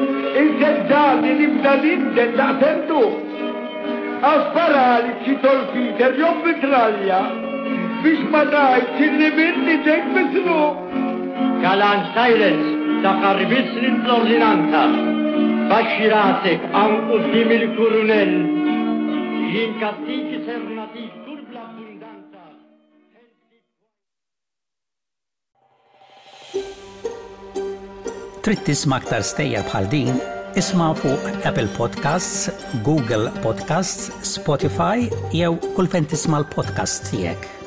Il-ġedda 0.09 1.01
li 1.21 1.33
nibda 1.39 1.73
li 1.83 1.93
ġedda 2.17 2.47
tentu. 2.63 3.01
Asparali 4.31 5.13
ci 5.25 5.35
tolfiter 5.45 6.15
jom 6.21 6.41
mitralja 6.45 7.19
biex 8.03 8.21
ma 8.33 8.41
dajt 8.53 9.01
illi 9.07 9.29
minni 9.37 9.75
ġek 9.87 10.07
mitru. 10.17 10.59
Kalan 11.63 12.05
Sajres, 12.15 12.61
ta' 13.03 13.13
karbiz 13.23 13.69
l-implorzinanta. 13.83 14.83
Baxxiratek, 15.71 16.67
anku 16.85 17.21
dim 17.31 17.53
il-kurunell. 17.59 18.35
Jien 19.53 19.79
trid 28.51 28.63
tisma' 28.67 28.99
aktar 28.99 29.23
stejjer 29.23 29.61
bħal 29.69 29.85
din, 29.91 30.17
isma' 30.59 30.89
fuq 30.99 31.29
Apple 31.47 31.69
Podcasts, 31.77 32.49
Google 32.87 33.29
Podcasts, 33.45 34.11
Spotify 34.33 35.07
jew 35.35 35.55
kull 35.77 35.87
fejn 35.91 36.11
tisma' 36.11 36.43
l-podcast 36.43 37.11
tiegħek. 37.13 37.60